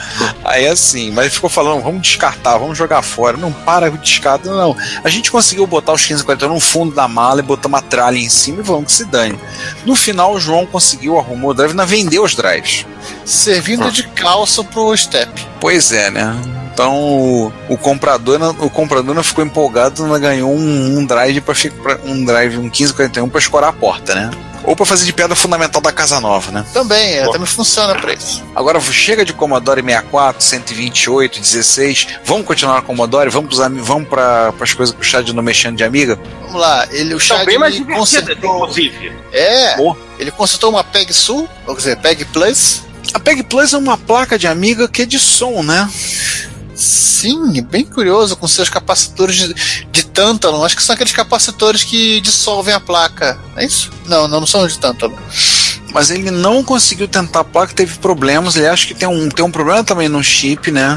Aí 0.43 0.67
assim, 0.67 1.11
mas 1.11 1.33
ficou 1.33 1.49
falando, 1.49 1.81
vamos 1.81 2.03
descartar, 2.03 2.57
vamos 2.57 2.77
jogar 2.77 3.01
fora. 3.01 3.35
Não 3.35 3.51
para 3.51 3.89
o 3.89 3.97
descarta, 3.97 4.51
não. 4.51 4.77
A 5.03 5.09
gente 5.09 5.31
conseguiu 5.31 5.65
botar 5.65 5.93
os 5.93 6.01
1540 6.01 6.47
no 6.47 6.59
fundo 6.59 6.93
da 6.93 7.07
mala 7.07 7.39
e 7.39 7.43
botar 7.43 7.67
uma 7.67 7.81
tralha 7.81 8.17
em 8.17 8.29
cima 8.29 8.59
e 8.59 8.63
vamos 8.63 8.85
que 8.85 8.91
se 8.91 9.05
dane. 9.05 9.39
No 9.85 9.95
final, 9.95 10.33
o 10.33 10.39
João 10.39 10.65
conseguiu, 10.65 11.17
arrumou 11.17 11.51
o 11.51 11.53
drive 11.53 11.71
ainda 11.71 11.85
vendeu 11.85 12.23
os 12.23 12.35
drives. 12.35 12.85
Servindo 13.25 13.91
de 13.91 14.03
calça 14.03 14.63
pro 14.63 14.95
step. 14.95 15.29
Pois 15.59 15.91
é, 15.91 16.09
né? 16.09 16.35
Então 16.73 16.95
o, 16.95 17.53
o 17.69 17.77
comprador 17.77 18.39
o 18.59 18.69
comprador 18.69 19.13
não 19.13 19.23
ficou 19.23 19.45
empolgado, 19.45 20.05
não 20.07 20.19
ganhou 20.19 20.51
um, 20.51 20.97
um 20.97 21.05
drive 21.05 21.39
para 21.41 21.55
um 22.03 22.25
drive 22.25 22.57
um 22.57 22.63
1541 22.63 23.29
para 23.29 23.39
escorar 23.39 23.69
a 23.69 23.73
porta, 23.73 24.15
né? 24.15 24.31
Ou 24.63 24.75
para 24.75 24.85
fazer 24.85 25.05
de 25.05 25.13
pedra 25.13 25.35
fundamental 25.35 25.81
da 25.81 25.91
casa 25.91 26.19
nova, 26.19 26.51
né? 26.51 26.65
Também, 26.73 27.15
é, 27.15 27.25
também 27.25 27.45
funciona 27.45 27.95
para 27.95 28.13
isso. 28.13 28.43
Agora 28.55 28.79
chega 28.79 29.25
de 29.25 29.33
Commodore 29.33 29.81
64, 29.81 30.43
128, 30.43 31.39
16. 31.39 32.07
Vamos 32.23 32.45
continuar 32.45 32.81
com 32.81 32.87
Commodore? 32.93 33.29
Vamos 33.29 33.57
vamos 33.57 34.07
para 34.07 34.53
as 34.59 34.73
coisas 34.73 34.95
que 34.95 35.01
o 35.01 35.03
Chad 35.03 35.29
não 35.29 35.43
mexendo 35.43 35.75
de 35.75 35.83
amiga? 35.83 36.17
Vamos 36.41 36.59
lá, 36.61 36.87
ele 36.91 37.13
o 37.13 37.19
Chad 37.19 37.45
bem 37.45 37.57
mais 37.57 37.79
consertou, 37.79 38.57
inclusive. 38.57 39.11
é, 39.31 39.75
Boa. 39.75 39.97
ele 40.17 40.31
consertou 40.31 40.69
uma 40.69 40.83
PEG 40.83 41.13
Sul, 41.13 41.49
ou 41.65 41.75
quer 41.75 41.81
dizer, 41.81 41.97
PEG 41.97 42.25
Plus. 42.25 42.83
A 43.13 43.19
PEG 43.19 43.43
Plus 43.43 43.73
é 43.73 43.77
uma 43.77 43.97
placa 43.97 44.37
de 44.37 44.47
amiga 44.47 44.87
que 44.87 45.01
é 45.01 45.05
de 45.05 45.19
som, 45.19 45.61
né? 45.61 45.89
Sim, 46.83 47.61
bem 47.63 47.85
curioso, 47.85 48.35
com 48.35 48.47
seus 48.47 48.67
capacitores 48.69 49.35
de, 49.37 49.53
de 49.89 50.03
tântalo. 50.05 50.63
Acho 50.65 50.75
que 50.75 50.83
são 50.83 50.93
aqueles 50.93 51.13
capacitores 51.13 51.83
que 51.83 52.19
dissolvem 52.19 52.73
a 52.73 52.79
placa. 52.79 53.39
É 53.55 53.65
isso? 53.65 53.89
Não, 54.05 54.27
não, 54.27 54.41
não 54.41 54.47
são 54.47 54.67
de 54.67 54.77
tântalo. 54.77 55.17
Mas 55.93 56.09
ele 56.09 56.29
não 56.29 56.61
conseguiu 56.63 57.07
tentar 57.07 57.39
a 57.39 57.43
placa, 57.45 57.73
teve 57.73 57.97
problemas. 57.99 58.55
Ele 58.57 58.67
acha 58.67 58.85
que 58.85 58.93
tem 58.93 59.07
um, 59.07 59.29
tem 59.29 59.45
um 59.45 59.51
problema 59.51 59.83
também 59.83 60.09
no 60.09 60.21
chip, 60.21 60.69
né? 60.71 60.95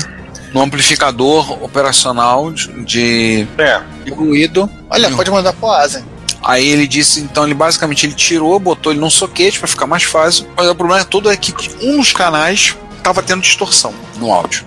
No 0.53 0.61
amplificador 0.63 1.63
operacional 1.63 2.51
de. 2.51 2.67
de- 2.85 3.49
É. 3.59 3.81
De 4.05 4.11
ruído. 4.11 4.69
Olha, 4.91 5.09
Não. 5.09 5.17
pode 5.17 5.31
mandar 5.31 5.53
pro 5.53 5.71
Asa. 5.71 6.05
Aí 6.43 6.67
ele 6.67 6.87
disse, 6.89 7.21
então 7.21 7.45
ele 7.45 7.55
basicamente 7.55 8.07
ele 8.07 8.15
tirou, 8.15 8.59
botou 8.59 8.93
ele 8.93 9.01
num 9.01 9.11
soquete 9.11 9.59
para 9.59 9.69
ficar 9.69 9.87
mais 9.87 10.03
fácil. 10.03 10.47
Mas 10.57 10.69
o 10.69 10.75
problema 10.75 11.05
todo 11.05 11.31
é 11.31 11.37
que 11.37 11.53
um 11.83 11.99
dos 11.99 12.13
canais 12.13 12.75
estava 12.97 13.23
tendo 13.23 13.43
distorção 13.43 13.93
no 14.17 14.33
áudio. 14.33 14.65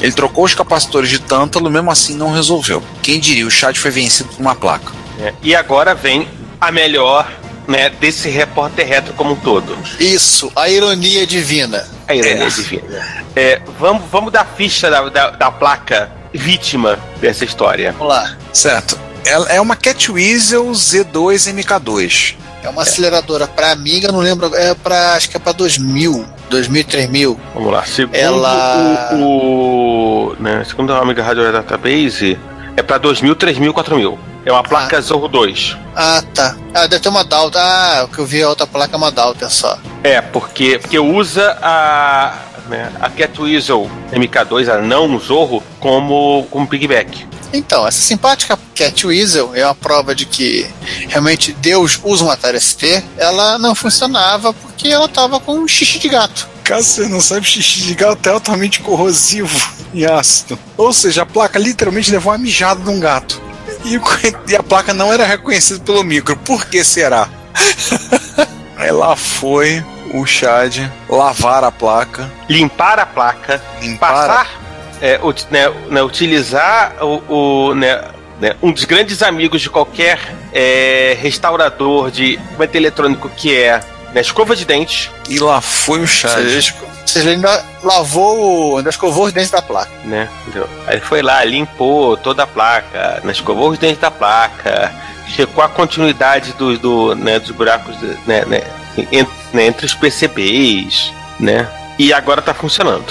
Ele 0.00 0.12
trocou 0.12 0.44
os 0.44 0.54
capacitores 0.54 1.08
de 1.10 1.18
tântalo, 1.18 1.70
mesmo 1.70 1.90
assim 1.90 2.14
não 2.14 2.32
resolveu. 2.32 2.82
Quem 3.02 3.18
diria, 3.18 3.46
o 3.46 3.50
chat 3.50 3.78
foi 3.78 3.90
vencido 3.90 4.28
por 4.30 4.40
uma 4.40 4.54
placa. 4.54 4.92
É, 5.18 5.32
E 5.42 5.54
agora 5.54 5.94
vem 5.94 6.28
a 6.60 6.70
melhor 6.70 7.30
né, 7.66 7.88
desse 7.90 8.28
repórter 8.28 8.86
retro 8.86 9.14
como 9.14 9.32
um 9.32 9.36
todo. 9.36 9.76
Isso, 9.98 10.52
a 10.54 10.68
ironia 10.68 11.26
divina. 11.26 11.86
A 12.06 12.14
ironia 12.14 12.44
É. 12.44 12.48
divina. 12.50 13.24
É, 13.34 13.60
vamos, 13.78 14.02
vamos 14.10 14.32
dar 14.32 14.44
ficha 14.56 14.90
da, 14.90 15.08
da, 15.08 15.30
da 15.30 15.50
placa 15.50 16.10
vítima 16.32 16.98
dessa 17.20 17.44
história. 17.44 17.92
Vamos 17.92 18.08
lá. 18.08 18.36
Certo. 18.52 18.98
Ela 19.24 19.48
é 19.50 19.60
uma 19.60 19.74
Cat 19.74 20.12
Weasel 20.12 20.64
Z2 20.70 21.52
MK2. 21.54 22.36
É 22.62 22.68
uma 22.68 22.82
aceleradora 22.82 23.46
para 23.46 23.72
Amiga, 23.72 24.12
não 24.12 24.20
lembro, 24.20 24.54
é 24.54 24.74
para 24.74 25.14
acho 25.14 25.28
que 25.30 25.36
é 25.36 25.40
para 25.40 25.52
2000, 25.52 26.24
2000, 26.50 26.84
3000. 26.84 27.40
Vamos 27.54 27.72
lá. 27.72 27.84
Segundo 27.84 28.14
Ela- 28.16 29.10
o, 29.14 30.32
o 30.32 30.36
né, 30.40 30.62
segundo 30.64 30.92
a 30.92 30.98
Amiga 30.98 31.22
Radio 31.22 31.50
Database, 31.52 32.38
é 32.76 32.82
para 32.82 32.98
2000, 32.98 33.34
3000, 33.34 33.72
4000. 33.72 34.18
É 34.44 34.52
uma 34.52 34.62
placa 34.62 35.00
Zorro 35.00 35.26
2. 35.26 35.76
Ah, 35.96 36.22
tá. 36.32 36.54
Ah, 36.72 36.86
deve 36.86 37.02
ter 37.02 37.08
uma 37.08 37.24
Dalton. 37.24 37.58
Ah, 37.58 38.02
o 38.04 38.08
que 38.08 38.20
eu 38.20 38.26
vi 38.26 38.42
a 38.42 38.48
outra 38.48 38.64
placa 38.66 38.94
é 38.94 38.96
uma 38.96 39.10
Dalton 39.10 39.50
só. 39.50 39.76
É, 40.04 40.20
porque, 40.20 40.78
porque 40.78 40.98
usa 41.00 41.58
a, 41.60 42.34
né, 42.68 42.92
a 43.00 43.10
Cat 43.10 43.40
Weasel 43.42 43.90
MK2, 44.12 44.68
a 44.72 44.78
não 44.80 45.18
Zorro, 45.18 45.62
como, 45.80 46.46
como 46.48 46.66
piggyback. 46.68 47.26
Então, 47.56 47.86
essa 47.86 48.00
simpática 48.00 48.58
Cat 48.74 49.06
Weasel 49.06 49.54
é 49.54 49.64
uma 49.64 49.74
prova 49.74 50.14
de 50.14 50.26
que 50.26 50.66
realmente 51.08 51.52
Deus 51.54 51.98
usa 52.04 52.24
um 52.24 52.30
Atari 52.30 52.60
ST. 52.60 53.02
Ela 53.16 53.58
não 53.58 53.74
funcionava 53.74 54.52
porque 54.52 54.88
ela 54.88 55.08
tava 55.08 55.40
com 55.40 55.58
um 55.58 55.66
xixi 55.66 55.98
de 55.98 56.08
gato. 56.08 56.46
Caso 56.62 56.84
você 56.84 57.08
não 57.08 57.20
sabe, 57.20 57.46
xixi 57.46 57.80
de 57.80 57.94
gato 57.94 58.28
é 58.28 58.32
altamente 58.32 58.80
corrosivo 58.80 59.58
e 59.94 60.04
ácido. 60.04 60.58
Ou 60.76 60.92
seja, 60.92 61.22
a 61.22 61.26
placa 61.26 61.58
literalmente 61.58 62.10
levou 62.10 62.32
uma 62.32 62.38
mijada 62.38 62.82
de 62.82 62.90
um 62.90 63.00
gato. 63.00 63.40
E, 63.84 63.98
e 64.50 64.56
a 64.56 64.62
placa 64.62 64.92
não 64.92 65.12
era 65.12 65.24
reconhecida 65.24 65.80
pelo 65.80 66.04
micro. 66.04 66.36
Por 66.36 66.66
que 66.66 66.84
será? 66.84 67.28
Aí 68.76 68.90
lá 68.90 69.16
foi 69.16 69.82
o 70.12 70.26
Chad 70.26 70.90
lavar 71.08 71.64
a 71.64 71.72
placa, 71.72 72.30
Limpar 72.48 72.98
a 72.98 73.06
placa, 73.06 73.62
limpar 73.80 74.12
passar, 74.12 74.65
é, 75.00 75.18
ut- 75.22 75.46
né, 75.50 75.68
né, 75.88 76.02
utilizar 76.02 76.94
o, 77.02 77.22
o, 77.70 77.74
né, 77.74 78.02
né, 78.40 78.56
um 78.62 78.72
dos 78.72 78.84
grandes 78.84 79.22
amigos 79.22 79.60
de 79.62 79.70
qualquer 79.70 80.18
é, 80.52 81.16
restaurador 81.20 82.10
de 82.10 82.34
equipamento 82.34 82.76
eletrônico 82.76 83.28
que 83.30 83.54
é 83.56 83.80
né, 84.14 84.20
escova 84.20 84.54
de 84.56 84.64
dente, 84.64 85.10
e 85.28 85.38
lá 85.38 85.60
foi 85.60 86.00
o 86.00 86.06
Chad. 86.06 86.44
Vocês, 87.04 87.26
ainda 87.26 87.64
lavou, 87.84 88.72
o- 88.72 88.76
ainda 88.78 88.90
escovou 88.90 89.26
os 89.26 89.32
dentes 89.32 89.50
da 89.50 89.62
placa. 89.62 89.90
né? 90.04 90.28
entendeu? 90.42 90.68
Aí 90.86 90.98
foi 91.00 91.22
lá, 91.22 91.44
limpou 91.44 92.16
toda 92.16 92.42
a 92.42 92.46
placa, 92.46 93.20
né, 93.22 93.32
escovou 93.32 93.70
os 93.70 93.78
dentes 93.78 94.00
da 94.00 94.10
placa, 94.10 94.92
checou 95.28 95.62
a 95.62 95.68
continuidade 95.68 96.52
do, 96.54 96.78
do, 96.78 97.14
né, 97.14 97.38
dos 97.38 97.50
buracos 97.50 97.96
né, 98.26 98.44
né, 98.46 98.62
en- 99.12 99.26
né, 99.52 99.66
entre 99.66 99.86
os 99.86 99.94
PCBs, 99.94 101.12
né? 101.38 101.68
E 101.98 102.12
agora 102.12 102.40
tá 102.42 102.52
funcionando. 102.54 103.04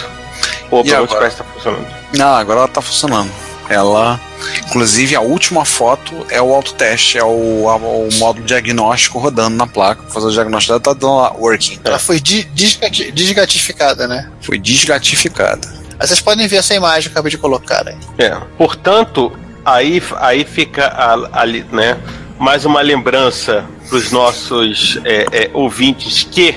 Ou 0.72 0.84
pelo 0.84 0.96
menos 0.98 1.14
parece 1.14 1.38
que 1.38 1.44
tá 1.44 1.50
funcionando. 1.54 1.88
Não, 2.18 2.36
agora 2.36 2.60
ela 2.60 2.68
tá 2.68 2.82
funcionando. 2.82 3.32
Ela, 3.68 4.20
inclusive, 4.68 5.16
a 5.16 5.22
última 5.22 5.66
foto 5.66 6.14
é 6.30 6.40
o 6.40 6.54
autoteste, 6.54 7.18
é 7.18 7.24
o, 7.24 7.68
a- 7.68 7.76
o 7.78 8.10
módulo 8.18 8.46
diagnóstico 8.46 9.18
rodando 9.18 9.56
na 9.56 9.66
placa. 9.66 10.04
Fazer 10.08 10.28
o 10.28 10.32
diagnóstico 10.32 10.74
dela, 10.74 10.80
tá 10.80 10.94
dando 10.94 11.16
lá, 11.18 11.34
working. 11.34 11.80
Ela 11.84 11.98
foi 11.98 12.20
di- 12.20 12.44
desgati- 12.54 13.12
desgatificada, 13.12 14.08
né? 14.08 14.30
Foi 14.42 14.60
desgatificada. 14.60 15.68
Aí 16.00 16.08
vocês 16.08 16.20
podem 16.22 16.48
ver 16.48 16.58
essa 16.58 16.76
imagem 16.76 17.04
que 17.04 17.08
eu 17.10 17.12
acabei 17.14 17.32
de 17.32 17.38
colocar 17.40 17.88
aí. 17.88 17.98
É. 18.20 18.38
Portanto, 18.58 19.32
aí, 19.66 20.02
aí 20.18 20.44
fica 20.46 20.86
a- 20.88 21.42
ali, 21.42 21.66
né? 21.72 21.98
Mais 22.38 22.66
uma 22.66 22.82
lembrança 22.82 23.66
para 23.88 23.98
os 23.98 24.12
nossos 24.12 25.00
é, 25.06 25.26
é, 25.32 25.50
ouvintes 25.54 26.24
que 26.30 26.54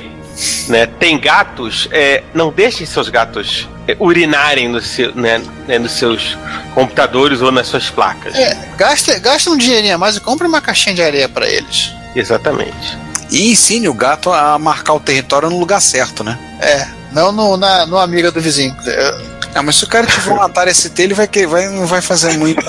né, 0.69 0.87
tem 0.87 1.19
gatos, 1.19 1.89
é, 1.93 2.23
não 2.35 2.51
deixem 2.53 2.87
seus 2.87 3.09
gatos 3.09 3.69
é, 3.87 3.97
urinarem 3.99 4.69
no 4.69 4.81
seu, 4.81 5.15
né, 5.15 5.43
né, 5.67 5.79
nos 5.79 5.93
seus 5.93 6.37
computadores 6.75 7.41
ou 7.41 7.51
nas 7.51 7.67
suas 7.69 7.91
placas. 7.91 8.35
É, 8.35 8.55
gasta, 8.77 9.19
gasta 9.19 9.51
um 9.51 9.57
dinheirinho 9.57 9.95
a 9.95 9.99
mais 9.99 10.17
e 10.17 10.21
compra 10.21 10.47
uma 10.47 10.61
caixinha 10.61 10.95
de 10.95 11.03
areia 11.03 11.29
pra 11.29 11.49
eles. 11.49 11.93
Exatamente. 12.15 12.97
E 13.31 13.51
ensine 13.53 13.89
o 13.89 13.95
gato 13.95 14.33
a 14.33 14.59
marcar 14.59 14.95
o 14.95 15.01
território 15.01 15.51
no 15.51 15.59
lugar 15.59 15.81
certo, 15.81 16.23
né? 16.25 16.39
É, 16.61 16.87
não 17.13 17.31
no, 17.33 17.57
na, 17.57 17.85
no 17.87 17.99
amiga 17.99 18.31
do 18.33 18.41
vizinho. 18.41 18.75
É, 18.87 19.39
Ah, 19.55 19.63
mas 19.63 19.77
se 19.77 19.85
o 19.85 19.89
cara 19.89 20.07
tiver 20.07 20.33
um 20.33 20.41
Atari 20.43 20.75
ST, 20.75 20.93
ele 21.03 21.15
vai, 21.15 21.27
que- 21.27 21.47
vai, 21.47 21.67
não 21.69 21.87
vai 21.87 22.01
fazer 22.01 22.37
muita, 22.39 22.63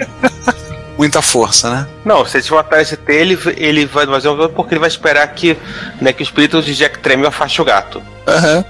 muita 1.00 1.22
força, 1.22 1.70
né? 1.70 1.86
Não, 2.04 2.26
se 2.26 2.36
ele 2.36 2.44
tiver 2.44 2.56
um 2.56 2.58
Atari 2.58 2.84
ST, 2.84 2.98
ele, 3.08 3.38
ele 3.56 3.86
vai 3.86 4.06
fazer 4.06 4.28
um 4.28 4.48
porque 4.50 4.74
ele 4.74 4.80
vai 4.80 4.88
esperar 4.88 5.26
que, 5.28 5.56
né, 5.98 6.12
que 6.12 6.22
o 6.22 6.24
espírito 6.24 6.62
de 6.62 6.74
Jack 6.74 6.98
Tremel 6.98 7.28
afaste 7.28 7.60
o 7.62 7.64
gato. 7.64 8.02
Aham. 8.26 8.64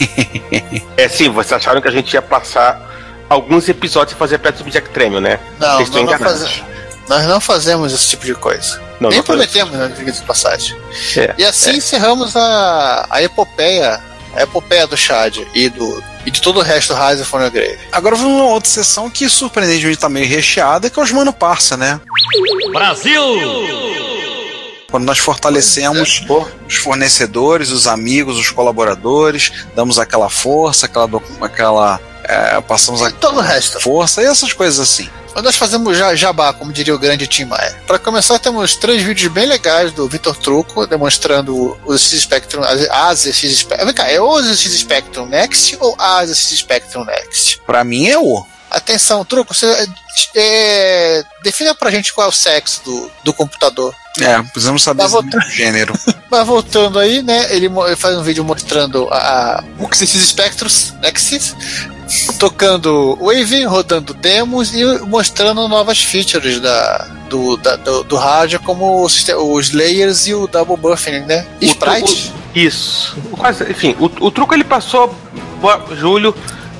É 0.96 1.08
sim, 1.08 1.28
vocês 1.30 1.52
acharam 1.52 1.80
que 1.80 1.88
a 1.88 1.90
gente 1.90 2.12
ia 2.14 2.22
passar 2.22 2.80
alguns 3.28 3.68
episódios 3.68 4.14
e 4.14 4.18
fazer 4.18 4.38
perto 4.38 4.62
do 4.64 4.70
Jack 4.70 4.88
Tremel, 4.90 5.20
né? 5.20 5.38
Não, 5.58 5.76
Vocês 5.76 5.90
não, 5.90 6.00
enganados. 6.02 6.42
faze- 6.42 6.64
nós 7.08 7.26
não 7.26 7.40
fazemos 7.40 7.92
esse 7.92 8.08
tipo 8.08 8.24
de 8.24 8.34
coisa. 8.34 8.80
Não, 8.98 9.10
Nem 9.10 9.18
não 9.18 9.24
prometemos, 9.24 9.74
né, 9.74 9.88
de 9.88 10.22
passagem. 10.22 10.76
É, 11.16 11.34
E 11.38 11.44
assim 11.44 11.76
encerramos 11.76 12.34
a, 12.34 13.06
a 13.10 13.22
epopeia, 13.22 14.00
epopeia 14.42 14.86
do 14.86 14.96
Chad 14.96 15.38
e, 15.54 15.68
do, 15.68 16.02
e 16.24 16.30
de 16.30 16.40
todo 16.40 16.58
o 16.58 16.62
resto 16.62 16.94
do 16.94 17.00
Rise 17.00 17.22
of 17.22 17.30
Grave. 17.50 17.78
Agora 17.92 18.16
vamos 18.16 18.32
numa 18.32 18.46
outra 18.50 18.68
sessão 18.70 19.08
que 19.10 19.28
surpreendentemente 19.28 19.98
tá 19.98 20.08
meio 20.08 20.26
recheada, 20.26 20.90
que 20.90 20.98
é 20.98 21.02
os 21.02 21.12
Mano 21.12 21.32
Parça, 21.32 21.76
né? 21.76 22.00
Quando 24.90 25.04
nós 25.04 25.18
fortalecemos 25.18 26.24
os 26.68 26.76
fornecedores, 26.76 27.70
os 27.70 27.86
amigos, 27.86 28.38
os 28.38 28.50
colaboradores, 28.50 29.52
damos 29.74 29.98
aquela 29.98 30.28
força, 30.28 30.86
aquela. 30.86 31.10
aquela 31.40 32.00
é, 32.24 32.60
passamos 32.60 33.02
a 33.02 33.10
Todo 33.10 33.38
o 33.38 33.42
resto. 33.42 33.80
força 33.80 34.22
e 34.22 34.26
essas 34.26 34.52
coisas 34.52 34.80
assim. 34.80 35.08
Mas 35.36 35.44
nós 35.44 35.56
fazemos 35.56 35.98
ja- 35.98 36.14
jabá, 36.14 36.50
como 36.54 36.72
diria 36.72 36.94
o 36.94 36.98
grande 36.98 37.26
Tim 37.26 37.44
Maia. 37.44 37.78
Para 37.86 37.98
começar, 37.98 38.38
temos 38.38 38.74
três 38.74 39.02
vídeos 39.02 39.30
bem 39.30 39.44
legais 39.44 39.92
do 39.92 40.08
Vitor 40.08 40.34
Truco, 40.34 40.86
demonstrando 40.86 41.78
o 41.84 41.94
ZX 41.94 42.22
Spectrum, 42.22 42.62
a 42.90 43.14
ZX 43.14 43.58
Spectrum. 43.58 43.84
Vem 43.84 43.94
cá, 43.94 44.10
é 44.10 44.18
o 44.18 44.40
ZX 44.40 44.78
Spectrum 44.78 45.26
Next 45.26 45.76
ou 45.78 45.94
a 45.98 46.24
ZX 46.24 46.56
Spectrum 46.60 47.04
Next? 47.04 47.60
Pra 47.66 47.84
mim 47.84 48.08
é 48.08 48.18
o. 48.18 48.46
Atenção, 48.70 49.26
Truco, 49.26 49.52
você 49.52 49.86
é, 50.34 51.22
defina 51.42 51.74
pra 51.74 51.90
gente 51.90 52.14
qual 52.14 52.26
é 52.28 52.30
o 52.30 52.32
sexo 52.32 52.82
do, 52.82 53.10
do 53.24 53.34
computador. 53.34 53.94
É, 54.18 54.40
precisamos 54.42 54.82
saber 54.82 55.06
Tá 55.06 55.18
o 55.18 55.40
gênero. 55.50 55.92
Mas 56.30 56.46
voltando 56.46 56.98
aí, 56.98 57.20
né? 57.22 57.54
Ele, 57.54 57.68
faz 57.96 58.16
um 58.16 58.22
vídeo 58.22 58.42
mostrando 58.42 59.06
a, 59.10 59.58
a 59.58 59.64
o 59.78 59.94
Xyz 59.94 60.28
Spectros 60.28 60.94
Nexus, 61.02 61.54
tocando 62.38 63.16
Wave, 63.20 63.64
rodando 63.64 64.14
demos 64.14 64.74
e 64.74 64.84
mostrando 65.06 65.66
novas 65.68 66.02
features 66.02 66.60
da, 66.60 66.98
do, 67.28 67.56
da- 67.56 67.76
do, 67.76 68.04
do 68.04 68.16
rádio, 68.16 68.60
como 68.60 69.02
os, 69.04 69.26
os 69.28 69.72
layers 69.72 70.26
e 70.26 70.34
o 70.34 70.46
double 70.46 70.76
buffering, 70.76 71.24
né? 71.26 71.46
E 71.60 71.66
O 71.66 71.68
Sprite. 71.68 72.24
truco- 72.30 72.38
Isso. 72.54 73.16
Quase- 73.32 73.70
enfim, 73.70 73.94
o, 73.98 74.04
o 74.26 74.30
truco 74.30 74.54
ele 74.54 74.64
passou, 74.64 75.14
Júlio, 75.98 76.34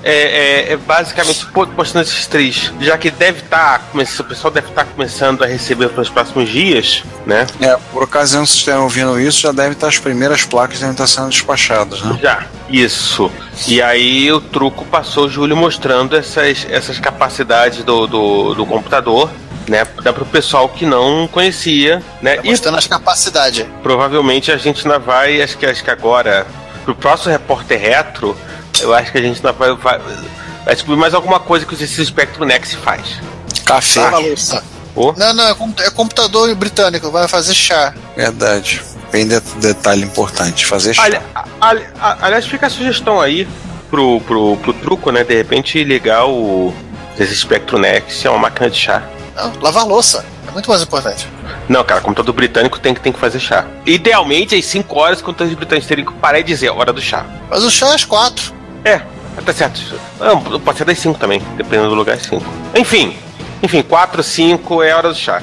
é, 0.08 0.68
é- 0.70 0.72
é 0.72 0.76
basicamente 0.76 1.44
po- 1.46 1.66
postando 1.66 2.04
esses 2.04 2.26
três, 2.26 2.72
já 2.80 2.96
que 2.96 3.10
deve 3.10 3.40
estar, 3.40 3.90
o 3.92 4.24
pessoal 4.24 4.52
deve 4.52 4.68
estar 4.68 4.84
começando 4.84 5.42
a 5.42 5.46
receber 5.46 5.90
nos 5.96 6.08
próximos 6.08 6.48
dias, 6.48 7.02
né? 7.26 7.46
É, 7.60 7.76
por 7.92 8.04
ocasião, 8.04 8.44
se 8.46 8.52
vocês 8.52 8.58
estiverem 8.58 8.82
ouvindo 8.82 9.20
isso, 9.20 9.40
já 9.40 9.52
deve 9.52 9.72
estar 9.72 9.88
as 9.88 9.98
primeiras 9.98 10.44
placas 10.44 10.78
devem 10.78 10.92
estar 10.92 11.06
sendo 11.06 11.28
despachadas, 11.28 12.00
né? 12.02 12.18
Já, 12.22 12.46
isso. 12.70 13.30
E 13.66 13.82
aí 13.82 14.30
o 14.32 14.40
truco 14.40 14.84
passou 14.84 15.26
o 15.26 15.28
Júlio 15.28 15.56
mostrando 15.56 16.16
essas, 16.16 16.66
essas 16.70 16.98
capacidades 17.00 17.82
do, 17.84 18.06
do, 18.06 18.54
do 18.54 18.64
computador, 18.66 19.30
né? 19.68 19.84
Dá 20.02 20.12
pro 20.12 20.24
pessoal 20.24 20.68
que 20.68 20.86
não 20.86 21.26
conhecia, 21.26 22.00
né? 22.22 22.38
E 22.44 22.50
Mostrando 22.50 22.78
as 22.78 22.86
capacidades. 22.86 23.66
provavelmente 23.82 24.52
a 24.52 24.56
gente 24.56 24.86
ainda 24.86 24.98
vai, 24.98 25.42
acho 25.42 25.58
que, 25.58 25.66
acho 25.66 25.82
que 25.82 25.90
agora, 25.90 26.46
pro 26.84 26.94
próximo 26.94 27.32
repórter 27.32 27.80
retro, 27.80 28.36
eu 28.80 28.94
acho 28.94 29.12
que 29.12 29.18
a 29.18 29.22
gente 29.22 29.40
vai, 29.40 29.52
vai, 29.52 29.98
vai 29.98 30.74
descobrir 30.74 30.98
mais 30.98 31.14
alguma 31.14 31.38
coisa 31.40 31.64
que 31.66 31.74
esse 31.74 32.04
Spectrum 32.06 32.44
Next 32.46 32.76
faz. 32.76 33.20
Café, 33.64 34.00
Lava 34.00 34.16
a 34.16 34.20
louça. 34.20 34.64
Ô. 34.94 35.12
Não, 35.16 35.34
não, 35.34 35.44
é, 35.48 35.56
é 35.86 35.90
computador 35.90 36.54
britânico, 36.54 37.10
vai 37.10 37.28
fazer 37.28 37.54
chá. 37.54 37.92
verdade. 38.16 38.82
Bem 39.12 39.26
de- 39.26 39.40
detalhe 39.60 40.02
importante, 40.02 40.66
fazer 40.66 40.94
chá. 40.94 41.02
Ali- 41.04 41.20
ali- 41.60 41.86
aliás, 42.20 42.46
fica 42.46 42.66
a 42.66 42.70
sugestão 42.70 43.20
aí 43.20 43.46
pro, 43.90 44.20
pro, 44.22 44.56
pro 44.56 44.72
truco, 44.72 45.10
né? 45.10 45.22
De 45.22 45.34
repente 45.34 45.82
ligar 45.84 46.26
o 46.26 46.72
esse 47.18 47.34
Spectrum 47.36 47.78
Next 47.78 48.26
é 48.26 48.30
uma 48.30 48.38
máquina 48.38 48.68
de 48.70 48.78
chá. 48.78 49.02
Não, 49.34 49.52
lavar 49.60 49.86
louça. 49.86 50.24
É 50.48 50.50
muito 50.50 50.68
mais 50.70 50.82
importante. 50.82 51.26
Não, 51.68 51.84
cara, 51.84 52.00
computador 52.00 52.34
britânico 52.34 52.78
tem 52.78 52.94
que, 52.94 53.00
tem 53.00 53.12
que 53.12 53.18
fazer 53.18 53.38
chá. 53.40 53.66
Idealmente, 53.84 54.54
às 54.54 54.64
5 54.64 54.98
horas, 54.98 55.20
computadores 55.20 55.56
britânicos 55.56 55.88
teriam 55.88 56.06
que 56.06 56.12
parar 56.18 56.38
e 56.40 56.42
dizer 56.42 56.70
hora 56.70 56.92
do 56.92 57.00
chá. 57.00 57.24
Mas 57.50 57.62
o 57.62 57.70
chá 57.70 57.88
é 57.88 57.94
às 57.94 58.04
quatro. 58.04 58.54
É, 58.88 59.00
tá 59.44 59.52
certo. 59.52 59.80
Não, 60.20 60.40
pode 60.60 60.78
ser 60.78 60.84
das 60.84 60.98
5 60.98 61.18
também, 61.18 61.40
dependendo 61.56 61.88
do 61.90 61.94
lugar, 61.94 62.18
5. 62.18 62.42
Enfim, 62.74 63.16
enfim, 63.62 63.82
4, 63.82 64.22
5 64.22 64.82
é 64.82 64.94
hora 64.94 65.08
do 65.08 65.14
chá. 65.18 65.42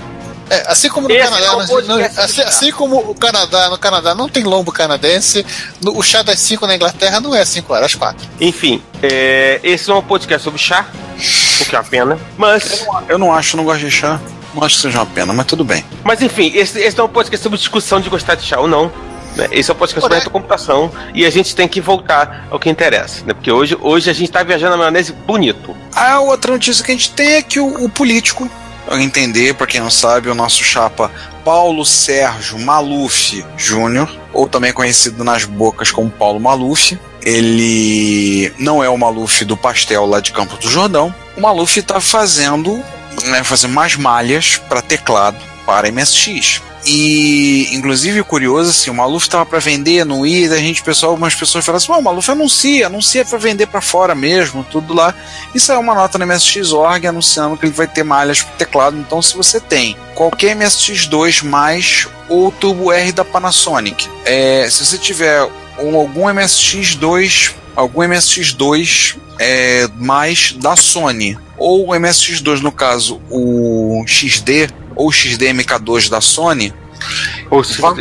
É, 0.49 0.63
assim 0.67 0.89
como 0.89 1.07
no 1.07 1.13
Esse 1.13 1.23
Canadá, 1.23 1.45
é 1.45 1.49
não- 1.49 1.81
não- 1.97 2.05
assim, 2.23 2.41
assim 2.41 2.71
como 2.71 2.97
o 2.99 3.15
Canadá, 3.15 3.69
no 3.69 3.77
Canadá 3.77 4.13
não 4.13 4.27
tem 4.27 4.43
lombo 4.43 4.71
canadense, 4.71 5.45
no- 5.81 5.97
o 5.97 6.03
chá 6.03 6.21
das 6.21 6.37
5 6.39 6.67
na 6.67 6.75
Inglaterra 6.75 7.19
não 7.19 7.33
é 7.33 7.43
5 7.45 7.73
horas, 7.73 7.95
4. 7.95 8.27
Enfim, 8.41 8.81
é, 9.01 9.59
esse 9.63 9.89
é 9.89 9.93
um 9.93 10.01
podcast 10.01 10.43
sobre 10.43 10.59
chá, 10.59 10.85
o 11.61 11.65
que 11.65 11.75
é 11.75 11.79
uma 11.79 11.85
pena. 11.85 12.19
Mas, 12.37 12.85
Eu 13.07 13.17
não 13.17 13.33
acho, 13.33 13.55
não 13.57 13.63
gosto 13.63 13.79
de 13.81 13.91
chá. 13.91 14.19
Não 14.53 14.63
acho 14.63 14.75
que 14.75 14.81
seja 14.83 14.99
uma 14.99 15.05
pena, 15.07 15.33
mas 15.33 15.47
tudo 15.47 15.63
bem. 15.63 15.83
mas 16.03 16.21
enfim, 16.21 16.51
esse, 16.53 16.77
esse 16.79 16.95
não 16.97 17.05
é 17.05 17.07
um 17.07 17.11
podcast 17.11 17.41
sobre 17.41 17.57
discussão 17.57 17.99
de 17.99 18.07
gostar 18.09 18.35
de 18.35 18.43
chá 18.45 18.59
ou 18.59 18.67
não. 18.67 18.91
Né? 19.35 19.47
Esse 19.51 19.71
é 19.71 19.73
um 19.73 19.77
podcast 19.77 20.01
Correto. 20.01 20.25
retrocomputação 20.25 20.91
e 21.13 21.25
a 21.25 21.29
gente 21.29 21.55
tem 21.55 21.67
que 21.67 21.81
voltar 21.81 22.47
ao 22.49 22.59
que 22.59 22.69
interessa, 22.69 23.23
né? 23.25 23.33
Porque 23.33 23.51
hoje, 23.51 23.77
hoje 23.81 24.09
a 24.09 24.13
gente 24.13 24.31
tá 24.31 24.43
viajando 24.43 24.71
na 24.71 24.77
maionese 24.77 25.13
bonito. 25.13 25.75
A 25.95 26.19
outra 26.19 26.51
notícia 26.51 26.83
que 26.83 26.91
a 26.91 26.95
gente 26.95 27.11
tem 27.11 27.33
é 27.33 27.41
que 27.41 27.59
o, 27.59 27.85
o 27.85 27.89
político, 27.89 28.49
entender, 28.91 29.53
pra 29.55 29.67
quem 29.67 29.79
não 29.79 29.89
sabe, 29.89 30.29
o 30.29 30.35
nosso 30.35 30.63
chapa 30.63 31.11
Paulo 31.43 31.85
Sérgio 31.85 32.59
Maluf 32.59 33.43
Júnior, 33.57 34.09
ou 34.31 34.47
também 34.47 34.73
conhecido 34.73 35.23
nas 35.23 35.45
bocas 35.45 35.91
como 35.91 36.09
Paulo 36.09 36.39
Maluf, 36.39 36.97
ele 37.21 38.51
não 38.59 38.83
é 38.83 38.89
o 38.89 38.97
Maluf 38.97 39.45
do 39.45 39.55
pastel 39.55 40.05
lá 40.05 40.19
de 40.19 40.31
Campos 40.31 40.59
do 40.59 40.69
Jordão. 40.69 41.13
O 41.37 41.41
Maluf 41.41 41.79
está 41.79 41.99
fazendo, 42.01 42.83
né, 43.25 43.43
fazendo 43.43 43.73
mais 43.73 43.95
malhas 43.95 44.57
para 44.57 44.81
teclado 44.81 45.37
para 45.65 45.91
MSX. 45.91 46.61
E, 46.85 47.69
inclusive, 47.71 48.21
curioso, 48.23 48.69
assim, 48.69 48.89
o 48.89 48.93
Maluf 48.93 49.29
tava 49.29 49.45
para 49.45 49.59
vender, 49.59 50.05
não 50.05 50.25
ia, 50.25 50.51
a 50.51 50.57
gente, 50.57 50.83
pessoal, 50.83 51.11
algumas 51.11 51.33
pessoas 51.33 51.63
falaram 51.63 51.77
assim, 51.77 51.87
"Pô, 51.87 51.97
o 51.97 52.01
Maluf 52.03 52.29
anuncia, 52.29 52.87
anuncia 52.87 53.23
para 53.23 53.37
vender 53.37 53.67
para 53.67 53.79
fora 53.79 54.13
mesmo, 54.13 54.65
tudo 54.69 54.93
lá. 54.93 55.13
E 55.55 55.59
saiu 55.59 55.79
uma 55.79 55.95
nota 55.95 56.17
no 56.17 56.25
MSX.org 56.25 57.07
anunciando 57.07 57.55
que 57.57 57.65
ele 57.65 57.73
vai 57.73 57.87
ter 57.87 58.03
malhas 58.03 58.41
pro 58.41 58.55
teclado. 58.57 58.97
Então, 58.97 59.21
se 59.21 59.35
você 59.35 59.59
tem 59.59 59.95
qualquer 60.13 60.55
MSX2 60.57 61.41
mais 61.43 62.07
ou 62.27 62.51
Turbo 62.51 62.91
R 62.91 63.11
da 63.11 63.23
Panasonic, 63.23 64.07
é, 64.25 64.67
se 64.69 64.85
você 64.85 64.97
tiver 64.97 65.41
um- 65.79 65.95
algum 65.95 66.27
MSX2, 66.29 67.51
algum 67.75 68.01
MSX2 68.03 69.15
é, 69.39 69.87
mais 69.97 70.53
da 70.53 70.75
Sony, 70.75 71.37
ou 71.57 71.87
o 71.87 71.95
MSX2, 71.95 72.61
no 72.61 72.71
caso, 72.71 73.19
o 73.31 74.03
XD 74.05 74.69
ou 74.95 75.07
o 75.07 75.11
XD-MK2 75.11 76.09
da 76.09 76.21
Sony, 76.21 76.73
Ou 77.49 77.63
se 77.63 77.81
Va- 77.81 77.93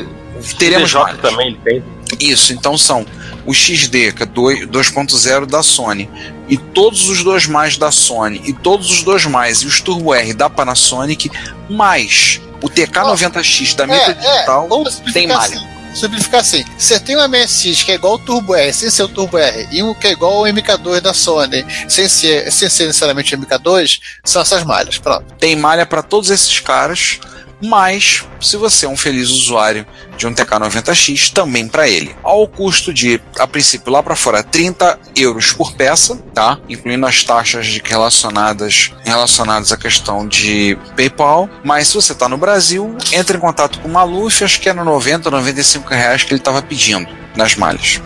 teremos 0.59 0.91
CDJ 0.91 1.01
malhas. 1.03 1.21
também 1.21 1.47
ele 1.49 1.59
tem. 1.65 1.83
Isso, 2.21 2.53
então 2.53 2.77
são 2.77 3.07
o 3.47 3.53
XD, 3.55 4.13
que 4.13 4.23
é 4.23 4.27
doi- 4.27 4.67
2.0 4.67 5.47
da 5.47 5.63
Sony, 5.63 6.09
e 6.49 6.57
todos 6.57 7.09
os 7.09 7.25
dois 7.25 7.47
mais 7.47 7.77
da 7.77 7.91
Sony, 7.91 8.41
e 8.45 8.53
todos 8.53 8.91
os 8.91 9.03
dois 9.03 9.25
mais, 9.25 9.63
e 9.63 9.67
os 9.67 9.81
Turbo 9.81 10.15
R 10.15 10.33
da 10.35 10.49
Panasonic, 10.51 11.31
mais 11.71 12.41
o 12.63 12.69
TK90X 12.69 13.75
da 13.75 13.87
Micro 13.87 14.15
Digital, 14.15 14.69
vamos 14.69 15.01
tem 15.13 15.27
malha. 15.27 15.57
assim. 15.57 15.72
Simplificar 15.95 16.41
assim. 16.41 16.65
Você 16.79 16.99
tem 16.99 17.17
um 17.17 17.29
MSX 17.29 17.83
que 17.83 17.93
é 17.93 17.95
igual 17.95 18.15
ao 18.15 18.19
Turbo 18.19 18.55
R, 18.55 18.73
sem 18.73 18.91
ser 18.91 19.03
o 19.03 19.09
Turbo 19.09 19.39
R, 19.39 19.69
e 19.71 19.83
um 19.83 19.95
que 19.95 20.07
é 20.07 20.13
igual 20.13 20.33
ao 20.33 20.45
MK2 20.45 21.01
da 21.01 21.13
Sony, 21.13 21.65
sem 21.89 22.09
ser, 22.09 22.51
sem 22.51 22.69
ser 22.69 22.87
necessariamente 22.87 23.35
o 23.35 23.39
MK2, 23.39 24.01
são 24.25 24.43
essas 24.43 24.65
malhas. 24.65 24.99
Pronto. 24.99 25.25
tem 25.39 25.55
malha 25.57 25.85
para 25.85 26.03
todos 26.03 26.31
esses 26.31 26.61
caras, 26.61 27.19
mas 27.63 28.25
se 28.41 28.57
você 28.57 28.87
é 28.87 28.89
um 28.89 28.97
feliz 28.97 29.29
usuário 29.31 29.87
de 30.17 30.27
um 30.27 30.35
TK90X, 30.35 31.33
também 31.33 31.69
para 31.69 31.89
ele. 31.89 32.15
Ao 32.23 32.47
custo 32.47 32.93
de, 32.93 33.21
a 33.39 33.47
princípio, 33.47 33.93
lá 33.93 34.03
para 34.03 34.17
fora, 34.17 34.43
30 34.43 34.99
euros 35.17 35.53
por 35.53 35.73
peça, 35.73 36.17
tá? 36.35 36.59
Incluindo 36.69 37.07
as 37.07 37.23
taxas 37.25 37.67
de- 37.67 37.83
relacionadas, 37.85 38.93
relacionadas 39.05 39.73
à 39.73 39.77
questão 39.77 40.27
de 40.27 40.77
PayPal. 40.97 41.49
Mas 41.65 41.89
se 41.89 41.95
você 41.95 42.13
está 42.13 42.29
no 42.29 42.37
Brasil, 42.37 42.97
entre 43.13 43.37
em 43.37 43.41
contato 43.41 43.79
com 43.81 43.89
o 43.89 43.93
Maluf, 43.93 44.43
acho 44.45 44.61
que 44.61 44.69
era 44.69 44.83
90, 44.85 45.31
95 45.31 45.89
reais 45.89 46.23
que 46.23 46.33
ele 46.33 46.41
estava 46.41 46.61
pedindo 46.63 47.09
nas 47.37 47.55
malhas. 47.55 48.01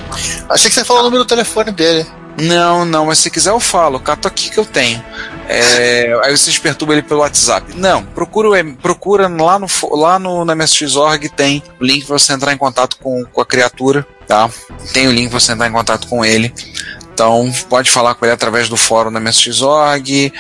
Achei 0.49 0.71
que 0.71 0.75
você 0.75 0.85
falou 0.85 1.03
o 1.03 1.05
número 1.07 1.25
do 1.25 1.29
telefone 1.29 1.73
dele. 1.73 2.07
Não, 2.39 2.85
não, 2.85 3.07
mas 3.07 3.19
se 3.19 3.31
quiser 3.31 3.51
eu 3.51 3.61
falo, 3.61 3.99
cato 3.99 4.29
aqui 4.29 4.51
que 4.51 4.59
eu 4.59 4.65
tenho. 4.65 5.03
É, 5.49 6.19
aí 6.25 6.37
vocês 6.37 6.59
perturbam 6.59 6.97
ele 6.97 7.07
pelo 7.07 7.21
WhatsApp. 7.21 7.73
Não, 7.77 8.05
procura, 8.05 8.49
procura 8.83 9.29
lá 9.29 9.59
no, 9.59 9.67
lá 9.93 10.19
no 10.19 10.45
na 10.45 10.55
MSX.org, 10.55 11.29
tem 11.31 11.63
o 11.81 11.85
link 11.85 12.05
para 12.05 12.19
você 12.19 12.33
entrar 12.33 12.53
em 12.53 12.59
contato 12.59 12.97
com, 12.99 13.25
com 13.25 13.41
a 13.41 13.47
criatura, 13.47 14.07
tá? 14.27 14.51
Tem 14.93 15.07
o 15.09 15.13
link 15.13 15.31
para 15.31 15.41
você 15.41 15.53
entrar 15.53 15.69
em 15.69 15.73
contato 15.73 16.09
com 16.09 16.25
ele. 16.25 16.53
Então, 17.17 17.51
pode 17.71 17.91
falar 17.91 18.15
com 18.15 18.27
ele 18.27 18.35
através 18.35 18.69
do 18.69 18.77
fórum 18.77 19.11
da 19.11 19.19
MSX.org, 19.19 20.31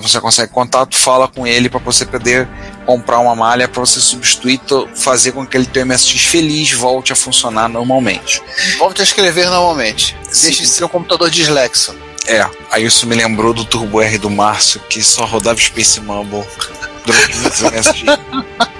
você 0.00 0.18
consegue 0.22 0.50
contato, 0.50 0.96
fala 0.96 1.28
com 1.28 1.46
ele 1.46 1.68
para 1.68 1.78
você 1.80 2.06
poder 2.06 2.48
comprar 2.86 3.18
uma 3.18 3.36
malha 3.36 3.68
para 3.68 3.80
você 3.80 4.00
substituir, 4.00 4.58
fazer 4.94 5.32
com 5.32 5.46
que 5.46 5.54
ele 5.54 5.66
teu 5.66 5.84
MSX 5.84 6.24
feliz 6.24 6.72
volte 6.72 7.12
a 7.12 7.14
funcionar 7.14 7.68
normalmente. 7.68 8.40
Volte 8.78 9.02
a 9.02 9.04
escrever 9.04 9.50
normalmente. 9.50 10.16
Sim. 10.30 10.46
Deixe 10.46 10.62
de 10.62 10.68
ser 10.68 10.84
um 10.84 10.88
computador 10.88 11.28
dislexo. 11.28 11.94
É, 12.26 12.48
aí 12.70 12.86
isso 12.86 13.06
me 13.06 13.14
lembrou 13.14 13.52
do 13.52 13.66
Turbo 13.66 14.00
R 14.00 14.16
do 14.16 14.30
Márcio, 14.30 14.80
que 14.88 15.04
só 15.04 15.26
rodava 15.26 15.60
Space 15.60 16.00
Mumble 16.00 16.42
durante 17.04 17.36
muitos 17.36 17.60
MSG. 17.60 18.06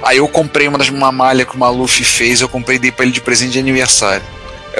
Aí 0.00 0.18
eu 0.18 0.28
comprei 0.28 0.68
uma 0.68 0.78
das 0.78 0.88
uma 0.88 1.10
malha 1.10 1.44
que 1.44 1.56
o 1.56 1.58
Maluf 1.58 2.02
fez, 2.04 2.40
eu 2.40 2.48
comprei 2.48 2.76
e 2.76 2.78
dei 2.78 2.92
pra 2.92 3.04
ele 3.04 3.12
de 3.12 3.20
presente 3.20 3.52
de 3.52 3.58
aniversário. 3.58 4.24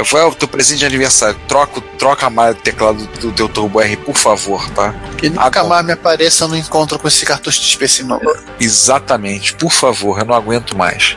Falei, 0.05 0.27
ó, 0.27 0.31
o 0.31 0.35
teu 0.35 0.49
presente 0.49 0.81
de 0.81 0.87
aniversário, 0.87 1.39
troca, 1.47 1.81
troca 1.99 2.27
a 2.27 2.31
malha 2.31 2.55
do 2.55 2.61
teclado 2.61 3.07
do 3.21 3.33
teu 3.33 3.49
Turbo 3.49 3.81
R, 3.81 3.97
por 3.97 4.17
favor, 4.17 4.69
tá? 4.71 4.95
E 5.23 5.29
nunca 5.29 5.63
bom. 5.63 5.69
mais 5.69 5.85
me 5.85 5.93
apareça 5.93 6.47
no 6.47 6.57
encontro 6.57 6.99
com 6.99 7.09
esse 7.09 7.25
cartucho 7.25 7.61
de 7.61 8.05
Mumble. 8.05 8.33
Exatamente, 8.61 9.55
por 9.55 9.73
favor, 9.73 10.19
eu 10.19 10.25
não 10.25 10.35
aguento 10.35 10.77
mais. 10.77 11.17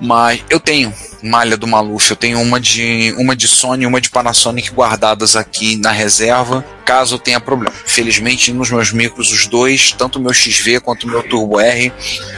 Mas 0.00 0.42
eu 0.50 0.58
tenho 0.58 0.92
malha 1.22 1.56
do 1.56 1.66
Maluf, 1.66 2.10
eu 2.10 2.16
tenho 2.16 2.40
uma 2.40 2.60
de 2.60 3.14
uma 3.16 3.34
de 3.34 3.48
Sony 3.48 3.84
e 3.84 3.86
uma 3.86 4.00
de 4.00 4.10
Panasonic 4.10 4.70
guardadas 4.70 5.34
aqui 5.36 5.76
na 5.76 5.90
reserva, 5.90 6.64
caso 6.84 7.18
tenha 7.18 7.40
problema. 7.40 7.74
Felizmente 7.86 8.52
nos 8.52 8.70
meus 8.70 8.92
micros 8.92 9.32
os 9.32 9.46
dois, 9.46 9.92
tanto 9.92 10.18
o 10.18 10.22
meu 10.22 10.34
XV 10.34 10.80
quanto 10.80 11.04
o 11.04 11.10
meu 11.10 11.22
Turbo 11.22 11.58
R, 11.58 11.92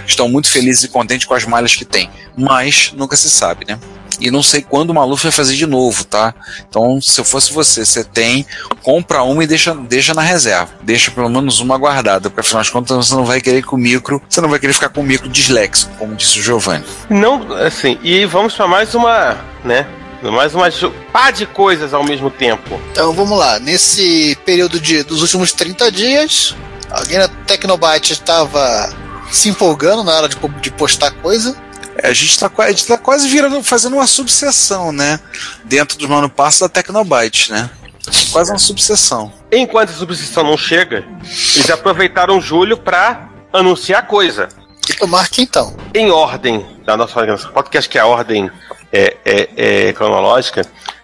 estão 0.07 0.28
muito 0.28 0.48
felizes 0.48 0.84
e 0.84 0.88
contentes 0.88 1.26
com 1.26 1.34
as 1.34 1.44
malhas 1.44 1.74
que 1.74 1.84
tem. 1.84 2.09
Mas 2.36 2.92
nunca 2.94 3.16
se 3.16 3.28
sabe, 3.28 3.64
né? 3.66 3.78
E 4.20 4.30
não 4.30 4.42
sei 4.42 4.62
quando 4.62 4.90
o 4.90 4.94
Maluf 4.94 5.22
vai 5.22 5.32
fazer 5.32 5.54
de 5.54 5.66
novo, 5.66 6.04
tá? 6.04 6.34
Então, 6.68 7.00
se 7.00 7.20
eu 7.20 7.24
fosse 7.24 7.52
você, 7.52 7.84
você 7.84 8.04
tem, 8.04 8.46
compra 8.82 9.22
uma 9.22 9.44
e 9.44 9.46
deixa, 9.46 9.74
deixa 9.74 10.14
na 10.14 10.22
reserva. 10.22 10.68
Deixa 10.82 11.10
pelo 11.10 11.28
menos 11.28 11.60
uma 11.60 11.76
guardada, 11.76 12.30
porque 12.30 12.40
afinal 12.40 12.62
de 12.62 12.70
contas 12.70 12.96
você 12.96 13.14
não 13.14 13.24
vai 13.24 13.40
querer 13.40 13.62
com 13.62 13.76
o 13.76 13.78
micro, 13.78 14.22
você 14.28 14.40
não 14.40 14.48
vai 14.48 14.58
querer 14.58 14.72
ficar 14.72 14.88
com 14.88 15.00
o 15.00 15.04
micro 15.04 15.28
disléxico, 15.28 15.92
como 15.98 16.14
disse 16.14 16.38
o 16.38 16.42
Giovanni. 16.42 16.84
Não, 17.10 17.54
assim, 17.54 17.98
e 18.02 18.24
vamos 18.24 18.54
para 18.54 18.66
mais 18.66 18.94
uma, 18.94 19.36
né? 19.64 19.86
Mais 20.22 20.54
uma 20.54 20.66
pá 21.12 21.30
de 21.30 21.46
coisas 21.46 21.92
ao 21.92 22.02
mesmo 22.02 22.30
tempo. 22.30 22.80
Então 22.90 23.12
vamos 23.12 23.38
lá, 23.38 23.58
nesse 23.58 24.36
período 24.44 24.80
de, 24.80 25.02
dos 25.02 25.22
últimos 25.22 25.52
30 25.52 25.92
dias, 25.92 26.54
alguém 26.90 27.18
na 27.18 27.28
Tecnobyte 27.28 28.12
estava 28.12 28.90
se 29.30 29.48
empolgando 29.48 30.02
na 30.02 30.12
hora 30.12 30.28
de, 30.28 30.36
de 30.60 30.70
postar 30.70 31.10
coisa. 31.10 31.56
É, 32.03 32.09
A 32.09 32.12
gente 32.12 32.38
tá, 32.38 32.51
a 32.59 32.68
gente 32.70 32.86
tá 32.86 32.99
quase 32.99 33.28
virando, 33.28 33.62
fazendo 33.62 33.94
uma 33.94 34.07
subseção, 34.07 34.92
né? 34.92 35.20
Dentro 35.64 35.99
do 35.99 36.09
monopassos 36.09 36.61
da 36.61 36.68
Tecnobyte, 36.68 37.53
né? 37.53 37.70
Quase 38.30 38.53
uma 38.53 38.59
subseção. 38.59 39.32
Enquanto 39.51 39.90
a 39.90 39.92
substituição 39.92 40.44
não 40.44 40.57
chega, 40.57 41.05
eles 41.55 41.70
aproveitaram 41.70 42.40
julho 42.40 42.76
para 42.76 43.28
anunciar 43.53 44.07
coisa. 44.07 44.49
E 44.88 44.94
tomar 44.94 45.28
que 45.28 45.42
então. 45.42 45.76
Em 45.92 46.11
ordem 46.11 46.64
da 46.84 46.97
nossa 46.97 47.18
organização, 47.18 47.53
podcast 47.53 47.90
que 47.90 47.99
é 47.99 48.01
a 48.01 48.07
ordem 48.07 48.51
é, 48.92 49.16
é, 49.24 49.49
é 49.88 49.92
cronológica, 49.92 50.62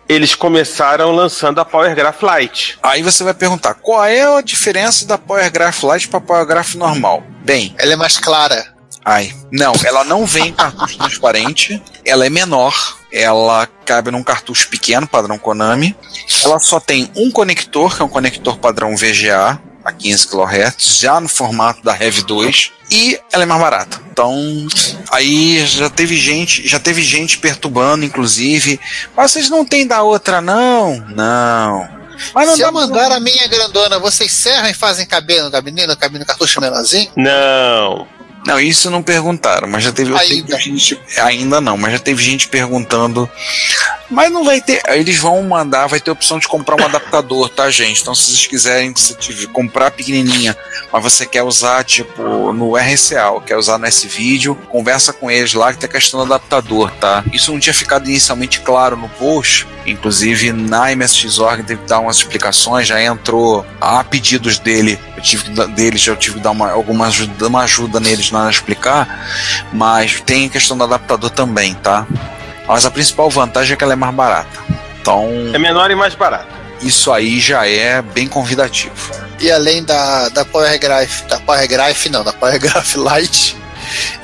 eles 0.09 0.35
começaram 0.35 1.11
lançando 1.13 1.61
a 1.61 1.65
Power 1.65 1.95
Graph 1.95 2.23
Lite. 2.23 2.79
Aí 2.83 3.03
você 3.03 3.25
vai 3.25 3.35
perguntar, 3.35 3.75
qual 3.75 4.05
é 4.05 4.23
a 4.23 4.41
diferença 4.41 5.07
da 5.07 5.19
Power 5.19 5.51
Graph 5.51 5.83
Lite 5.83 6.09
para 6.09 6.21
Power 6.21 6.47
Graph 6.47 6.75
normal? 6.75 7.25
Bem, 7.45 7.75
Ela 7.79 7.95
é 7.95 7.97
mais 7.97 8.19
clara. 8.19 8.72
Ai, 9.05 9.35
não, 9.51 9.73
ela 9.85 10.05
não 10.05 10.27
vem 10.27 10.49
em 10.49 10.53
cartucho 10.53 10.99
transparente, 10.99 11.83
ela 12.05 12.27
é 12.27 12.31
menor, 12.31 12.99
ela 13.13 13.67
cabe 13.85 14.11
num 14.11 14.23
cartucho 14.23 14.69
pequeno, 14.69 15.07
padrão 15.07 15.39
Konami. 15.39 15.95
Ela 16.45 16.59
só 16.59 16.81
tem 16.81 17.11
um 17.15 17.31
conector, 17.31 17.95
que 17.95 18.03
é 18.03 18.05
um 18.05 18.09
conector 18.09 18.59
padrão 18.59 18.97
VGA, 18.97 19.61
a 19.85 19.93
15 19.93 20.29
kHz, 20.29 20.99
já 21.01 21.21
no 21.21 21.29
formato 21.29 21.83
da 21.83 21.93
Rev 21.93 22.21
2, 22.21 22.73
e 22.91 23.19
ela 23.33 23.43
é 23.43 23.47
mais 23.47 23.61
barata. 23.61 24.01
Então, 24.11 24.67
aí 25.11 25.65
já 25.67 25.91
teve 25.91 26.17
gente, 26.17 26.67
já 26.67 26.79
teve 26.79 27.03
gente 27.03 27.39
perturbando, 27.39 28.05
inclusive. 28.05 28.79
Mas 29.17 29.33
vocês 29.33 29.51
não 29.51 29.65
tem 29.65 29.87
da 29.87 30.03
outra, 30.03 30.41
não? 30.41 30.97
Não. 31.09 32.03
Mas 32.35 32.47
não 32.47 32.55
Se 32.55 32.63
dá 32.63 32.69
eu 32.69 32.73
mandar 32.73 33.11
a 33.11 33.19
minha 33.19 33.47
grandona, 33.49 33.99
vocês 33.99 34.31
serram 34.31 34.69
e 34.69 34.75
fazem 34.75 35.07
caber 35.07 35.43
no 35.43 35.51
gabinete, 35.51 35.89
no 35.89 35.97
cabine 35.97 36.25
cartucho 36.25 36.61
menorzinho? 36.61 37.11
Não. 37.17 38.07
Não, 38.47 38.59
isso 38.59 38.91
não 38.91 39.03
perguntaram, 39.03 39.69
mas 39.69 39.85
já 39.85 39.93
teve, 39.93 40.13
Ainda. 40.15 40.57
teve 40.57 40.63
gente. 40.79 41.01
Ainda 41.19 41.61
não, 41.61 41.77
mas 41.77 41.93
já 41.93 41.99
teve 41.99 42.23
gente 42.23 42.49
perguntando. 42.49 43.31
Mas 44.13 44.31
não 44.31 44.45
vai 44.45 44.61
ter. 44.61 44.83
Eles 44.89 45.17
vão 45.17 45.43
mandar, 45.43 45.87
vai 45.87 45.99
ter 45.99 46.11
a 46.11 46.13
opção 46.13 46.39
de 46.39 46.47
comprar 46.47 46.77
um 46.81 46.85
adaptador, 46.85 47.49
tá, 47.49 47.71
gente? 47.71 48.03
Então, 48.03 48.15
se 48.15 48.25
vocês 48.27 48.47
quiserem 48.47 48.95
se 48.95 49.15
tiver- 49.15 49.47
comprar 49.47 49.91
pequenininha, 49.91 50.55
mas 50.93 51.03
você 51.03 51.25
quer 51.25 51.43
usar, 51.43 51.83
tipo, 51.83 52.53
no 52.53 52.77
RCA, 52.77 53.41
quer 53.47 53.57
usar 53.57 53.79
no 53.79 53.87
S-Video, 53.87 54.55
conversa 54.69 55.13
com 55.15 55.31
eles 55.31 55.55
lá 55.55 55.73
que 55.73 55.79
tem 55.79 55.89
a 55.89 55.93
questão 55.93 56.21
do 56.21 56.35
adaptador, 56.35 56.91
tá? 57.01 57.25
Isso 57.33 57.51
não 57.51 57.59
tinha 57.59 57.73
ficado 57.73 58.07
inicialmente 58.09 58.61
claro 58.61 58.97
no 58.97 59.09
post. 59.09 59.67
Inclusive, 59.87 60.53
na 60.53 60.95
MSX.org 60.95 61.63
teve 61.65 61.81
que 61.81 61.89
dar 61.89 62.01
umas 62.01 62.19
explicações, 62.19 62.87
já 62.87 63.03
entrou 63.03 63.65
a 63.81 64.05
pedidos 64.05 64.59
dele, 64.59 64.99
eu 65.17 65.23
tive 65.23 65.45
que, 65.45 65.67
deles, 65.69 66.07
eu 66.07 66.17
tive 66.17 66.37
que 66.37 66.43
dar 66.43 66.51
uma, 66.53 66.71
alguma 66.71 67.07
ajuda, 67.07 67.49
uma 67.49 67.63
ajuda 67.63 67.99
neles 67.99 68.31
na 68.31 68.49
explicar, 68.51 69.27
mas 69.73 70.21
tem 70.21 70.47
a 70.47 70.51
questão 70.51 70.77
do 70.77 70.85
adaptador 70.85 71.31
também, 71.31 71.75
tá? 71.75 72.07
Mas 72.67 72.87
a 72.87 72.91
principal 72.91 73.29
vantagem 73.29 73.75
é 73.75 73.77
que 73.77 73.85
ela 73.85 73.93
é 73.93 73.97
mais 73.97 74.15
barata. 74.15 74.59
Então, 75.01 75.29
É 75.53 75.59
menor 75.59 75.91
e 75.91 75.95
mais 75.95 76.15
barato. 76.15 76.47
isso 76.81 77.13
aí 77.13 77.41
já 77.41 77.67
é 77.67 78.01
bem 78.01 78.29
convidativo. 78.29 78.95
E 79.41 79.51
além 79.51 79.83
da, 79.83 80.29
da 80.29 80.45
Power 80.45 80.79
Graph, 80.79 81.23
da 81.29 81.41
Power 81.41 81.69
Graph 81.69 82.07
não, 82.07 82.23
da 82.23 82.33
Power 82.33 82.59
Graph 82.61 82.95
Lite, 82.97 83.57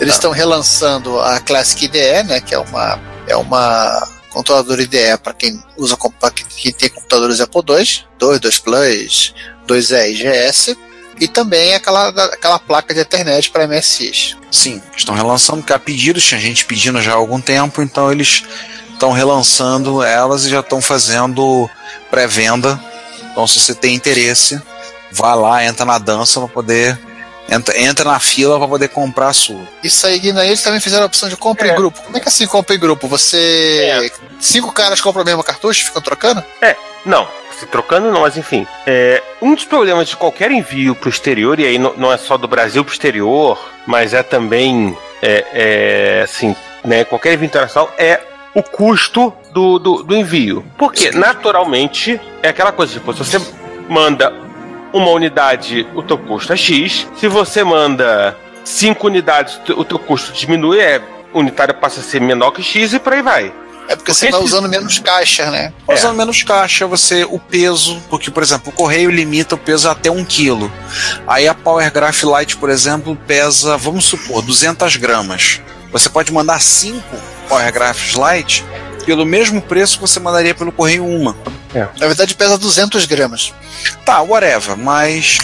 eles 0.00 0.14
estão 0.14 0.30
relançando 0.30 1.18
a 1.20 1.40
Classic 1.40 1.84
IDE, 1.84 2.22
né, 2.24 2.40
que 2.40 2.54
é 2.54 2.58
uma 2.58 2.98
é 3.26 3.36
uma 3.36 4.08
controladora 4.30 4.80
IDE 4.80 5.18
para 5.22 5.34
quem 5.34 5.60
usa 5.76 5.96
pra 6.20 6.30
quem 6.30 6.46
quem 6.46 6.72
tem 6.72 6.88
computadores 6.88 7.40
Apple 7.40 7.62
II, 7.68 8.04
2, 8.18 8.40
2 8.40 8.58
Plus, 8.60 9.34
2E 9.66 10.08
e 10.10 10.14
GS, 10.14 10.76
e 11.20 11.28
também 11.28 11.74
aquela 11.74 12.08
aquela 12.08 12.58
placa 12.58 12.94
de 12.94 13.00
Ethernet 13.00 13.50
para 13.50 13.66
MSX. 13.66 14.36
Sim, 14.50 14.82
estão 14.96 15.14
relançando, 15.14 15.58
porque 15.58 15.72
há 15.72 15.78
pedidos, 15.78 16.24
tinha 16.24 16.40
gente 16.40 16.64
pedindo 16.64 17.00
já 17.02 17.12
há 17.12 17.16
algum 17.16 17.40
tempo, 17.40 17.82
então 17.82 18.10
eles 18.10 18.44
estão 18.92 19.12
relançando 19.12 20.02
elas 20.02 20.44
e 20.44 20.50
já 20.50 20.60
estão 20.60 20.80
fazendo 20.80 21.68
pré-venda. 22.10 22.80
Então, 23.30 23.46
se 23.46 23.60
você 23.60 23.74
tem 23.74 23.94
interesse, 23.94 24.60
vá 25.12 25.34
lá, 25.34 25.64
entra 25.64 25.84
na 25.84 25.98
dança 25.98 26.40
para 26.40 26.48
poder. 26.48 26.98
Entra, 27.48 27.80
entra 27.80 28.04
na 28.10 28.20
fila 28.20 28.58
para 28.58 28.68
poder 28.68 28.88
comprar 28.88 29.28
a 29.28 29.32
sua. 29.32 29.60
Isso 29.82 30.06
aí, 30.06 30.18
Guina, 30.18 30.44
eles 30.44 30.62
também 30.62 30.80
fizeram 30.80 31.04
a 31.04 31.06
opção 31.06 31.28
de 31.28 31.36
compra 31.36 31.68
É. 31.68 31.72
em 31.72 31.74
grupo. 31.74 32.02
Como 32.02 32.16
é 32.16 32.20
que 32.20 32.26
é 32.26 32.28
assim 32.28 32.46
compra 32.46 32.74
em 32.76 32.78
grupo? 32.78 33.08
Você. 33.08 33.88
É. 33.90 34.10
Cinco 34.38 34.70
caras 34.72 35.00
compram 35.00 35.22
o 35.22 35.26
mesmo 35.26 35.42
cartucho 35.42 35.80
e 35.82 35.84
ficam 35.86 36.02
trocando? 36.02 36.44
Não, 37.06 37.26
se 37.58 37.64
trocando 37.66 38.10
não, 38.12 38.20
mas 38.20 38.36
enfim. 38.36 38.66
É, 38.86 39.22
um 39.40 39.54
dos 39.54 39.64
problemas 39.64 40.08
de 40.08 40.16
qualquer 40.16 40.50
envio 40.50 40.94
pro 40.94 41.08
exterior, 41.08 41.58
e 41.58 41.64
aí 41.66 41.78
não, 41.78 41.94
não 41.96 42.12
é 42.12 42.18
só 42.18 42.36
do 42.36 42.46
Brasil 42.46 42.84
pro 42.84 42.92
exterior, 42.92 43.58
mas 43.86 44.12
é 44.12 44.22
também, 44.22 44.96
é, 45.22 45.44
é, 45.52 46.22
assim, 46.22 46.54
né, 46.84 47.04
qualquer 47.04 47.32
envio 47.32 47.46
internacional, 47.46 47.92
é 47.96 48.20
o 48.54 48.62
custo 48.62 49.32
do, 49.52 49.78
do, 49.78 50.02
do 50.02 50.14
envio. 50.14 50.64
Porque, 50.76 51.10
naturalmente, 51.12 52.20
é 52.42 52.48
aquela 52.48 52.72
coisa, 52.72 52.92
tipo, 52.92 53.12
se 53.12 53.18
você 53.24 53.40
manda 53.88 54.32
uma 54.92 55.10
unidade, 55.10 55.86
o 55.94 56.02
teu 56.02 56.18
custo 56.18 56.52
é 56.52 56.56
X. 56.56 57.06
Se 57.16 57.28
você 57.28 57.62
manda 57.64 58.36
cinco 58.64 59.06
unidades, 59.06 59.60
o 59.76 59.84
teu 59.84 59.98
custo 59.98 60.32
diminui, 60.32 60.80
é 60.80 61.00
unitário 61.34 61.74
passa 61.74 62.00
a 62.00 62.02
ser 62.02 62.20
menor 62.20 62.50
que 62.52 62.62
X 62.62 62.92
e 62.94 62.98
por 62.98 63.12
aí 63.12 63.22
vai. 63.22 63.52
É 63.90 63.96
porque 63.96 64.12
você 64.12 64.26
Porque 64.26 64.32
vai 64.32 64.44
esse- 64.44 64.54
usando 64.54 64.68
menos 64.68 64.98
caixa, 64.98 65.50
né? 65.50 65.72
É. 65.88 65.94
Usando 65.94 66.14
menos 66.16 66.42
caixa, 66.42 66.86
você 66.86 67.24
o 67.24 67.38
peso, 67.38 67.98
porque, 68.10 68.30
por 68.30 68.42
exemplo, 68.42 68.68
o 68.70 68.72
correio 68.72 69.10
limita 69.10 69.54
o 69.54 69.58
peso 69.58 69.88
até 69.88 70.10
1 70.10 70.24
kg. 70.26 70.70
Aí 71.26 71.48
a 71.48 71.54
Power 71.54 71.90
Graph 71.90 72.22
Lite, 72.22 72.56
por 72.58 72.68
exemplo, 72.68 73.16
pesa, 73.26 73.78
vamos 73.78 74.04
supor, 74.04 74.42
200 74.42 74.96
gramas. 74.96 75.62
Você 75.90 76.10
pode 76.10 76.30
mandar 76.30 76.60
5 76.60 77.02
Power 77.48 77.72
Graphs 77.72 78.14
Lite 78.14 78.62
pelo 79.08 79.24
mesmo 79.24 79.62
preço 79.62 79.94
que 79.94 80.02
você 80.02 80.20
mandaria 80.20 80.54
pelo 80.54 80.70
correio 80.70 81.02
uma. 81.06 81.34
Na 81.98 82.06
verdade 82.06 82.34
pesa 82.34 82.58
200 82.58 83.06
gramas. 83.06 83.54
Tá, 84.04 84.20
whatever, 84.20 84.76
mas 84.76 85.38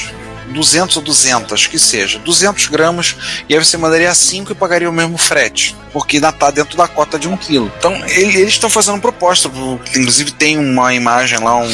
200 0.49 0.95
ou 0.99 1.03
200, 1.03 1.67
que 1.67 1.79
seja, 1.79 2.19
200 2.19 2.67
gramas, 2.69 3.17
e 3.49 3.55
aí 3.57 3.65
você 3.65 3.79
mandaria 3.79 4.15
5 4.15 4.53
e 4.53 4.55
pagaria 4.55 4.89
o 4.91 4.93
mesmo 4.93 5.17
frete, 5.17 5.75
porque 5.95 6.19
ainda 6.19 6.31
tá 6.31 6.51
dentro 6.51 6.77
da 6.77 6.87
cota 6.87 7.19
de 7.19 7.27
1 7.27 7.39
kg. 7.39 7.71
Então, 7.79 7.95
ele- 8.07 8.37
eles 8.39 8.53
estão 8.53 8.69
fazendo 8.69 9.01
proposta, 9.01 9.51
inclusive 9.97 10.33
tem 10.33 10.59
uma 10.59 10.93
imagem 10.93 11.39
lá 11.39 11.57
um, 11.57 11.67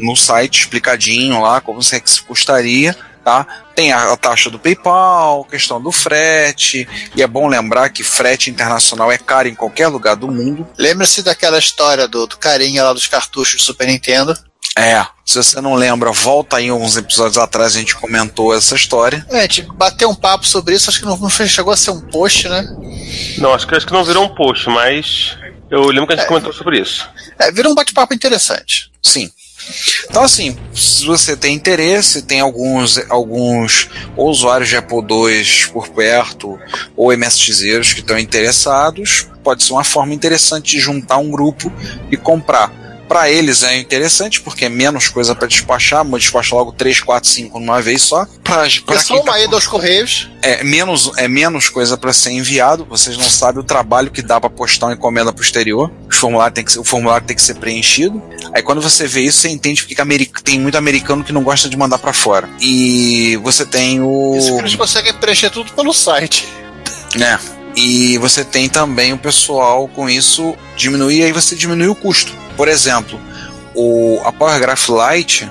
no 0.00 0.16
site 0.16 0.60
explicadinho 0.60 1.38
lá, 1.42 1.60
como 1.60 1.80
é 1.92 2.00
que 2.00 2.10
se 2.10 2.22
custaria, 2.22 2.96
tá? 3.22 3.46
Tem 3.76 3.92
a, 3.92 4.12
a 4.12 4.16
taxa 4.16 4.48
do 4.48 4.58
PayPal, 4.58 5.44
questão 5.44 5.80
do 5.80 5.92
frete, 5.92 6.88
e 7.14 7.22
é 7.22 7.26
bom 7.26 7.46
lembrar 7.46 7.90
que 7.90 8.02
frete 8.02 8.50
internacional 8.50 9.12
é 9.12 9.18
caro 9.18 9.48
em 9.48 9.54
qualquer 9.54 9.88
lugar 9.88 10.16
do 10.16 10.28
mundo. 10.28 10.66
Lembra-se 10.78 11.22
daquela 11.22 11.58
história 11.58 12.08
do, 12.08 12.26
do 12.26 12.38
carinha 12.38 12.82
lá 12.82 12.94
dos 12.94 13.06
cartuchos 13.06 13.60
do 13.60 13.64
Super 13.64 13.86
Nintendo? 13.86 14.34
É, 14.78 15.06
se 15.24 15.36
você 15.36 15.60
não 15.60 15.74
lembra, 15.74 16.10
volta 16.10 16.56
aí 16.56 16.70
alguns 16.70 16.96
episódios 16.96 17.36
atrás 17.36 17.76
a 17.76 17.78
gente 17.78 17.94
comentou 17.96 18.54
essa 18.54 18.74
história. 18.74 19.26
É, 19.30 19.38
a 19.38 19.42
gente 19.42 19.62
bateu 19.62 20.08
um 20.08 20.14
papo 20.14 20.46
sobre 20.46 20.74
isso, 20.74 20.88
acho 20.88 21.00
que 21.00 21.06
não, 21.06 21.16
não 21.16 21.30
chegou 21.30 21.72
a 21.72 21.76
ser 21.76 21.90
um 21.90 22.00
post, 22.00 22.48
né? 22.48 22.66
Não, 23.38 23.52
acho 23.52 23.66
que, 23.66 23.74
acho 23.74 23.86
que 23.86 23.92
não 23.92 24.04
virou 24.04 24.24
um 24.24 24.34
post, 24.34 24.68
mas 24.68 25.36
eu 25.70 25.82
lembro 25.86 26.06
que 26.06 26.14
a 26.14 26.16
gente 26.16 26.28
comentou 26.28 26.52
sobre 26.52 26.80
isso. 26.80 27.08
É, 27.38 27.52
virou 27.52 27.72
um 27.72 27.74
bate-papo 27.74 28.14
interessante. 28.14 28.90
Sim. 29.02 29.30
Então, 30.08 30.22
assim, 30.22 30.56
se 30.74 31.04
você 31.04 31.36
tem 31.36 31.54
interesse, 31.54 32.22
tem 32.22 32.40
alguns, 32.40 32.98
alguns 33.10 33.88
usuários 34.16 34.68
de 34.68 34.76
Apple 34.76 34.98
II 34.98 35.72
por 35.72 35.88
perto, 35.88 36.58
ou 36.96 37.16
MSXeiros 37.16 37.92
que 37.92 38.00
estão 38.00 38.18
interessados, 38.18 39.28
pode 39.42 39.62
ser 39.62 39.72
uma 39.72 39.84
forma 39.84 40.14
interessante 40.14 40.72
de 40.72 40.80
juntar 40.80 41.18
um 41.18 41.30
grupo 41.30 41.72
e 42.10 42.16
comprar. 42.16 42.72
Para 43.08 43.30
eles 43.30 43.62
é 43.62 43.78
interessante 43.78 44.40
porque 44.40 44.64
é 44.64 44.68
menos 44.68 45.08
coisa 45.08 45.34
para 45.34 45.46
despachar, 45.46 46.04
mas 46.04 46.22
despacha 46.22 46.54
logo 46.54 46.72
3, 46.72 47.00
4, 47.00 47.28
5 47.28 47.60
numa 47.60 47.80
vez 47.80 48.02
só. 48.02 48.26
Para 48.42 48.66
É 48.66 48.98
só 48.98 49.20
uma 49.20 49.38
ida 49.40 49.54
aos 49.54 49.66
Correios. 49.66 50.28
é 50.42 50.64
menos, 50.64 51.10
é 51.16 51.28
menos 51.28 51.68
coisa 51.68 51.96
para 51.96 52.12
ser 52.12 52.32
enviado. 52.32 52.84
Vocês 52.84 53.16
não 53.16 53.28
sabem 53.30 53.60
o 53.60 53.64
trabalho 53.64 54.10
que 54.10 54.22
dá 54.22 54.40
para 54.40 54.50
postar 54.50 54.86
uma 54.86 54.94
encomenda 54.94 55.32
pro 55.32 55.44
exterior. 55.44 55.90
Os 56.10 56.16
formulários 56.16 56.54
tem 56.54 56.64
que 56.64 56.72
ser, 56.72 56.78
o 56.78 56.84
formulário 56.84 57.26
tem 57.26 57.36
que 57.36 57.42
ser 57.42 57.54
preenchido. 57.54 58.22
Aí 58.52 58.62
quando 58.62 58.80
você 58.80 59.06
vê 59.06 59.22
isso, 59.22 59.38
você 59.38 59.48
entende 59.48 59.82
porque 59.82 59.94
tem 60.42 60.60
muito 60.60 60.76
americano 60.76 61.22
que 61.22 61.32
não 61.32 61.42
gosta 61.42 61.68
de 61.68 61.76
mandar 61.76 61.98
para 61.98 62.12
fora. 62.12 62.48
E 62.60 63.38
você 63.42 63.64
tem 63.64 64.00
o. 64.00 64.34
Isso 64.36 64.54
que 64.54 64.60
eles 64.60 64.74
conseguem 64.74 65.14
preencher 65.14 65.50
tudo 65.50 65.72
pelo 65.72 65.92
site. 65.92 66.46
né? 67.14 67.38
E 67.76 68.16
você 68.18 68.42
tem 68.42 68.68
também 68.68 69.12
o 69.12 69.18
pessoal 69.18 69.86
com 69.86 70.08
isso 70.08 70.56
diminuir, 70.76 71.24
aí 71.24 71.32
você 71.32 71.54
diminui 71.54 71.88
o 71.88 71.94
custo. 71.94 72.32
Por 72.56 72.68
exemplo, 72.68 73.20
o, 73.74 74.20
a 74.24 74.32
PowerGraph 74.32 74.88
Lite, 74.88 75.50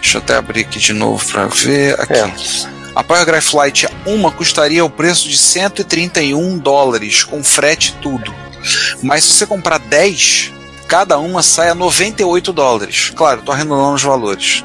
deixa 0.00 0.18
eu 0.18 0.22
até 0.22 0.36
abrir 0.36 0.60
aqui 0.60 0.78
de 0.78 0.92
novo 0.92 1.24
para 1.24 1.46
ver. 1.46 1.98
Aqui. 1.98 2.12
É. 2.12 2.78
A 2.94 3.02
PowerGraph 3.02 3.54
Lite 3.54 3.88
1 4.06 4.30
custaria 4.32 4.84
o 4.84 4.90
preço 4.90 5.28
de 5.28 5.38
131 5.38 6.58
dólares, 6.58 7.24
com 7.24 7.42
frete 7.42 7.94
e 7.96 8.02
tudo. 8.02 8.34
Mas 9.02 9.24
se 9.24 9.32
você 9.32 9.46
comprar 9.46 9.78
10, 9.78 10.52
cada 10.86 11.18
uma 11.18 11.42
sai 11.42 11.70
a 11.70 11.74
98 11.74 12.52
dólares. 12.52 13.10
Claro, 13.14 13.40
estou 13.40 13.54
arredondando 13.54 13.94
os 13.94 14.02
valores. 14.02 14.64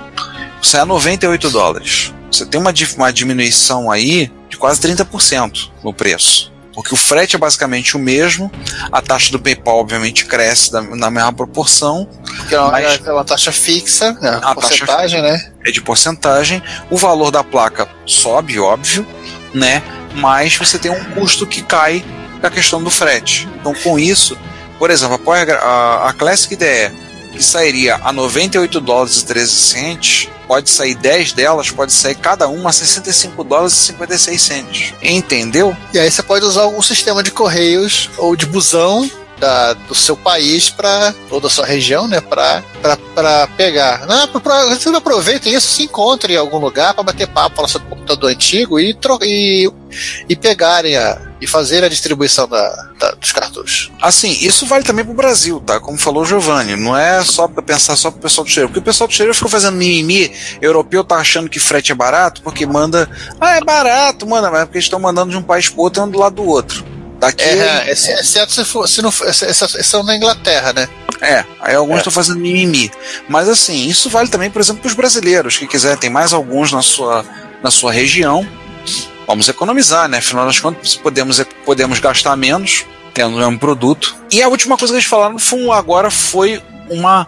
Sai 0.62 0.82
a 0.82 0.86
98 0.86 1.50
dólares. 1.50 2.14
Você 2.32 2.46
tem 2.46 2.60
uma, 2.60 2.74
uma 2.98 3.14
diminuição 3.14 3.92
aí 3.92 4.32
de 4.50 4.58
quase 4.58 4.82
30% 4.82 5.70
no 5.84 5.94
preço. 5.94 6.53
Porque 6.74 6.93
o 6.93 6.97
frete 6.97 7.36
é 7.36 7.39
basicamente 7.39 7.95
o 7.95 7.99
mesmo, 7.99 8.51
a 8.91 9.01
taxa 9.01 9.32
do 9.32 9.39
PayPal 9.39 9.78
obviamente 9.78 10.26
cresce 10.26 10.71
da- 10.71 10.82
na 10.82 11.11
mesma 11.11 11.32
proporção, 11.32 12.07
Que 12.49 12.55
é 12.55 12.59
uma, 12.59 12.71
Mas- 12.71 13.05
é 13.05 13.11
uma 13.13 13.24
taxa 13.24 13.51
fixa, 13.51 14.13
né? 14.19 14.39
A 14.43 14.55
porcentagem, 14.55 15.21
né? 15.21 15.51
é 15.65 15.71
de 15.71 15.82
porcentagem, 15.82 16.61
o 16.89 16.97
valor 16.97 17.30
da 17.32 17.43
placa 17.43 17.88
sobe, 18.05 18.59
óbvio, 18.59 19.05
né? 19.53 19.84
Mas 20.15 20.55
você 20.57 20.78
tem 20.80 20.89
um 20.91 21.03
custo 21.11 21.45
que 21.45 21.61
cai 21.61 22.03
da 22.41 22.49
questão 22.49 22.84
do 22.84 22.89
frete. 22.89 23.47
Então, 23.59 23.74
com 23.74 23.97
isso, 23.99 24.38
por 24.80 24.89
exemplo, 24.91 25.15
a, 25.15 25.19
Power 25.19 25.49
a, 25.51 26.09
a 26.09 26.13
Classic 26.13 26.53
IDE, 26.53 26.91
que 27.38 27.44
sairia 27.44 28.00
a 28.04 28.14
98 28.14 28.80
dólares 28.80 29.22
e 29.22 29.26
13 29.26 29.52
cents, 29.52 30.30
pode 30.48 30.70
sair 30.70 30.96
10 30.96 31.34
delas, 31.34 31.72
pode 31.72 31.92
sair 31.92 32.16
cada 32.16 32.48
uma 32.48 32.70
a 32.70 32.74
65 32.74 33.44
dólares 33.44 33.74
e 33.74 33.86
56 33.88 34.42
cents. 34.42 34.94
Entendeu? 35.02 35.76
E 35.94 36.00
aí 36.00 36.10
você 36.10 36.22
pode 36.22 36.46
usar 36.46 36.62
algum 36.62 36.82
sistema 36.82 37.24
de 37.24 37.32
correios 37.32 38.10
ou 38.18 38.36
de 38.36 38.46
busão 38.46 39.10
da, 39.44 39.74
do 39.74 39.94
seu 39.94 40.16
país 40.16 40.70
para 40.70 41.14
ou 41.30 41.41
da 41.41 41.50
sua 41.50 41.66
região, 41.66 42.08
né, 42.08 42.22
para 42.22 42.64
para 43.14 43.48
pegar. 43.56 44.06
Não, 44.08 44.28
pra, 44.28 44.39
pra, 44.39 44.66
você 44.66 44.89
não 44.89 44.98
aproveita 44.98 45.48
isso, 45.50 45.68
se 45.68 45.84
encontre 45.84 46.34
em 46.34 46.38
algum 46.38 46.58
lugar 46.58 46.94
para 46.94 47.04
bater 47.04 47.28
papo, 47.28 47.56
falar 47.58 47.68
sobre 47.68 47.88
o 47.88 47.89
computador 47.91 48.30
antigo 48.32 48.80
e, 48.80 48.98
e, 49.22 49.72
e 50.30 50.36
pegarem 50.36 50.96
a 50.98 51.22
e 51.39 51.48
fazer 51.48 51.84
a 51.84 51.89
distribuição 51.89 52.48
da, 52.48 52.70
da- 52.98 53.12
dos 53.12 53.34
cartuchos. 53.34 53.91
Assim, 54.02 54.32
isso 54.32 54.66
vale 54.66 54.86
também 54.86 55.04
pro 55.04 55.14
Brasil, 55.14 55.60
tá? 55.60 55.78
Como 55.78 55.98
falou 55.98 56.24
o 56.24 56.26
Giovanni, 56.26 56.78
não 56.78 56.98
é 56.98 57.22
só 57.22 57.50
pra 57.50 57.62
pensar 57.62 57.98
só 57.98 58.10
pro 58.10 58.22
pessoal 58.22 58.46
do 58.46 58.48
exterior, 58.48 58.70
porque 58.70 58.80
o 58.80 58.84
pessoal 58.84 59.10
do 59.10 59.12
exterior 59.12 59.36
fica 59.36 59.50
fazendo 59.50 59.76
mimimi, 59.76 60.32
europeu 60.62 61.04
tá 61.04 61.18
achando 61.18 61.50
que 61.50 61.60
frete 61.60 61.91
é 61.91 61.96
barato, 61.96 62.41
porque 62.41 62.66
manda, 62.66 63.10
ah, 63.41 63.58
é 63.58 63.62
barato, 63.62 64.26
mano, 64.26 64.50
mas 64.50 64.62
é 64.62 64.66
porque 64.66 64.78
eles 64.78 64.86
estão 64.86 65.02
mandando 65.02 65.32
de 65.32 65.38
um 65.38 65.44
país 65.44 65.68
pro 65.68 65.82
outro 65.82 66.02
um 66.04 66.10
do 66.10 66.18
lado 66.18 66.36
do 66.38 66.46
outro. 66.46 66.93
Daqui, 67.26 67.43
É, 67.43 67.89
exce- 67.91 68.11
exceto 68.11 68.51
se, 68.51 68.65
for, 68.65 68.88
se 68.88 69.01
não 69.01 69.11
for, 69.11 69.28
exce- 69.28 69.45
exceção 69.45 70.03
na 70.03 70.15
Inglaterra, 70.15 70.74
né? 70.74 70.89
é, 71.21 71.45
aí 71.61 71.74
alguns 71.74 71.95
É. 71.95 71.97
estão 71.99 72.11
fazendo 72.11 72.39
mimimi. 72.39 72.91
Mas 73.30 73.47
assim, 73.47 73.88
isso 73.88 74.09
vale 74.09 74.28
também, 74.28 74.49
por 74.51 74.61
exemplo, 74.61 74.82
pros 74.82 74.93
brasileiros, 74.93 75.55
que 75.57 75.65
quiserem, 75.65 75.97
tem 75.97 76.09
mais 76.09 76.34
alguns 76.34 76.71
na 76.74 76.82
sua, 76.82 77.24
na 77.63 77.71
sua 77.71 77.93
região, 77.93 78.45
vamos 79.26 79.47
economizar, 79.47 80.09
né? 80.09 80.17
Afinal 80.17 80.45
das 80.45 80.59
contas, 80.59 80.95
podemos, 80.95 81.41
podemos 81.65 81.99
gastar 81.99 82.36
menos 82.36 82.84
tendo 83.13 83.36
o 83.36 83.39
mesmo 83.39 83.57
produto. 83.57 84.15
E 84.32 84.41
a 84.41 84.47
última 84.49 84.76
coisa 84.78 84.91
que 84.93 84.97
eles 84.97 85.07
falaram 85.09 85.39
foi, 85.39 85.69
agora 85.69 86.11
foi 86.11 86.61
uma 86.89 87.26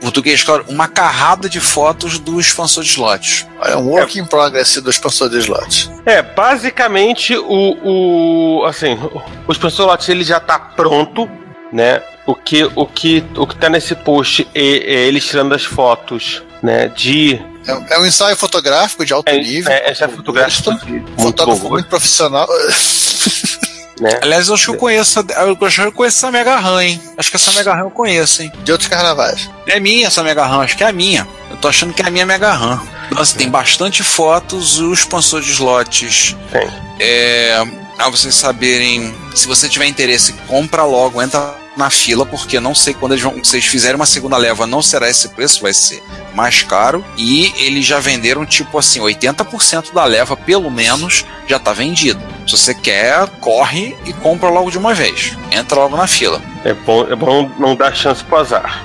português, 0.00 0.42
claro, 0.42 0.64
uma 0.68 0.86
carrada 0.88 1.48
de 1.48 1.60
fotos 1.60 2.18
do 2.18 2.38
expansor 2.40 2.84
de 2.84 2.90
slots. 2.90 3.46
É 3.62 3.76
um 3.76 3.88
work 3.88 4.18
in 4.18 4.24
progress 4.24 4.80
do 4.80 4.90
expansor 4.90 5.28
de 5.28 5.38
slot. 5.38 5.90
É, 6.04 6.22
basicamente 6.22 7.36
o, 7.36 8.60
o 8.60 8.64
assim, 8.66 8.94
o- 8.94 9.52
expansor 9.52 9.86
lote 9.86 10.10
ele 10.10 10.24
já 10.24 10.38
tá 10.40 10.58
pronto, 10.58 11.28
né? 11.72 12.02
O 12.26 12.34
que 12.34 12.64
o 12.74 12.86
que 12.86 13.24
o 13.36 13.46
que 13.46 13.56
tá 13.56 13.68
nesse 13.68 13.94
post 13.94 14.46
é, 14.54 14.60
é 14.60 15.06
eles 15.06 15.24
tirando 15.26 15.54
as 15.54 15.64
fotos, 15.64 16.42
né, 16.62 16.88
de 16.88 17.40
É, 17.66 17.94
é 17.94 17.98
um 18.00 18.06
ensaio 18.06 18.36
fotográfico 18.36 19.04
de 19.04 19.12
alto 19.12 19.28
é, 19.28 19.38
nível. 19.38 19.70
é, 19.72 19.90
é 19.90 19.94
já 19.94 20.08
fotográfico 20.08 20.70
Gosto. 20.72 20.86
de 20.86 20.92
muito 20.92 21.22
Fotógrafo 21.22 21.62
bom, 21.62 21.68
muito 21.70 21.88
profissional. 21.88 22.46
né? 24.00 24.18
Aliás, 24.22 24.48
eu 24.48 24.54
acho 24.54 24.66
que 24.66 24.70
eu 24.72 24.78
conheço, 24.78 25.20
eu 25.20 25.66
acho 25.66 25.82
que 25.82 25.88
eu 25.88 25.92
conheço 25.92 26.18
essa 26.18 26.30
Mega 26.30 26.56
RAM, 26.56 26.82
hein? 26.82 27.00
Acho 27.16 27.30
que 27.30 27.36
essa 27.36 27.52
Mega 27.52 27.74
RAM 27.74 27.84
eu 27.84 27.90
conheço, 27.90 28.42
hein? 28.42 28.52
De 28.62 28.72
outros 28.72 28.88
carnavais. 28.88 29.50
É 29.66 29.80
minha 29.80 30.06
essa 30.06 30.22
Mega 30.22 30.44
RAM, 30.44 30.60
acho 30.60 30.76
que 30.76 30.84
é 30.84 30.88
a 30.88 30.92
minha. 30.92 31.26
Eu 31.50 31.56
tô 31.56 31.68
achando 31.68 31.94
que 31.94 32.02
é 32.02 32.06
a 32.06 32.10
minha 32.10 32.26
Mega 32.26 32.52
RAM. 32.52 32.82
Nossa, 33.10 33.36
tem 33.36 33.48
bastante 33.48 34.02
fotos, 34.02 34.78
o 34.78 34.92
expansor 34.92 35.40
de 35.40 35.50
slots. 35.50 36.36
Tem. 36.52 36.68
É, 37.00 37.64
a 37.98 38.10
vocês 38.10 38.34
saberem, 38.34 39.14
se 39.34 39.46
você 39.46 39.68
tiver 39.68 39.86
interesse, 39.86 40.32
compra 40.46 40.84
logo, 40.84 41.22
entra 41.22 41.54
na 41.76 41.90
fila, 41.90 42.24
porque 42.24 42.58
não 42.58 42.74
sei 42.74 42.94
quando 42.94 43.12
eles 43.12 43.22
vão, 43.22 43.34
se 43.44 43.50
vocês 43.50 43.64
fizerem 43.66 43.96
uma 43.96 44.06
segunda 44.06 44.36
leva, 44.36 44.66
não 44.66 44.82
será 44.82 45.08
esse 45.08 45.28
preço, 45.28 45.62
vai 45.62 45.74
ser 45.74 46.02
mais 46.36 46.62
caro. 46.62 47.04
E 47.16 47.52
eles 47.56 47.84
já 47.84 47.98
venderam, 47.98 48.44
tipo 48.46 48.78
assim, 48.78 49.00
80% 49.00 49.92
da 49.92 50.04
leva, 50.04 50.36
pelo 50.36 50.70
menos, 50.70 51.24
já 51.48 51.58
tá 51.58 51.72
vendido. 51.72 52.20
Se 52.46 52.56
você 52.56 52.74
quer, 52.74 53.26
corre 53.40 53.96
e 54.04 54.12
compra 54.12 54.48
logo 54.50 54.70
de 54.70 54.78
uma 54.78 54.94
vez. 54.94 55.36
Entra 55.50 55.80
logo 55.80 55.96
na 55.96 56.06
fila. 56.06 56.40
É 56.64 56.74
bom, 56.74 57.02
é 57.10 57.16
bom 57.16 57.50
não 57.58 57.74
dar 57.74 57.94
chance 57.96 58.22
pro 58.22 58.38
azar. 58.38 58.84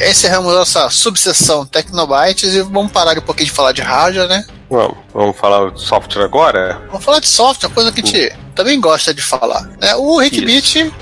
Encerramos 0.00 0.54
nossa 0.54 0.88
subseção 0.90 1.66
Tecnobytes 1.66 2.54
e 2.54 2.62
vamos 2.62 2.92
parar 2.92 3.18
um 3.18 3.20
pouquinho 3.20 3.46
de 3.46 3.52
falar 3.52 3.72
de 3.72 3.82
hardware, 3.82 4.28
né? 4.28 4.44
Vamos, 4.70 4.96
vamos 5.12 5.36
falar 5.36 5.70
de 5.70 5.80
software 5.80 6.24
agora? 6.24 6.80
Vamos 6.88 7.04
falar 7.04 7.20
de 7.20 7.26
software, 7.26 7.68
uma 7.68 7.74
coisa 7.74 7.90
que 7.92 8.00
a 8.00 8.04
gente 8.04 8.32
também 8.54 8.80
gosta 8.80 9.12
de 9.12 9.22
falar. 9.22 9.62
né? 9.80 9.94
O 9.96 10.18
Rickbit, 10.18 10.92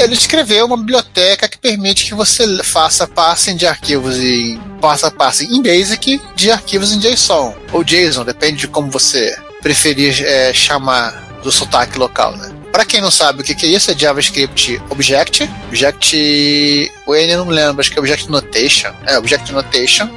ele 0.00 0.14
escreveu 0.14 0.66
uma 0.66 0.76
biblioteca 0.76 1.48
que 1.48 1.58
permite 1.58 2.06
que 2.06 2.14
você 2.14 2.62
faça 2.62 3.06
passing 3.06 3.56
de 3.56 3.66
arquivos 3.66 4.16
em 4.16 4.60
faça 4.80 5.10
passing 5.10 5.56
em 5.56 5.62
BASIC 5.62 6.20
de 6.36 6.50
arquivos 6.50 6.92
em 6.92 6.98
JSON 6.98 7.54
ou 7.72 7.82
JSON, 7.82 8.24
depende 8.24 8.58
de 8.58 8.68
como 8.68 8.90
você 8.90 9.36
preferir 9.60 10.24
é, 10.24 10.52
chamar 10.52 11.40
do 11.42 11.50
sotaque 11.50 11.98
local, 11.98 12.36
né? 12.36 12.57
Para 12.72 12.84
quem 12.84 13.00
não 13.00 13.10
sabe 13.10 13.40
o 13.40 13.44
que 13.44 13.54
que 13.54 13.66
é 13.66 13.68
isso, 13.70 13.90
é 13.90 13.98
JavaScript 13.98 14.80
Object. 14.90 15.50
Object. 15.68 16.92
O 17.06 17.14
N 17.14 17.36
não 17.36 17.48
lembro, 17.48 17.80
acho 17.80 17.90
que 17.90 17.98
é 17.98 18.00
Object 18.00 18.30
Notation. 18.30 18.92
É, 19.06 19.18
Object 19.18 19.52
Notation, 19.52 20.08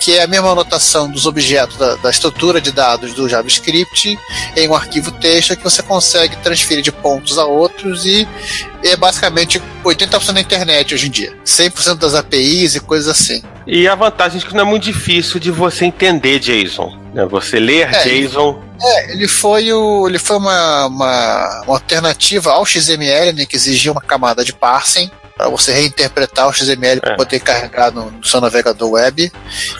que 0.00 0.12
é 0.18 0.22
a 0.22 0.26
mesma 0.26 0.54
notação 0.54 1.10
dos 1.10 1.26
objetos 1.26 1.76
da, 1.76 1.94
da 1.96 2.10
estrutura 2.10 2.60
de 2.60 2.72
dados 2.72 3.14
do 3.14 3.28
JavaScript 3.28 4.18
em 4.56 4.68
um 4.68 4.74
arquivo 4.74 5.12
texto 5.12 5.56
que 5.56 5.62
você 5.62 5.82
consegue 5.82 6.36
transferir 6.36 6.82
de 6.82 6.92
pontos 6.92 7.38
a 7.38 7.44
outros 7.44 8.04
e 8.04 8.26
é 8.82 8.96
basicamente 8.96 9.62
80% 9.84 10.32
da 10.32 10.40
internet 10.40 10.94
hoje 10.94 11.06
em 11.06 11.10
dia. 11.10 11.32
100% 11.44 11.94
das 11.96 12.14
APIs 12.14 12.74
e 12.74 12.80
coisas 12.80 13.08
assim. 13.08 13.42
E 13.66 13.88
a 13.88 13.94
vantagem 13.94 14.40
é 14.40 14.44
que 14.44 14.52
não 14.54 14.60
é 14.60 14.64
muito 14.64 14.84
difícil 14.84 15.40
de 15.40 15.50
você 15.50 15.86
entender 15.86 16.38
JSON. 16.38 16.98
Né? 17.14 17.24
Você 17.26 17.58
ler 17.58 17.88
É, 17.94 18.04
JSON. 18.04 18.62
É, 18.80 19.12
ele 19.12 19.28
foi, 19.28 19.72
o, 19.72 20.08
ele 20.08 20.18
foi 20.18 20.36
uma, 20.36 20.86
uma, 20.86 21.62
uma 21.62 21.74
alternativa 21.74 22.52
ao 22.52 22.66
XML, 22.66 23.32
né, 23.32 23.46
que 23.46 23.56
exigia 23.56 23.92
uma 23.92 24.00
camada 24.00 24.44
de 24.44 24.52
parsing 24.52 25.10
para 25.36 25.48
você 25.48 25.72
reinterpretar 25.72 26.48
o 26.48 26.52
XML 26.52 27.00
para 27.00 27.14
É. 27.14 27.16
poder 27.16 27.40
carregar 27.40 27.90
no, 27.92 28.10
no 28.10 28.24
seu 28.24 28.40
navegador 28.40 28.90
web 28.92 29.30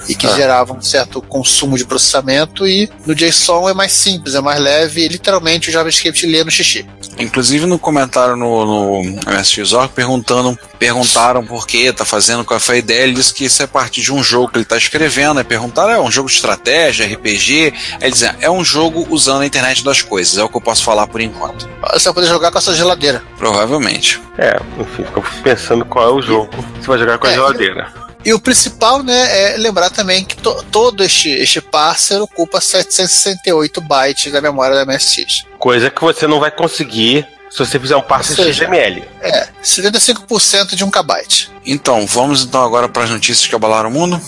e 0.08 0.14
que 0.14 0.26
Ah. 0.26 0.34
gerava 0.34 0.72
um 0.72 0.80
certo 0.82 1.22
consumo 1.22 1.76
de 1.76 1.84
processamento 1.84 2.66
e 2.66 2.90
no 3.06 3.14
JSON 3.14 3.68
é 3.68 3.74
mais 3.74 3.92
simples, 3.92 4.34
é 4.34 4.40
mais 4.40 4.60
leve 4.60 5.04
e 5.04 5.08
literalmente 5.08 5.68
o 5.68 5.72
JavaScript 5.72 6.26
lê 6.26 6.42
no 6.44 6.50
xixi. 6.50 6.86
Inclusive 7.18 7.66
no 7.66 7.78
comentário 7.78 8.36
no, 8.36 9.02
no 9.02 9.20
MSX.org 9.30 9.92
perguntando, 9.94 10.58
perguntaram 10.78 11.44
por 11.46 11.66
que 11.66 11.92
tá 11.92 12.04
fazendo 12.04 12.44
qual 12.44 12.58
foi 12.58 12.76
a 12.76 12.78
ideia, 12.78 13.02
ele 13.04 13.14
disse 13.14 13.32
que 13.32 13.44
isso 13.44 13.62
é 13.62 13.66
parte 13.66 14.00
de 14.02 14.12
um 14.12 14.22
jogo 14.22 14.48
que 14.48 14.58
ele 14.58 14.64
tá 14.64 14.76
escrevendo, 14.76 15.38
aí 15.38 15.44
perguntaram, 15.44 15.92
é 15.92 16.00
um 16.00 16.10
jogo 16.10 16.28
de 16.28 16.34
estratégia, 16.34 17.06
RPG, 17.06 17.72
aí 17.92 17.98
ele 18.02 18.10
dizia, 18.10 18.34
é 18.40 18.50
um 18.50 18.64
jogo 18.64 19.06
usando 19.10 19.42
a 19.42 19.46
internet 19.46 19.84
das 19.84 20.02
coisas, 20.02 20.36
é 20.36 20.42
o 20.42 20.48
que 20.48 20.56
eu 20.56 20.60
posso 20.60 20.82
falar 20.82 21.06
por 21.06 21.20
enquanto. 21.20 21.68
Você 21.92 22.04
vai 22.06 22.14
poder 22.14 22.26
jogar 22.26 22.50
com 22.50 22.58
a 22.58 22.60
sua 22.60 22.74
geladeira. 22.74 23.22
Provavelmente. 23.38 24.20
É, 24.36 24.58
enfim, 24.80 25.04
pensando 25.44 25.84
qual 25.84 26.08
é 26.08 26.12
o 26.12 26.22
jogo. 26.22 26.50
Você 26.80 26.86
vai 26.88 26.98
jogar 26.98 27.18
com 27.18 27.26
a 27.26 27.30
É, 27.30 27.34
geladeira. 27.34 27.92
E 28.24 28.32
o 28.32 28.40
principal, 28.40 29.02
né, 29.02 29.52
é 29.52 29.56
lembrar 29.58 29.90
também 29.90 30.24
que 30.24 30.34
to- 30.36 30.64
todo 30.72 31.04
este, 31.04 31.28
este 31.28 31.60
parser 31.60 32.22
ocupa 32.22 32.58
768 32.60 33.82
bytes 33.82 34.32
da 34.32 34.40
memória 34.40 34.74
da 34.74 34.86
MSX. 34.90 35.44
Coisa 35.58 35.90
que 35.90 36.00
você 36.00 36.26
não 36.26 36.40
vai 36.40 36.50
conseguir 36.50 37.26
se 37.50 37.58
você 37.58 37.78
fizer 37.78 37.94
um 37.96 38.00
passe 38.02 38.30
Ou 38.30 38.36
seja, 38.36 38.64
XML. 38.64 39.04
É, 39.20 39.46
75% 39.62 40.74
de 40.74 40.82
1 40.82 40.90
KB. 40.90 41.12
Então, 41.66 42.06
vamos 42.06 42.42
então 42.42 42.64
agora 42.64 42.88
para 42.88 43.04
as 43.04 43.10
notícias 43.10 43.46
que 43.46 43.54
abalaram 43.54 43.90
o 43.90 43.92
mundo. 43.92 44.18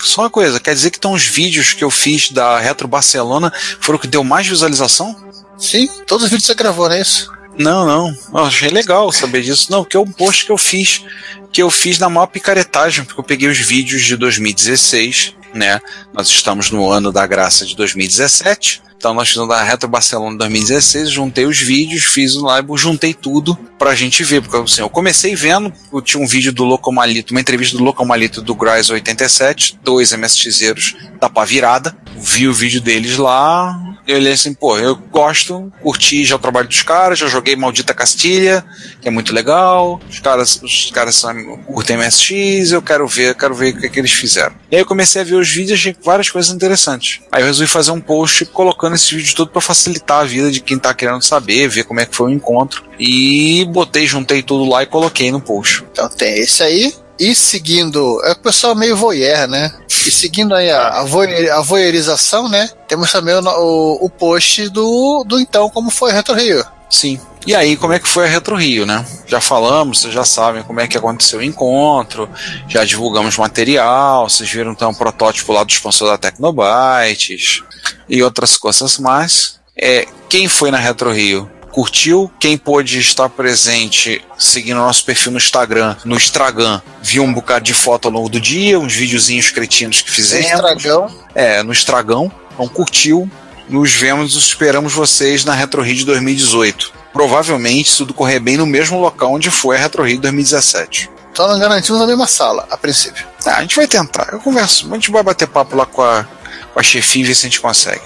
Só 0.00 0.22
uma 0.22 0.30
coisa, 0.30 0.60
quer 0.60 0.74
dizer 0.74 0.90
que 0.90 0.98
então 0.98 1.12
os 1.12 1.24
vídeos 1.24 1.72
que 1.72 1.82
eu 1.82 1.90
fiz 1.90 2.30
da 2.30 2.58
Retro 2.58 2.86
Barcelona 2.88 3.52
foram 3.80 3.96
o 3.98 4.00
que 4.00 4.06
deu 4.08 4.22
mais 4.24 4.46
visualização? 4.46 5.16
Sim, 5.58 5.88
todos 6.06 6.24
os 6.24 6.30
vídeos 6.30 6.46
você 6.46 6.54
gravou, 6.54 6.88
não 6.88 6.96
é 6.96 7.00
isso? 7.00 7.30
Não, 7.58 7.86
não. 7.86 8.16
Eu 8.32 8.44
achei 8.44 8.70
legal 8.70 9.12
saber 9.12 9.42
disso. 9.42 9.70
Não, 9.70 9.82
porque 9.82 9.96
é 9.96 10.00
um 10.00 10.10
post 10.10 10.46
que 10.46 10.52
eu 10.52 10.58
fiz, 10.58 11.04
que 11.52 11.62
eu 11.62 11.70
fiz 11.70 11.98
na 11.98 12.08
maior 12.08 12.26
picaretagem, 12.26 13.04
porque 13.04 13.20
eu 13.20 13.24
peguei 13.24 13.48
os 13.48 13.58
vídeos 13.58 14.02
de 14.02 14.16
2016 14.16 15.34
né? 15.54 15.80
Nós 16.12 16.28
estamos 16.28 16.70
no 16.70 16.90
ano 16.90 17.12
da 17.12 17.26
graça 17.26 17.64
de 17.64 17.76
2017. 17.76 18.82
Então 19.02 19.12
nós 19.12 19.30
fizemos 19.30 19.48
da 19.48 19.60
Retro 19.60 19.88
Barcelona 19.88 20.38
2016, 20.38 21.10
juntei 21.10 21.44
os 21.44 21.58
vídeos, 21.58 22.04
fiz 22.04 22.36
o 22.36 22.44
live, 22.44 22.68
juntei 22.76 23.12
tudo 23.12 23.58
pra 23.76 23.96
gente 23.96 24.22
ver, 24.22 24.40
porque 24.40 24.56
assim, 24.56 24.80
eu 24.80 24.88
comecei 24.88 25.34
vendo, 25.34 25.72
eu 25.92 26.00
tinha 26.00 26.22
um 26.22 26.26
vídeo 26.26 26.52
do 26.52 26.62
Locomalito, 26.62 27.34
uma 27.34 27.40
entrevista 27.40 27.76
do 27.76 27.82
Locomalito 27.82 28.40
do 28.40 28.54
Graz 28.54 28.90
87, 28.90 29.76
dois 29.82 30.12
MSXeiros 30.12 30.94
da 31.20 31.28
pá 31.28 31.44
virada, 31.44 31.96
vi 32.16 32.46
o 32.46 32.54
vídeo 32.54 32.80
deles 32.80 33.16
lá, 33.16 33.76
eu 34.06 34.16
olhei 34.16 34.32
assim, 34.32 34.52
pô, 34.52 34.78
eu 34.78 34.96
gosto, 34.96 35.72
curti 35.80 36.24
já 36.24 36.36
o 36.36 36.38
trabalho 36.38 36.68
dos 36.68 36.82
caras, 36.82 37.18
já 37.18 37.26
joguei 37.26 37.54
Maldita 37.56 37.94
Castilha, 37.94 38.64
que 39.00 39.08
é 39.08 39.10
muito 39.10 39.32
legal, 39.32 40.00
os 40.08 40.18
caras, 40.20 40.60
os 40.62 40.90
caras 40.92 41.16
são, 41.16 41.34
curtem 41.66 41.96
MSX, 41.96 42.72
eu 42.72 42.82
quero 42.82 43.06
ver, 43.06 43.34
quero 43.34 43.54
ver 43.54 43.74
o 43.74 43.80
que, 43.80 43.86
é 43.86 43.88
que 43.88 43.98
eles 43.98 44.12
fizeram. 44.12 44.54
E 44.70 44.76
aí 44.76 44.82
eu 44.82 44.86
comecei 44.86 45.22
a 45.22 45.24
ver 45.24 45.34
os 45.34 45.48
vídeos 45.48 45.78
achei 45.78 45.96
várias 46.04 46.30
coisas 46.30 46.52
interessantes. 46.52 47.20
Aí 47.30 47.42
eu 47.42 47.46
resolvi 47.46 47.70
fazer 47.70 47.90
um 47.90 48.00
post 48.00 48.44
colocando 48.46 48.91
esse 48.94 49.14
vídeo 49.14 49.34
todo 49.34 49.50
para 49.50 49.60
facilitar 49.60 50.20
a 50.20 50.24
vida 50.24 50.50
de 50.50 50.60
quem 50.60 50.78
tá 50.78 50.92
querendo 50.92 51.22
saber, 51.22 51.68
ver 51.68 51.84
como 51.84 52.00
é 52.00 52.06
que 52.06 52.16
foi 52.16 52.30
o 52.30 52.34
encontro. 52.34 52.84
E 52.98 53.64
botei, 53.70 54.06
juntei 54.06 54.42
tudo 54.42 54.68
lá 54.68 54.82
e 54.82 54.86
coloquei 54.86 55.30
no 55.30 55.40
post. 55.40 55.84
Então 55.92 56.08
tem 56.08 56.38
esse 56.38 56.62
aí. 56.62 56.94
E 57.18 57.34
seguindo, 57.34 58.20
é 58.24 58.32
o 58.32 58.38
pessoal 58.38 58.74
meio 58.74 58.96
voyeur, 58.96 59.46
né? 59.46 59.72
E 59.88 60.10
seguindo 60.10 60.54
aí 60.54 60.70
a, 60.70 61.00
a, 61.00 61.04
voyeur, 61.04 61.56
a 61.56 61.60
voyeurização, 61.60 62.48
né? 62.48 62.68
Temos 62.88 63.12
também 63.12 63.34
o, 63.34 63.40
o, 63.40 64.06
o 64.06 64.10
post 64.10 64.68
do, 64.70 65.24
do 65.24 65.38
então, 65.38 65.70
como 65.70 65.90
foi 65.90 66.10
Retro 66.12 66.34
Rio. 66.34 66.64
Sim. 66.90 67.20
E 67.46 67.54
aí, 67.54 67.76
como 67.76 67.92
é 67.92 67.98
que 67.98 68.08
foi 68.08 68.26
a 68.26 68.28
Retro 68.28 68.54
Rio, 68.54 68.86
né? 68.86 69.04
Já 69.26 69.40
falamos, 69.40 70.00
vocês 70.00 70.14
já 70.14 70.24
sabem 70.24 70.62
como 70.62 70.80
é 70.80 70.86
que 70.86 70.96
aconteceu 70.96 71.40
o 71.40 71.42
encontro, 71.42 72.28
já 72.68 72.84
divulgamos 72.84 73.36
material, 73.36 74.28
vocês 74.28 74.48
viram 74.48 74.70
então 74.72 74.90
o 74.90 74.94
protótipo 74.94 75.52
lá 75.52 75.64
do 75.64 75.70
sponsor 75.70 76.08
da 76.08 76.18
Tecnobytes 76.18 77.62
e 78.08 78.22
outras 78.22 78.56
coisas 78.56 78.98
mais. 78.98 79.60
É, 79.76 80.06
quem 80.28 80.48
foi 80.48 80.70
na 80.70 80.78
Retro 80.78 81.12
Rio? 81.12 81.50
Curtiu? 81.72 82.30
Quem 82.38 82.56
pôde 82.56 82.98
estar 83.00 83.28
presente 83.30 84.22
seguindo 84.38 84.76
o 84.76 84.84
nosso 84.84 85.04
perfil 85.04 85.32
no 85.32 85.38
Instagram, 85.38 85.96
no 86.04 86.16
Instagram, 86.16 86.80
viu 87.02 87.24
um 87.24 87.32
bocado 87.32 87.64
de 87.64 87.74
foto 87.74 88.06
ao 88.06 88.14
longo 88.14 88.28
do 88.28 88.38
dia, 88.38 88.78
uns 88.78 88.94
videozinhos 88.94 89.50
cretinos 89.50 90.02
que 90.02 90.10
fizemos. 90.10 90.46
Estragão. 90.46 91.08
É, 91.34 91.62
no 91.62 91.72
Estragão. 91.72 92.30
Então 92.52 92.68
curtiu. 92.68 93.28
Nos 93.68 93.92
vemos, 93.92 94.36
esperamos 94.36 94.92
vocês 94.92 95.44
na 95.44 95.54
Retro 95.54 95.82
Rio 95.82 95.94
de 95.94 96.04
2018. 96.04 97.01
Provavelmente, 97.12 97.90
se 97.90 97.98
tudo 97.98 98.14
correr 98.14 98.40
bem, 98.40 98.56
no 98.56 98.66
mesmo 98.66 99.00
local 99.00 99.32
onde 99.32 99.50
foi 99.50 99.76
a 99.76 99.78
Retro 99.80 100.02
Rio 100.02 100.20
2017. 100.20 101.10
Só 101.34 101.48
não 101.48 101.58
garantimos 101.58 102.00
na 102.00 102.06
mesma 102.06 102.26
sala, 102.26 102.66
a 102.70 102.76
princípio. 102.76 103.26
Ah, 103.46 103.56
a 103.56 103.60
gente 103.62 103.76
vai 103.76 103.86
tentar. 103.86 104.28
Eu 104.32 104.40
converso. 104.40 104.90
A 104.90 104.94
gente 104.94 105.10
vai 105.10 105.22
bater 105.22 105.46
papo 105.48 105.76
lá 105.76 105.86
com 105.86 106.02
a, 106.02 106.26
com 106.72 106.80
a 106.80 106.82
chefia 106.82 107.22
e 107.22 107.26
ver 107.26 107.34
se 107.34 107.46
a 107.46 107.48
gente 107.48 107.60
consegue. 107.60 108.02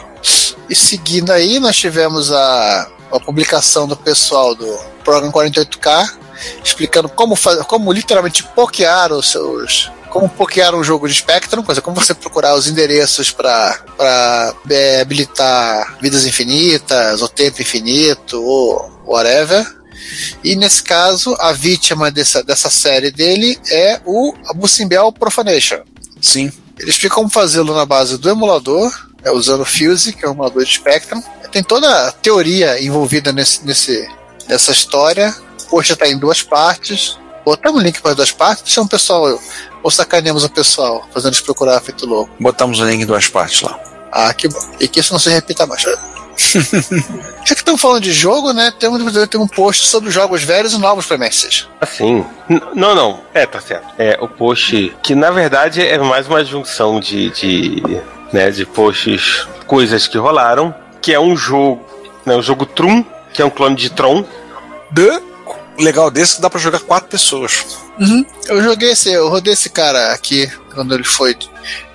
E 0.68 0.74
seguindo 0.74 1.30
aí, 1.30 1.58
nós 1.58 1.76
tivemos 1.76 2.32
a, 2.32 2.88
a 3.12 3.20
publicação 3.20 3.86
do 3.86 3.96
pessoal 3.96 4.54
do 4.54 4.78
programa 5.04 5.32
48K 5.32 6.26
explicando 6.64 7.08
como, 7.08 7.34
fazer, 7.36 7.64
como 7.64 7.92
literalmente 7.92 8.42
pokear 8.42 9.12
os 9.12 9.30
seus. 9.30 9.90
Como 10.16 10.30
pokear 10.30 10.74
um 10.74 10.82
jogo 10.82 11.06
de 11.06 11.14
Spectrum, 11.14 11.62
coisa 11.62 11.82
como 11.82 12.00
você 12.00 12.14
procurar 12.14 12.54
os 12.54 12.66
endereços 12.66 13.30
para 13.30 14.54
é, 14.70 15.02
habilitar 15.02 15.98
vidas 16.00 16.24
infinitas, 16.24 17.20
ou 17.20 17.28
tempo 17.28 17.60
infinito, 17.60 18.42
ou 18.42 18.90
whatever. 19.04 19.70
E 20.42 20.56
nesse 20.56 20.82
caso, 20.82 21.36
a 21.38 21.52
vítima 21.52 22.10
dessa, 22.10 22.42
dessa 22.42 22.70
série 22.70 23.10
dele 23.10 23.58
é 23.70 24.00
o 24.06 24.34
Abusimbel 24.48 25.12
Profanation. 25.12 25.80
Sim. 26.18 26.50
Ele 26.78 26.88
explica 26.88 27.14
como 27.14 27.28
fazê-lo 27.28 27.74
na 27.74 27.84
base 27.84 28.16
do 28.16 28.30
emulador, 28.30 28.90
é, 29.22 29.30
usando 29.30 29.60
o 29.60 29.66
Fuse, 29.66 30.14
que 30.14 30.24
é 30.24 30.28
um 30.30 30.32
emulador 30.32 30.64
de 30.64 30.72
Spectrum. 30.72 31.22
Tem 31.52 31.62
toda 31.62 32.08
a 32.08 32.10
teoria 32.10 32.82
envolvida 32.82 33.34
nesse, 33.34 33.66
nesse, 33.66 34.08
nessa 34.48 34.72
história. 34.72 35.36
Poxa, 35.68 35.92
está 35.92 36.08
em 36.08 36.16
duas 36.16 36.42
partes. 36.42 37.18
Botamos 37.44 37.80
o 37.80 37.84
link 37.84 38.00
para 38.00 38.12
as 38.12 38.16
duas 38.16 38.32
partes, 38.32 38.64
deixa 38.64 38.80
um 38.80 38.88
pessoal. 38.88 39.38
Ou 39.86 39.90
sacaneamos 39.92 40.42
o 40.42 40.48
pessoal, 40.50 41.06
fazendo 41.14 41.28
eles 41.28 41.40
procurar 41.40 41.80
feito 41.80 42.04
louco. 42.06 42.32
Botamos 42.40 42.80
o 42.80 42.84
link 42.84 43.02
em 43.02 43.06
duas 43.06 43.28
partes 43.28 43.60
lá. 43.62 43.78
Ah, 44.10 44.34
que 44.34 44.48
bom. 44.48 44.58
E 44.80 44.88
que 44.88 44.98
isso 44.98 45.12
não 45.12 45.20
se 45.20 45.30
repita 45.30 45.64
mais. 45.64 45.80
Já 47.46 47.54
que 47.54 47.60
estamos 47.60 47.80
falando 47.80 48.02
de 48.02 48.12
jogo, 48.12 48.52
né? 48.52 48.72
Temos 48.80 49.00
ter 49.28 49.36
um 49.38 49.46
post 49.46 49.86
sobre 49.86 50.10
jogos 50.10 50.42
velhos 50.42 50.72
e 50.72 50.78
novos 50.78 51.06
para 51.06 51.16
MSX. 51.18 51.68
Assim. 51.80 52.26
N- 52.48 52.60
Não, 52.74 52.96
não. 52.96 53.20
É, 53.32 53.46
tá 53.46 53.60
certo. 53.60 53.86
É 53.96 54.18
o 54.20 54.26
post 54.26 54.92
que 55.04 55.14
na 55.14 55.30
verdade 55.30 55.80
é 55.80 55.96
mais 55.98 56.26
uma 56.26 56.44
junção 56.44 56.98
de, 56.98 57.30
de, 57.30 57.80
né, 58.32 58.50
de 58.50 58.66
posts, 58.66 59.46
coisas 59.68 60.08
que 60.08 60.18
rolaram, 60.18 60.74
que 61.00 61.12
é 61.12 61.20
um 61.20 61.36
jogo, 61.36 61.80
né, 62.26 62.34
o 62.34 62.42
jogo 62.42 62.66
Trum, 62.66 63.04
que 63.32 63.40
é 63.40 63.44
um 63.44 63.50
clone 63.50 63.76
de 63.76 63.88
Tron. 63.90 64.24
The 64.92 65.20
legal 65.78 66.10
desse 66.10 66.36
que 66.36 66.42
dá 66.42 66.50
pra 66.50 66.60
jogar 66.60 66.80
quatro 66.80 67.08
pessoas. 67.08 67.64
Eu 68.46 68.62
joguei 68.62 68.90
esse, 68.92 69.10
eu 69.10 69.28
rodei 69.28 69.52
esse 69.52 69.68
cara 69.70 70.12
aqui 70.12 70.50
quando 70.74 70.94
ele 70.94 71.04
foi 71.04 71.36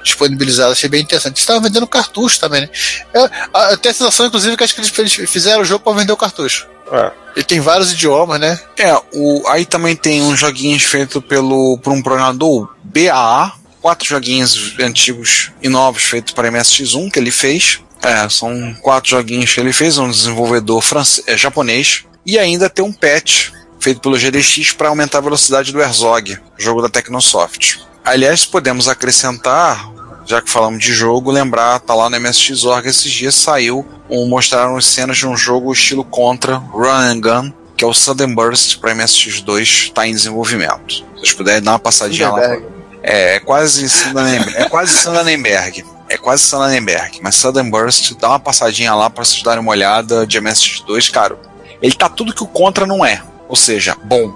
disponibilizado, 0.03 0.71
achei 0.71 0.89
bem 0.89 1.01
interessante. 1.01 1.33
Eles 1.33 1.41
estavam 1.41 1.61
vendendo 1.61 1.85
cartucho 1.87 2.39
também, 2.39 2.61
né? 2.61 2.69
Eu, 3.13 3.29
eu 3.69 3.77
tenho 3.77 3.91
a 3.93 3.97
sensação, 3.97 4.25
inclusive, 4.25 4.57
que 4.57 4.63
acho 4.63 4.73
que 4.75 4.81
eles, 5.01 5.13
fizeram 5.29 5.61
o 5.61 5.65
jogo 5.65 5.83
para 5.83 5.93
vender 5.99 6.11
o 6.11 6.17
cartucho. 6.17 6.67
Ah, 6.91 7.11
Ele 7.35 7.45
tem 7.45 7.59
vários 7.59 7.91
idiomas, 7.93 8.39
né? 8.39 8.59
É, 8.77 8.93
o, 9.13 9.47
aí 9.47 9.65
também 9.65 9.95
tem 9.95 10.21
uns 10.21 10.39
joguinhos 10.39 10.83
feitos 10.83 11.23
pelo, 11.23 11.77
por 11.77 11.93
um 11.93 12.01
programador 12.01 12.73
BAA, 12.83 13.53
quatro 13.81 14.07
joguinhos 14.07 14.73
antigos 14.79 15.51
e 15.61 15.69
novos 15.69 16.03
feitos 16.03 16.33
para 16.33 16.51
MSX1 16.51 17.11
que 17.11 17.19
ele 17.19 17.31
fez. 17.31 17.79
É, 18.03 18.27
são 18.27 18.75
quatro 18.81 19.11
joguinhos 19.11 19.53
que 19.53 19.59
ele 19.59 19.71
fez, 19.71 19.97
um 19.99 20.09
desenvolvedor 20.09 20.81
france- 20.81 21.23
é, 21.27 21.37
japonês. 21.37 22.03
E 22.25 22.37
ainda 22.37 22.69
tem 22.69 22.83
um 22.83 22.91
patch 22.91 23.49
feito 23.81 23.99
pelo 23.99 24.17
GDX 24.17 24.71
para 24.73 24.89
aumentar 24.89 25.17
a 25.17 25.21
velocidade 25.21 25.71
do 25.71 25.81
Herzog, 25.81 26.37
jogo 26.57 26.81
da 26.81 26.89
Tecnosoft. 26.89 27.79
Aliás, 28.05 28.45
podemos 28.45 28.87
acrescentar, 28.87 29.91
já 30.25 30.41
que 30.41 30.49
falamos 30.49 30.83
de 30.83 30.93
jogo, 30.93 31.31
lembrar, 31.31 31.79
tá 31.79 31.93
lá 31.93 32.09
no 32.09 32.19
MSX.org 32.19 32.87
esses 32.87 33.11
dias 33.11 33.35
saiu, 33.35 33.85
um, 34.09 34.27
mostraram 34.27 34.77
as 34.77 34.85
cenas 34.85 35.17
de 35.17 35.27
um 35.27 35.35
jogo 35.35 35.73
estilo 35.73 36.03
Contra, 36.03 36.57
Run 36.57 36.89
and 36.89 37.19
Gun, 37.19 37.53
que 37.75 37.83
é 37.83 37.87
o 37.87 37.93
Sudden 37.93 38.35
Burst 38.35 38.77
para 38.79 38.93
MSX2, 38.93 39.61
está 39.61 40.07
em 40.07 40.11
desenvolvimento. 40.11 40.93
Se 40.93 41.03
vocês 41.15 41.33
puderem 41.33 41.61
dar 41.61 41.71
uma 41.71 41.79
passadinha 41.79 42.29
lá. 42.29 42.39
Soderbergh. 42.39 42.81
É, 43.03 43.35
é 43.35 43.39
quase 43.39 43.89
Sandanenberg. 43.89 44.57
É 44.57 44.69
quase 44.69 44.93
Sandanenberg. 44.93 45.85
É 46.07 46.17
quase 46.17 46.43
Sandanenberg. 46.43 47.19
Mas 47.23 47.35
Sudden 47.35 47.69
Burst, 47.69 48.13
dá 48.19 48.29
uma 48.29 48.39
passadinha 48.39 48.93
lá 48.93 49.09
para 49.09 49.23
vocês 49.23 49.41
darem 49.41 49.61
uma 49.61 49.71
olhada 49.71 50.27
de 50.27 50.39
MSX2, 50.39 51.09
cara. 51.09 51.37
Ele 51.81 51.95
tá 51.95 52.07
tudo 52.07 52.33
que 52.33 52.43
o 52.43 52.47
Contra 52.47 52.85
não 52.85 53.03
é. 53.03 53.23
Ou 53.51 53.55
seja, 53.57 53.95
bom. 54.01 54.33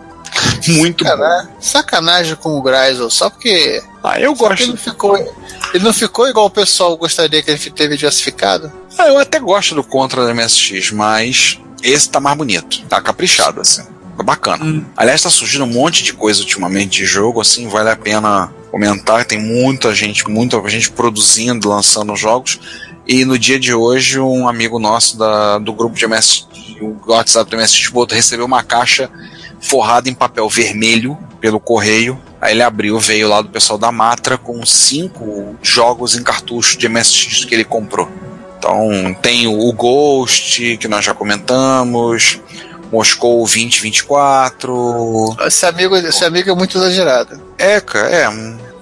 Muito 0.68 1.05
bom. 1.05 1.47
Sacanagem 1.61 2.36
com 2.36 2.57
o 2.57 2.61
Gryzel, 2.61 3.09
só 3.09 3.30
porque 3.30 3.82
Ah, 4.03 4.20
eu 4.20 4.36
gosto. 4.36 4.61
ele 4.63 4.72
não 4.72 4.78
ficou. 4.78 5.18
Ele 5.74 5.84
não 5.84 5.93
ficou 5.93 6.28
igual 6.28 6.45
o 6.47 6.49
pessoal 6.49 6.95
gostaria 6.97 7.41
que 7.41 7.49
ele 7.49 7.57
teve 7.72 7.95
diversificado. 7.95 8.70
Ah, 8.97 9.07
eu 9.07 9.18
até 9.18 9.39
gosto 9.39 9.74
do 9.74 9.84
Contra 9.84 10.26
do 10.26 10.36
MSX, 10.36 10.91
mas 10.91 11.59
esse 11.82 12.09
tá 12.09 12.20
mais 12.20 12.38
bonito. 12.38 12.84
Tá 12.89 13.01
caprichado, 13.01 13.61
assim. 13.61 13.84
Tá 14.18 14.24
bacana. 14.24 14.86
Aliás, 14.97 15.22
tá 15.22 15.30
surgindo 15.30 15.63
um 15.63 15.72
monte 15.74 16.03
de 16.03 16.11
coisa 16.13 16.41
ultimamente 16.41 16.97
de 16.99 17.05
jogo, 17.05 17.39
assim, 17.41 17.68
vale 17.70 17.89
a 17.89 17.95
pena 17.95 18.51
comentar. 18.72 19.24
Tem 19.24 19.39
muita 19.39 19.95
gente, 19.95 20.28
muita 20.30 20.61
gente 20.70 20.91
produzindo, 20.91 21.70
lançando 21.70 22.13
jogos. 22.18 22.59
E 23.08 23.24
no 23.24 23.38
dia 23.38 23.60
de 23.60 23.74
hoje, 23.74 24.20
um 24.20 24.47
amigo 24.47 24.80
nosso 24.80 25.18
da, 25.18 25.58
do 25.60 25.72
grupo 25.74 25.95
de 25.95 26.08
MSX, 26.08 26.47
o 26.82 26.95
WhatsApp 27.12 27.49
do 27.51 27.58
MSX, 27.58 27.89
botou- 27.89 28.16
recebeu 28.16 28.45
uma 28.45 28.64
caixa 28.64 29.10
forrada 29.62 30.10
em 30.10 30.14
papel 30.14 30.49
vermelho 30.49 31.18
pelo 31.39 31.60
correio. 31.60 32.20
Aí 32.41 32.53
ele 32.53 32.64
abriu, 32.64 32.99
veio 32.99 33.28
lá 33.30 33.41
do 33.41 33.49
pessoal 33.49 33.78
da 33.78 33.91
Matra 33.91 34.38
com 34.38 34.66
cinco 34.66 35.56
jogos 35.62 36.16
em 36.16 36.24
cartucho 36.24 36.78
de 36.78 36.88
MSX 36.89 37.45
que 37.45 37.53
ele 37.53 37.64
comprou. 37.64 38.10
Então 38.58 39.16
tem 39.22 39.45
o 39.47 39.72
Ghost, 39.74 40.78
que 40.78 40.88
nós 40.88 41.06
já 41.06 41.14
comentamos, 41.14 42.39
Moscou 42.92 43.40
2024. 43.40 45.36
Esse 45.46 45.66
amigo, 45.66 45.96
esse 45.96 46.24
amigo 46.26 46.50
é 46.50 46.56
muito 46.56 46.78
exagerado. 46.78 47.42
É, 47.58 47.80
cara, 47.82 48.10
é. 48.10 48.30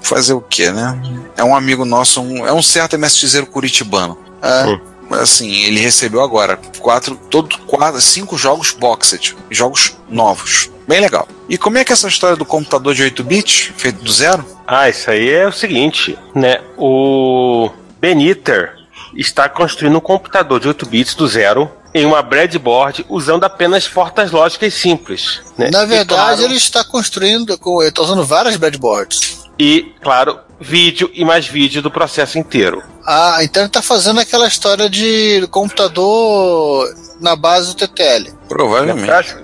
Fazer 0.02 0.34
o 0.34 0.42
quê, 0.42 0.70
né? 0.72 1.02
É 1.38 1.44
um 1.44 1.56
amigo 1.56 1.86
nosso, 1.86 2.22
um- 2.22 2.46
é 2.46 2.52
um 2.52 2.62
certo 2.62 2.96
MSXero 2.98 3.46
curitibano. 3.46 4.18
Ah, 4.42 4.66
Assim, 5.12 5.52
ele 5.66 5.80
recebeu 5.80 6.22
agora 6.22 6.58
quatro, 6.80 7.16
todo, 7.30 7.56
quatro, 7.68 8.02
cinco 8.02 8.36
jogos 8.38 8.72
boxed, 8.72 9.36
jogos 9.52 9.96
novos. 10.10 10.72
Bem 10.88 11.02
legal. 11.02 11.28
E 11.48 11.56
como 11.58 11.78
é 11.78 11.84
que 11.84 11.92
é 11.92 11.94
essa 11.94 12.08
história 12.08 12.36
do 12.36 12.46
computador 12.46 12.96
de 12.96 13.04
8 13.04 13.24
bits, 13.24 13.72
feito 13.78 14.02
do 14.04 14.12
zero? 14.12 14.44
Ah, 14.66 14.90
isso 14.90 15.12
aí 15.12 15.30
é 15.30 15.46
o 15.48 15.52
seguinte, 15.52 16.18
né? 16.34 16.62
O 16.78 17.70
Beniter 18.02 18.74
está 19.16 19.48
construindo 19.48 19.98
um 19.98 20.02
computador 20.02 20.60
de 20.60 20.68
8 20.70 20.86
bits 20.88 21.14
do 21.16 21.28
zero 21.28 21.70
em 21.94 22.06
uma 22.06 22.22
breadboard 22.22 23.06
usando 23.08 23.44
apenas 23.44 23.88
portas 23.88 24.32
lógicas 24.32 24.74
simples. 24.74 25.42
Né? 25.58 25.70
na 25.72 25.84
E, 25.84 25.88
verdade, 25.88 26.08
claro- 26.08 26.42
ele 26.44 26.56
está 26.56 26.84
construindo, 26.84 27.58
com- 27.58 27.82
ele 27.82 27.90
está 27.90 28.02
usando 28.02 28.24
várias 28.26 28.56
breadboards. 28.56 29.44
E, 29.60 29.94
claro, 30.02 30.40
vídeo 30.60 31.12
e 31.14 31.24
mais 31.24 31.46
vídeo 31.46 31.82
do 31.82 31.92
processo 31.92 32.40
inteiro. 32.40 32.82
Ah, 33.06 33.38
então 33.42 33.64
ele 33.64 33.70
tá 33.70 33.82
fazendo 33.82 34.20
aquela 34.20 34.48
história 34.48 34.90
de 34.90 35.48
computador 35.52 36.94
na 37.20 37.36
base 37.36 37.68
do 37.68 37.76
TTL. 37.76 38.34
Provavelmente. 38.50 39.36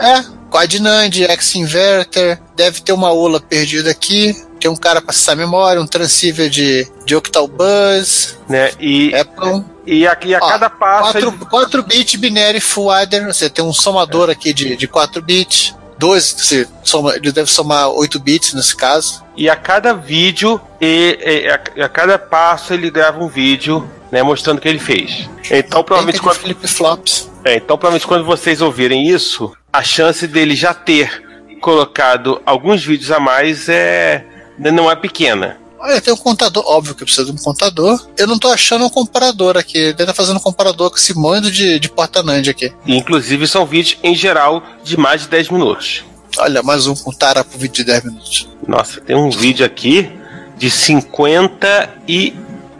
É, 0.00 0.24
Quad 0.50 0.72
NAND, 0.80 1.24
X-Inverter, 1.24 2.40
deve 2.56 2.80
ter 2.80 2.92
uma 2.92 3.12
ULA 3.12 3.40
perdida 3.40 3.90
aqui, 3.90 4.34
tem 4.58 4.70
um 4.70 4.76
cara 4.76 5.00
para 5.00 5.10
acessar 5.10 5.34
a 5.34 5.36
memória, 5.38 5.80
um 5.80 5.86
transceiver 5.86 6.48
de, 6.50 6.86
de 7.04 7.14
Octal 7.16 7.46
Bus, 7.48 8.36
Né? 8.48 8.70
E, 8.80 9.14
Apple. 9.14 9.64
e, 9.86 10.06
a, 10.06 10.16
e 10.24 10.34
a 10.34 10.38
Ó, 10.42 10.48
cada 10.48 10.68
passo. 10.70 11.12
4, 11.12 11.28
ele- 11.28 11.36
4 11.50 11.82
bit 11.82 12.16
binary 12.18 12.60
full 12.60 12.90
adder, 12.90 13.26
você 13.26 13.48
tem 13.48 13.64
um 13.64 13.72
somador 13.72 14.28
aqui 14.30 14.52
de, 14.52 14.76
de 14.76 14.86
4 14.88 15.22
bits. 15.22 15.74
2, 15.98 16.24
você 16.38 16.68
soma, 16.84 17.16
ele 17.16 17.32
deve 17.32 17.50
somar 17.50 17.88
8 17.88 18.20
bits 18.20 18.54
nesse 18.54 18.76
caso. 18.76 19.24
E 19.36 19.50
a 19.50 19.56
cada 19.56 19.92
vídeo, 19.92 20.60
e, 20.80 21.18
e 21.20 21.80
a, 21.80 21.84
a 21.86 21.88
cada 21.88 22.16
passo 22.16 22.72
ele 22.72 22.88
grava 22.88 23.18
um 23.22 23.26
vídeo, 23.26 23.84
né, 24.12 24.22
mostrando 24.22 24.58
o 24.58 24.60
que 24.60 24.68
ele 24.68 24.78
fez. 24.78 25.28
Então, 25.50 25.82
provavelmente 25.82 26.20
quando, 26.20 26.36
flip-flops. 26.38 27.28
é, 27.44 27.56
então, 27.56 27.76
provavelmente 27.76 28.06
quando 28.06 28.24
vocês 28.24 28.60
ouvirem 28.62 29.08
isso, 29.08 29.52
a 29.72 29.82
chance 29.82 30.26
dele 30.28 30.54
já 30.54 30.72
ter 30.72 31.24
colocado 31.60 32.40
alguns 32.46 32.84
vídeos 32.84 33.10
a 33.10 33.18
mais 33.18 33.68
é 33.68 34.24
não 34.58 34.90
é 34.90 34.96
pequena. 34.96 35.56
Olha, 35.80 36.00
tem 36.00 36.12
um 36.12 36.16
contador, 36.16 36.64
óbvio 36.66 36.94
que 36.94 37.04
precisa 37.04 37.24
de 37.24 37.30
um 37.30 37.36
contador. 37.36 38.04
Eu 38.16 38.26
não 38.26 38.38
tô 38.38 38.48
achando 38.48 38.84
um 38.84 38.90
comparador 38.90 39.56
aqui. 39.56 39.78
Ele 39.78 39.94
tá 39.94 40.12
fazendo 40.12 40.38
um 40.38 40.40
comparador 40.40 40.90
com 40.90 40.96
esse 40.96 41.16
mando 41.16 41.50
de, 41.50 41.78
de 41.78 41.88
porta 41.88 42.22
NAND 42.22 42.48
aqui. 42.48 42.72
Inclusive 42.84 43.46
são 43.46 43.64
vídeos 43.64 43.96
em 44.02 44.14
geral 44.14 44.62
de 44.82 44.96
mais 44.96 45.22
de 45.22 45.28
10 45.28 45.50
minutos. 45.50 46.04
Olha, 46.36 46.62
mais 46.62 46.86
um 46.86 46.96
com 46.96 47.12
tara 47.12 47.44
pro 47.44 47.58
vídeo 47.58 47.76
de 47.76 47.84
10 47.84 48.04
minutos. 48.04 48.48
Nossa, 48.66 49.00
tem 49.00 49.14
um 49.14 49.30
vídeo 49.30 49.64
aqui 49.64 50.10
de 50.56 50.68
50 50.68 51.90
e. 52.08 52.34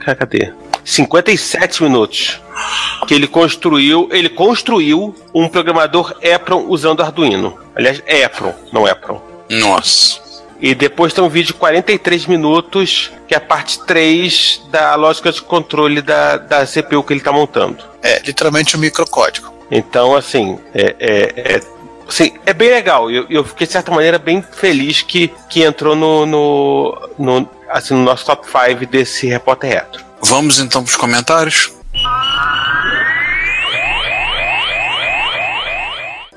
Cadê? 0.05 0.53
57 0.85 1.83
minutos. 1.83 2.41
Que 3.07 3.15
ele 3.15 3.29
construiu. 3.29 4.09
Ele 4.11 4.29
construiu 4.29 5.15
um 5.33 5.49
programador 5.49 6.17
Epron 6.21 6.67
usando 6.69 7.03
Arduino. 7.03 7.59
Aliás, 7.77 8.03
Epron, 8.07 8.55
não 8.73 8.89
Epron. 8.89 9.23
Nossa. 9.49 10.28
E 10.61 10.75
depois 10.75 11.13
tem 11.13 11.23
um 11.23 11.29
vídeo 11.29 11.49
de 11.49 11.55
43 11.55 12.27
minutos, 12.27 13.13
que 13.27 13.35
é 13.35 13.37
a 13.37 13.41
parte 13.41 13.85
3 13.87 14.63
da 14.71 14.95
lógica 14.97 15.31
de 15.31 15.41
controle 15.41 16.03
da, 16.03 16.37
da 16.37 16.67
CPU 16.67 17.03
que 17.03 17.13
ele 17.13 17.21
está 17.21 17.33
montando. 17.33 17.85
É, 18.03 18.21
literalmente 18.21 18.77
um 18.77 18.81
microcódigo. 18.81 19.53
Então, 19.71 20.17
assim, 20.17 20.59
é, 20.75 20.97
é, 20.99 21.55
é, 21.55 21.61
assim, 22.09 22.33
é 22.45 22.53
bem 22.53 22.71
legal. 22.71 23.11
Eu, 23.11 23.27
eu 23.29 23.45
fiquei, 23.45 23.67
de 23.67 23.73
certa 23.73 23.91
maneira, 23.93 24.19
bem 24.19 24.43
feliz 24.43 25.03
que, 25.03 25.33
que 25.49 25.63
entrou 25.63 25.95
no, 25.95 26.27
no, 26.27 27.09
no, 27.19 27.49
assim, 27.69 27.95
no 27.95 28.03
nosso 28.03 28.25
top 28.25 28.47
5 28.47 28.87
desse 28.87 29.27
repórter 29.27 29.71
retro. 29.71 30.05
Vamos 30.23 30.59
então 30.59 30.83
pros 30.83 30.97
comentários? 30.97 31.73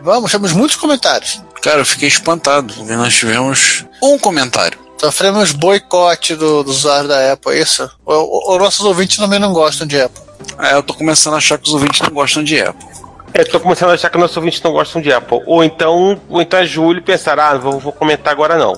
Vamos, 0.03 0.31
temos 0.31 0.51
muitos 0.53 0.75
comentários. 0.77 1.41
Cara, 1.61 1.79
eu 1.79 1.85
fiquei 1.85 2.07
espantado, 2.07 2.73
porque 2.73 2.95
nós 2.95 3.13
tivemos 3.13 3.85
um 4.01 4.17
comentário. 4.17 4.79
Sofremos 4.99 5.51
boicote 5.51 6.35
do, 6.35 6.63
do 6.63 6.69
usuário 6.71 7.07
da 7.07 7.33
Apple, 7.33 7.53
é 7.55 7.61
isso? 7.61 7.89
O- 8.05 8.13
o- 8.13 8.53
Os 8.55 8.59
nossos 8.61 8.85
ouvintes 8.85 9.17
também 9.17 9.39
não 9.39 9.51
gostam 9.53 9.85
de 9.87 9.99
Apple. 9.99 10.21
É, 10.59 10.73
eu 10.75 10.83
tô 10.83 10.93
começando 10.93 11.33
a 11.35 11.37
achar 11.37 11.57
que 11.57 11.67
os 11.67 11.73
ouvintes 11.73 12.01
não 12.01 12.09
gostam 12.11 12.43
de 12.43 12.59
Apple. 12.59 12.87
É, 13.33 13.43
tô 13.43 13.59
começando 13.59 13.91
a 13.91 13.93
achar 13.93 14.09
que 14.09 14.17
nossos 14.17 14.35
ouvintes 14.37 14.61
não 14.61 14.71
gostam 14.71 15.01
de 15.01 15.11
Apple. 15.11 15.41
Ou 15.45 15.63
então, 15.63 16.19
ou 16.29 16.41
então 16.41 16.59
é 16.59 16.65
Júlio 16.65 16.99
e 16.99 17.03
pensar, 17.03 17.39
ah, 17.39 17.57
vou, 17.57 17.79
vou 17.79 17.91
comentar 17.91 18.31
agora 18.33 18.57
não. 18.57 18.73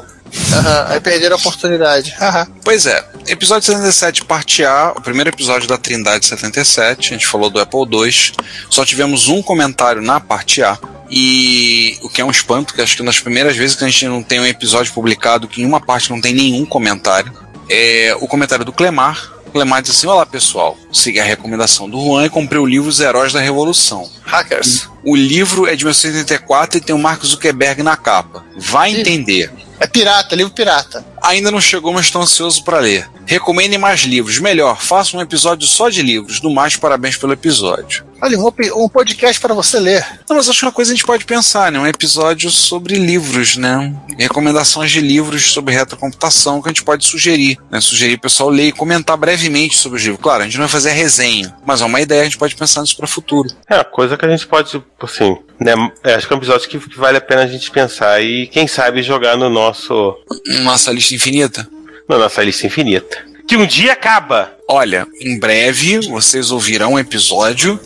Aham, 0.53 0.85
aí 0.89 0.99
perderam 0.99 1.35
a 1.35 1.39
oportunidade. 1.39 2.15
Pois 2.63 2.85
é, 2.85 3.03
episódio 3.27 3.65
77, 3.65 4.25
parte 4.25 4.63
A, 4.63 4.93
o 4.95 5.01
primeiro 5.01 5.29
episódio 5.29 5.67
da 5.67 5.77
Trindade 5.77 6.25
77, 6.25 7.13
a 7.13 7.17
gente 7.17 7.27
falou 7.27 7.49
do 7.49 7.59
Apple 7.59 7.81
II, 7.81 8.33
só 8.69 8.85
tivemos 8.85 9.27
um 9.27 9.41
comentário 9.41 10.01
na 10.01 10.19
parte 10.19 10.61
A, 10.61 10.77
e 11.09 11.97
o 12.01 12.09
que 12.09 12.21
é 12.21 12.25
um 12.25 12.31
espanto, 12.31 12.73
que 12.73 12.81
acho 12.81 12.97
que 12.97 13.03
nas 13.03 13.19
primeiras 13.19 13.55
vezes 13.55 13.75
que 13.75 13.83
a 13.83 13.87
gente 13.87 14.07
não 14.07 14.23
tem 14.23 14.39
um 14.39 14.45
episódio 14.45 14.93
publicado 14.93 15.47
que 15.47 15.61
em 15.61 15.65
uma 15.65 15.79
parte 15.79 16.09
não 16.09 16.19
tem 16.19 16.33
nenhum 16.33 16.65
comentário, 16.65 17.31
é 17.69 18.15
o 18.19 18.27
comentário 18.27 18.65
do 18.65 18.73
Clemar. 18.73 19.31
O 19.45 19.51
Clemar 19.51 19.81
diz 19.81 19.91
assim: 19.91 20.07
Olá 20.07 20.25
pessoal, 20.25 20.77
segui 20.91 21.19
a 21.19 21.23
recomendação 21.23 21.89
do 21.89 22.03
Juan 22.03 22.25
e 22.25 22.29
comprei 22.29 22.59
o 22.59 22.65
livro 22.65 22.89
Os 22.89 22.99
Heróis 22.99 23.31
da 23.31 23.39
Revolução. 23.39 24.09
Hackers. 24.23 24.89
O 25.03 25.15
livro 25.15 25.67
é 25.67 25.75
de 25.75 25.83
1984 25.83 26.77
e 26.77 26.81
tem 26.81 26.95
o 26.95 26.99
Mark 26.99 27.23
Zuckerberg 27.23 27.83
na 27.83 27.95
capa. 27.95 28.43
Vai 28.57 28.91
Sim. 28.91 29.01
entender. 29.01 29.51
É 29.83 29.87
pirata, 29.87 30.33
livro 30.33 30.53
pirata. 30.53 31.05
Ainda 31.21 31.51
não 31.51 31.59
chegou, 31.59 31.91
mas 31.91 32.05
estou 32.05 32.21
ansioso 32.21 32.63
para 32.63 32.79
ler. 32.79 33.05
Recomendem 33.25 33.77
mais 33.77 34.03
livros. 34.03 34.39
Melhor, 34.39 34.81
faça 34.81 35.17
um 35.17 35.19
episódio 35.19 35.67
só 35.67 35.89
de 35.89 36.01
livros. 36.01 36.41
No 36.41 36.53
mais, 36.53 36.77
parabéns 36.77 37.17
pelo 37.17 37.33
episódio. 37.33 38.05
Olha, 38.23 38.39
um, 38.39 38.47
um 38.85 38.87
podcast 38.87 39.37
para 39.41 39.53
você 39.53 39.77
ler. 39.77 40.01
Não, 40.29 40.37
mas 40.37 40.47
acho 40.47 40.59
que 40.59 40.65
uma 40.65 40.71
coisa 40.71 40.93
a 40.93 40.95
gente 40.95 41.05
pode 41.05 41.25
pensar, 41.25 41.69
né? 41.69 41.77
Um 41.77 41.85
episódio 41.85 42.49
sobre 42.49 42.95
livros, 42.95 43.57
né? 43.57 43.93
Recomendações 44.17 44.91
de 44.91 45.01
livros 45.01 45.51
sobre 45.51 45.73
retrocomputação 45.73 46.61
que 46.61 46.69
a 46.69 46.71
gente 46.71 46.85
pode 46.85 47.05
sugerir. 47.05 47.59
Né? 47.69 47.81
Sugerir 47.81 48.13
o 48.13 48.21
pessoal 48.21 48.49
ler 48.49 48.67
e 48.67 48.71
comentar 48.71 49.17
brevemente 49.17 49.75
sobre 49.75 49.97
os 49.97 50.05
livros. 50.05 50.23
Claro, 50.23 50.43
a 50.43 50.45
gente 50.45 50.53
não 50.53 50.61
vai 50.61 50.71
fazer 50.71 50.91
a 50.91 50.93
resenha, 50.93 51.53
mas 51.65 51.81
é 51.81 51.85
uma 51.85 51.99
ideia, 51.99 52.21
a 52.21 52.23
gente 52.23 52.37
pode 52.37 52.55
pensar 52.55 52.79
nisso 52.79 52.95
para 52.95 53.03
o 53.03 53.09
futuro. 53.09 53.49
É 53.69 53.83
coisa 53.83 54.15
que 54.15 54.25
a 54.25 54.29
gente 54.29 54.47
pode, 54.47 54.81
assim, 55.01 55.37
né? 55.59 55.73
é, 56.01 56.13
acho 56.13 56.25
que 56.25 56.31
é 56.31 56.35
um 56.37 56.39
episódio 56.39 56.69
que, 56.69 56.79
que 56.79 56.97
vale 56.97 57.17
a 57.17 57.21
pena 57.21 57.41
a 57.41 57.47
gente 57.47 57.69
pensar 57.71 58.23
e, 58.23 58.47
quem 58.47 58.69
sabe, 58.69 59.03
jogar 59.03 59.35
no 59.35 59.49
nosso. 59.49 60.17
Nossa 60.63 60.93
lista 60.93 61.13
infinita. 61.13 61.67
na 62.07 62.17
nossa 62.17 62.41
lista 62.41 62.65
infinita. 62.65 63.32
Que 63.47 63.57
um 63.57 63.65
dia 63.65 63.93
acaba. 63.93 64.53
Olha, 64.67 65.07
em 65.19 65.37
breve 65.37 65.99
vocês 66.09 66.51
ouvirão 66.51 66.93
um 66.93 66.99
episódio 66.99 67.79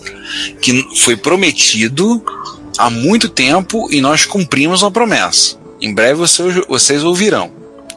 que 0.62 0.86
foi 0.98 1.16
prometido 1.16 2.24
há 2.78 2.90
muito 2.90 3.28
tempo 3.28 3.88
e 3.92 4.00
nós 4.00 4.26
cumprimos 4.26 4.82
uma 4.82 4.92
promessa. 4.92 5.58
Em 5.82 5.94
breve 5.94 6.14
vocês, 6.14 6.66
vocês 6.68 7.04
ouvirão 7.04 7.52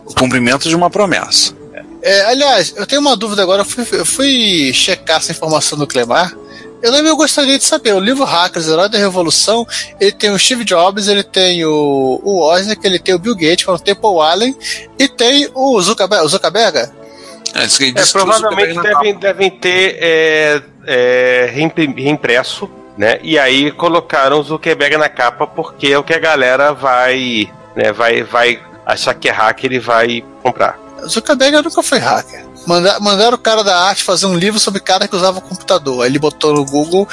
o 0.05 0.15
cumprimento 0.15 0.69
de 0.69 0.75
uma 0.75 0.91
promessa. 0.91 1.55
É, 2.03 2.23
aliás, 2.27 2.73
eu 2.77 2.87
tenho 2.87 3.01
uma 3.01 3.17
dúvida 3.17 3.43
agora. 3.43 3.61
Eu 3.63 3.65
fui, 3.65 3.87
eu 3.93 4.07
fui 4.07 4.73
checar 4.73 5.19
essa 5.19 5.33
informação 5.33 5.79
do 5.79 5.87
Clemar. 5.87 6.35
Eu 6.83 6.91
também 6.91 7.15
gostaria 7.15 7.59
de 7.59 7.65
saber. 7.65 7.93
O 7.93 8.01
livro 8.01 8.25
Hackers, 8.25 8.67
Herói 8.67 8.89
da 8.89 8.97
Revolução, 8.97 9.67
ele 10.01 10.13
tem 10.13 10.31
o 10.31 10.39
Steve 10.39 10.65
Jobs, 10.65 11.09
ele 11.09 11.23
tem 11.23 11.65
o, 11.65 12.21
o 12.25 12.39
Wozniak, 12.41 12.85
ele 12.87 12.99
tem 12.99 13.15
o 13.15 13.19
Bill 13.19 13.35
Gates, 13.35 13.69
é 13.69 13.71
o 13.71 13.79
Temple 13.79 14.19
Allen, 14.19 14.57
e 14.99 15.07
tem 15.07 15.49
o 15.55 15.81
Zuckerberg. 15.81 16.25
O 16.25 16.29
Zuckerberg? 16.29 16.91
É, 17.55 17.65
isso 17.65 17.79
que 17.79 17.85
ele 17.85 17.99
É, 17.99 18.03
o 18.03 18.13
provavelmente 18.13 18.81
devem, 18.81 19.15
devem 19.15 19.51
ter 19.51 19.99
é, 20.01 20.63
é, 20.87 21.51
reimpresso, 21.53 22.71
né? 22.97 23.19
E 23.23 23.39
aí 23.39 23.71
colocaram 23.73 24.39
o 24.39 24.43
Zuckerberg 24.43 24.97
na 24.97 25.09
capa 25.09 25.47
porque 25.47 25.89
é 25.89 25.99
o 25.99 26.05
que 26.05 26.15
a 26.15 26.19
galera 26.19 26.73
vai, 26.73 27.51
né, 27.75 27.93
vai, 27.93 28.23
vai 28.23 28.61
achar 28.87 29.15
que 29.15 29.29
é 29.29 29.33
hacker 29.33 29.73
e 29.73 29.79
vai 29.79 30.25
comprar. 30.43 30.79
O 31.03 31.09
Zuckerberg 31.09 31.63
nunca 31.63 31.83
foi 31.83 31.99
hacker. 31.99 32.45
Manda- 32.67 33.01
mandaram 33.01 33.37
o 33.37 33.41
cara 33.41 33.65
da 33.65 33.77
arte 33.85 34.05
fazer 34.05 34.27
um 34.27 34.37
livro 34.37 34.61
sobre 34.61 34.81
cara 34.81 35.09
que 35.09 35.17
usava 35.17 35.41
computador. 35.41 36.03
Aí 36.03 36.11
ele 36.11 36.19
botou 36.19 36.53
no 36.55 36.65
Google 36.65 37.09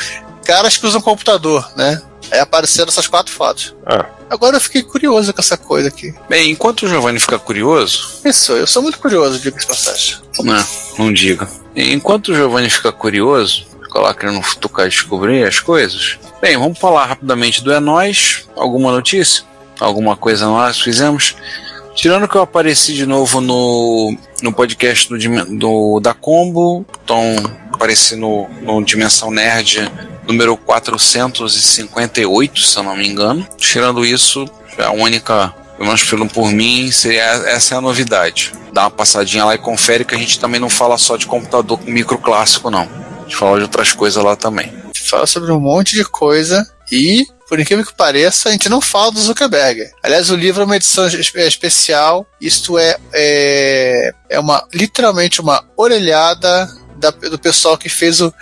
caras 0.47 0.77
que 0.77 0.85
usam 0.87 1.01
computador, 1.01 1.69
né? 1.75 2.01
Aí 2.31 2.39
apareceram 2.39 2.87
essas 2.89 3.05
quatro 3.07 3.31
fotos. 3.33 3.75
Ah. 3.85 4.05
Agora 4.29 4.57
eu 4.57 4.61
fiquei 4.61 4.81
curioso 4.81 5.33
com 5.33 5.39
essa 5.41 5.55
coisa 5.57 5.87
aqui. 5.89 6.13
Bem, 6.29 6.51
enquanto 6.51 6.83
o 6.83 6.87
Giovanni 6.89 7.19
fica 7.19 7.37
curioso, 7.39 8.19
Isso, 8.25 8.51
eu 8.53 8.65
sou 8.67 8.81
muito 8.81 8.99
curioso, 8.99 9.39
diga 9.39 9.57
essa 9.57 9.67
passagem. 9.67 10.17
não, 10.39 10.65
não 10.97 11.13
diga. 11.13 11.47
Enquanto 11.75 12.29
o 12.29 12.35
Giovanni 12.35 12.69
fica 12.69 12.91
curioso, 12.91 13.65
fica 13.83 13.99
lá 13.99 14.13
querendo 14.13 14.41
futucar 14.41 14.87
e 14.87 14.89
descobrir 14.89 15.43
as 15.47 15.59
coisas. 15.59 16.17
Bem, 16.41 16.57
vamos 16.57 16.77
falar 16.79 17.05
rapidamente 17.05 17.63
do 17.63 17.71
É 17.71 17.79
Nós. 17.79 18.45
Alguma 18.55 18.91
notícia? 18.91 19.43
Alguma 19.79 20.17
coisa 20.17 20.45
nós 20.47 20.79
fizemos? 20.81 21.35
Tirando 21.95 22.27
que 22.27 22.35
eu 22.35 22.41
apareci 22.41 22.93
de 22.93 23.05
novo 23.05 23.39
no, 23.41 24.15
no 24.43 24.51
podcast 24.53 25.07
do, 25.09 25.17
do- 25.57 25.99
da 25.99 26.13
Combo, 26.13 26.85
então 27.03 27.35
apareci 27.71 28.15
no, 28.15 28.47
no 28.61 28.83
Dimensão 28.83 29.31
Nerd 29.31 29.89
número 30.27 30.55
458, 30.57 32.59
se 32.59 32.77
eu 32.77 32.83
não 32.83 32.95
me 32.95 33.07
engano. 33.07 33.47
Tirando 33.57 34.05
isso, 34.05 34.45
a 34.77 34.91
única, 34.91 35.53
pelo 35.77 35.87
menos 35.87 36.03
pelo 36.03 36.27
por 36.27 36.51
mim, 36.51 36.91
seria 36.91 37.23
essa 37.23 37.75
é 37.75 37.77
a 37.77 37.81
novidade. 37.81 38.51
Dá 38.73 38.83
uma 38.83 38.91
passadinha 38.91 39.45
lá 39.45 39.55
e 39.55 39.57
confere 39.57 40.05
que 40.05 40.13
a 40.13 40.17
gente 40.17 40.39
também 40.39 40.59
não 40.59 40.69
fala 40.69 40.97
só 40.97 41.15
de 41.15 41.25
computador 41.25 41.79
com 41.79 41.89
micro 41.89 42.17
clássico, 42.17 42.69
não. 42.69 42.81
A 42.81 43.23
gente 43.23 43.35
fala 43.35 43.57
de 43.57 43.63
outras 43.63 43.93
coisas 43.93 44.23
lá 44.23 44.35
também. 44.35 44.71
Fala 45.09 45.25
sobre 45.25 45.51
um 45.51 45.59
monte 45.59 45.95
de 45.95 46.03
coisa 46.03 46.69
e, 46.91 47.25
por 47.47 47.59
incrível 47.59 47.85
que 47.85 47.95
pareça, 47.95 48.49
a 48.49 48.51
gente 48.51 48.67
não 48.67 48.81
fala 48.81 49.11
do 49.11 49.21
Zuckerberg. 49.21 49.89
Aliás, 50.03 50.29
o 50.29 50.35
livro 50.35 50.61
é 50.61 50.65
uma 50.65 50.75
edição 50.75 51.05
é 51.05 51.47
especial. 51.47 52.27
Isto 52.41 52.77
é, 52.77 52.97
é, 53.13 54.13
é 54.29 54.39
uma 54.39 54.65
literalmente 54.73 55.39
uma 55.39 55.63
orelhada 55.77 56.67
da- 56.97 57.11
do 57.11 57.39
pessoal 57.39 57.77
que 57.77 57.89
fez 57.89 58.19
o 58.21 58.33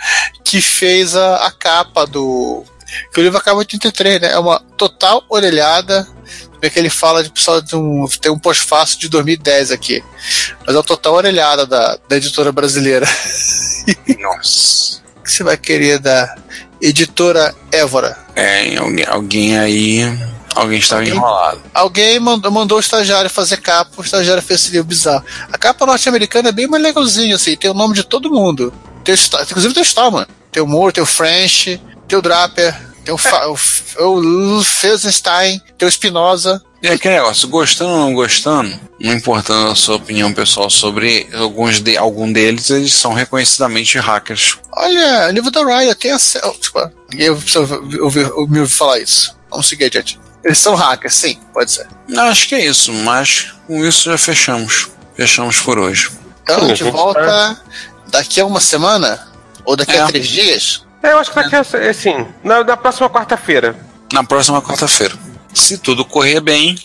que 0.44 0.60
fez 0.60 1.14
a, 1.14 1.46
a 1.46 1.50
capa 1.50 2.06
do 2.06 2.64
que 3.12 3.20
o 3.20 3.22
livro 3.22 3.38
acaba 3.38 3.56
em 3.56 3.58
83, 3.60 4.20
né? 4.20 4.32
É 4.32 4.38
uma 4.38 4.60
total 4.76 5.24
orelhada. 5.28 6.06
ver 6.62 6.70
que 6.70 6.78
ele 6.78 6.88
fala 6.88 7.22
de 7.22 7.30
pessoal 7.30 7.60
de 7.60 7.74
um. 7.76 8.06
Tem 8.20 8.30
um 8.30 8.38
pós-fácil 8.38 8.98
de 9.00 9.08
2010 9.08 9.70
aqui. 9.72 10.02
Mas 10.66 10.74
é 10.74 10.78
o 10.78 10.82
total 10.84 11.14
orelhada 11.14 11.66
da, 11.66 11.98
da 12.08 12.16
editora 12.16 12.52
brasileira. 12.52 13.06
Nossa. 14.20 15.00
O 15.18 15.22
que 15.22 15.32
você 15.32 15.42
vai 15.42 15.56
querer 15.56 15.98
da 15.98 16.34
editora 16.80 17.54
Évora? 17.72 18.16
É, 18.36 18.76
alguém, 18.76 19.04
alguém 19.06 19.58
aí. 19.58 20.00
Alguém 20.56 20.78
estava 20.78 21.02
Alguém? 21.02 21.14
enrolado. 21.14 21.60
Alguém 21.72 22.18
mandou, 22.18 22.50
mandou 22.50 22.78
o 22.78 22.80
estagiário 22.80 23.30
fazer 23.30 23.58
capa, 23.58 23.92
o 23.98 24.02
estagiário 24.02 24.42
fez 24.42 24.62
esse 24.62 24.70
livro 24.72 24.86
bizarro. 24.88 25.24
A 25.52 25.58
capa 25.58 25.86
norte-americana 25.86 26.48
é 26.48 26.52
bem 26.52 26.66
mais 26.66 26.82
legalzinha, 26.82 27.36
assim, 27.36 27.56
tem 27.56 27.70
o 27.70 27.74
nome 27.74 27.94
de 27.94 28.02
todo 28.02 28.30
mundo. 28.30 28.72
Tem 29.04 29.14
o, 29.14 29.18
inclusive 29.42 29.74
tem 29.74 29.82
o 29.82 29.86
Stallman. 29.86 30.26
Tem 30.50 30.62
o 30.62 30.66
Moore, 30.66 30.94
tem 30.94 31.02
o 31.02 31.06
French, 31.06 31.80
tem 32.08 32.18
o 32.18 32.22
Draper, 32.22 32.74
tem 33.04 33.12
o, 33.14 33.18
Fa- 33.18 33.46
o, 33.48 34.58
o 34.58 34.64
Felsenstein, 34.64 35.60
tem 35.76 35.86
o 35.86 35.88
Espinosa. 35.88 36.62
E 36.82 36.88
aquele 36.88 37.16
negócio, 37.16 37.48
gostando 37.48 37.90
ou 37.90 37.98
não 37.98 38.14
gostando, 38.14 38.78
não 39.00 39.12
importando 39.12 39.70
a 39.70 39.74
sua 39.74 39.96
opinião 39.96 40.32
pessoal 40.32 40.70
sobre 40.70 41.28
alguns 41.34 41.80
de, 41.80 41.96
algum 41.96 42.30
deles, 42.32 42.70
eles 42.70 42.94
são 42.94 43.12
reconhecidamente 43.12 43.98
hackers. 43.98 44.56
Olha, 44.72 45.30
livro 45.30 45.50
da 45.50 45.64
Ryan, 45.64 45.94
tem 45.94 46.12
acesso. 46.12 46.52
Tipo, 46.60 46.90
ninguém 47.10 47.34
precisa 47.34 47.60
ouvir, 47.60 48.00
ouvir, 48.00 48.24
me 48.48 48.60
ouvir 48.60 48.68
falar 48.68 48.98
isso. 49.00 49.34
Vamos 49.50 49.66
seguir 49.68 49.84
adiante. 49.86 50.18
Eles 50.46 50.58
são 50.58 50.76
hackers, 50.76 51.12
sim, 51.14 51.40
pode 51.52 51.72
ser. 51.72 51.88
Acho 52.16 52.46
que 52.48 52.54
é 52.54 52.64
isso, 52.64 52.92
mas 52.92 53.52
com 53.66 53.84
isso 53.84 54.08
já 54.08 54.16
fechamos. 54.16 54.88
Fechamos 55.16 55.58
por 55.60 55.76
hoje. 55.76 56.10
Então 56.44 56.58
a 56.64 56.68
gente 56.68 56.84
Uhum. 56.84 56.92
volta 56.92 57.60
daqui 58.06 58.40
a 58.40 58.46
uma 58.46 58.60
semana? 58.60 59.26
Ou 59.64 59.74
daqui 59.74 59.96
É. 59.96 60.00
a 60.00 60.06
três 60.06 60.28
dias? 60.28 60.84
É, 61.02 61.12
eu 61.12 61.18
acho 61.18 61.30
que 61.32 61.36
daqui 61.42 61.56
a, 61.56 61.90
assim, 61.90 62.26
na, 62.44 62.62
na 62.62 62.76
próxima 62.76 63.10
quarta-feira. 63.10 63.74
Na 64.12 64.22
próxima 64.22 64.62
quarta-feira. 64.62 65.14
Se 65.56 65.78
tudo 65.78 66.04
correr 66.04 66.38
bem, 66.38 66.78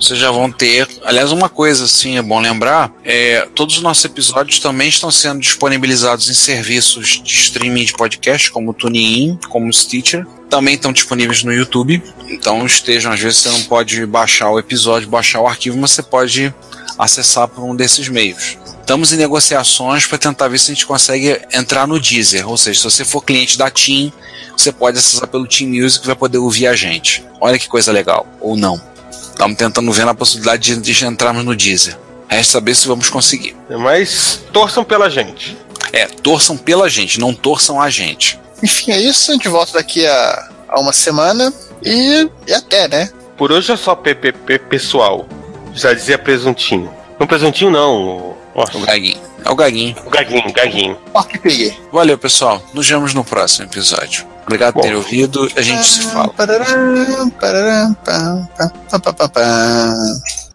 vocês 0.00 0.18
já 0.18 0.32
vão 0.32 0.50
ter. 0.50 0.88
Aliás, 1.04 1.30
uma 1.30 1.48
coisa 1.48 1.84
assim 1.84 2.18
é 2.18 2.22
bom 2.22 2.40
lembrar: 2.40 2.92
é, 3.04 3.46
todos 3.54 3.76
os 3.76 3.82
nossos 3.82 4.04
episódios 4.04 4.58
também 4.58 4.88
estão 4.88 5.12
sendo 5.12 5.40
disponibilizados 5.40 6.28
em 6.28 6.34
serviços 6.34 7.22
de 7.22 7.32
streaming 7.32 7.84
de 7.84 7.92
podcast, 7.92 8.50
como 8.50 8.72
o 8.72 8.74
TuneIn, 8.74 9.38
como 9.48 9.68
o 9.68 9.72
Stitcher. 9.72 10.26
Também 10.50 10.74
estão 10.74 10.92
disponíveis 10.92 11.44
no 11.44 11.52
YouTube. 11.52 12.02
Então 12.28 12.66
estejam, 12.66 13.12
às 13.12 13.20
vezes 13.20 13.38
você 13.38 13.48
não 13.48 13.62
pode 13.62 14.04
baixar 14.04 14.50
o 14.50 14.58
episódio, 14.58 15.08
baixar 15.08 15.40
o 15.40 15.46
arquivo, 15.46 15.78
mas 15.78 15.92
você 15.92 16.02
pode 16.02 16.52
acessar 16.98 17.46
por 17.46 17.62
um 17.62 17.76
desses 17.76 18.08
meios. 18.08 18.58
Estamos 18.86 19.12
em 19.12 19.16
negociações 19.16 20.06
para 20.06 20.16
tentar 20.16 20.46
ver 20.46 20.60
se 20.60 20.70
a 20.70 20.74
gente 20.74 20.86
consegue 20.86 21.40
entrar 21.52 21.88
no 21.88 21.98
Deezer. 21.98 22.48
Ou 22.48 22.56
seja, 22.56 22.78
se 22.78 22.84
você 22.84 23.04
for 23.04 23.20
cliente 23.20 23.58
da 23.58 23.68
Team, 23.68 24.12
você 24.56 24.70
pode 24.70 24.96
acessar 24.96 25.26
pelo 25.26 25.44
Team 25.44 25.70
Music 25.70 26.04
e 26.04 26.06
vai 26.06 26.14
poder 26.14 26.38
ouvir 26.38 26.68
a 26.68 26.76
gente. 26.76 27.26
Olha 27.40 27.58
que 27.58 27.66
coisa 27.66 27.90
legal. 27.90 28.24
Ou 28.40 28.56
não. 28.56 28.80
Estamos 29.10 29.56
tentando 29.56 29.92
ver 29.92 30.06
a 30.06 30.14
possibilidade 30.14 30.76
de, 30.76 30.80
de 30.80 31.04
entrarmos 31.04 31.44
no 31.44 31.56
Deezer. 31.56 31.98
Resta 32.28 32.52
saber 32.52 32.76
se 32.76 32.86
vamos 32.86 33.10
conseguir. 33.10 33.56
Mas 33.68 34.42
torçam 34.52 34.84
pela 34.84 35.10
gente. 35.10 35.58
É, 35.92 36.06
torçam 36.06 36.56
pela 36.56 36.88
gente, 36.88 37.18
não 37.18 37.34
torçam 37.34 37.82
a 37.82 37.90
gente. 37.90 38.38
Enfim, 38.62 38.92
é 38.92 39.00
isso. 39.00 39.32
A 39.32 39.34
gente 39.34 39.48
volta 39.48 39.72
daqui 39.72 40.06
a, 40.06 40.48
a 40.68 40.78
uma 40.78 40.92
semana. 40.92 41.52
E, 41.84 42.30
e 42.46 42.54
até, 42.54 42.86
né? 42.86 43.10
Por 43.36 43.50
hoje 43.50 43.72
é 43.72 43.76
só 43.76 43.96
PPP 43.96 44.60
pessoal. 44.60 45.26
Já 45.74 45.92
dizia 45.92 46.16
presuntinho. 46.16 46.88
Não 47.18 47.26
presuntinho, 47.26 47.72
não. 47.72 48.45
Nossa, 48.56 48.78
O 48.78 48.80
Gaguinho. 48.80 49.20
É 49.44 49.50
o 49.50 49.54
Gaguinho. 49.54 49.96
o 50.06 50.10
gaguinho, 50.10 50.52
gaguinho. 50.52 50.98
Peguei. 51.42 51.76
Valeu, 51.92 52.16
pessoal. 52.18 52.60
Nos 52.72 52.88
vemos 52.88 53.12
no 53.14 53.22
próximo 53.22 53.66
episódio. 53.66 54.26
Obrigado 54.44 54.74
por 54.74 54.82
Bom. 54.82 54.88
ter 54.88 54.94
ouvido. 54.94 55.48
A 55.56 55.62
gente 55.62 55.84
se 55.86 56.02
fala. 56.02 56.32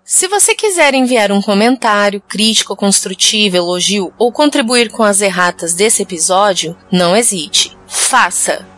Se 0.03 0.27
você 0.27 0.53
quiser 0.55 0.93
enviar 0.93 1.31
um 1.31 1.41
comentário, 1.41 2.21
crítica 2.27 2.75
construtiva, 2.75 3.57
elogio 3.57 4.11
ou 4.17 4.31
contribuir 4.31 4.89
com 4.89 5.03
as 5.03 5.21
erratas 5.21 5.73
desse 5.73 6.01
episódio, 6.01 6.75
não 6.91 7.15
hesite. 7.15 7.77
Faça! 7.87 8.65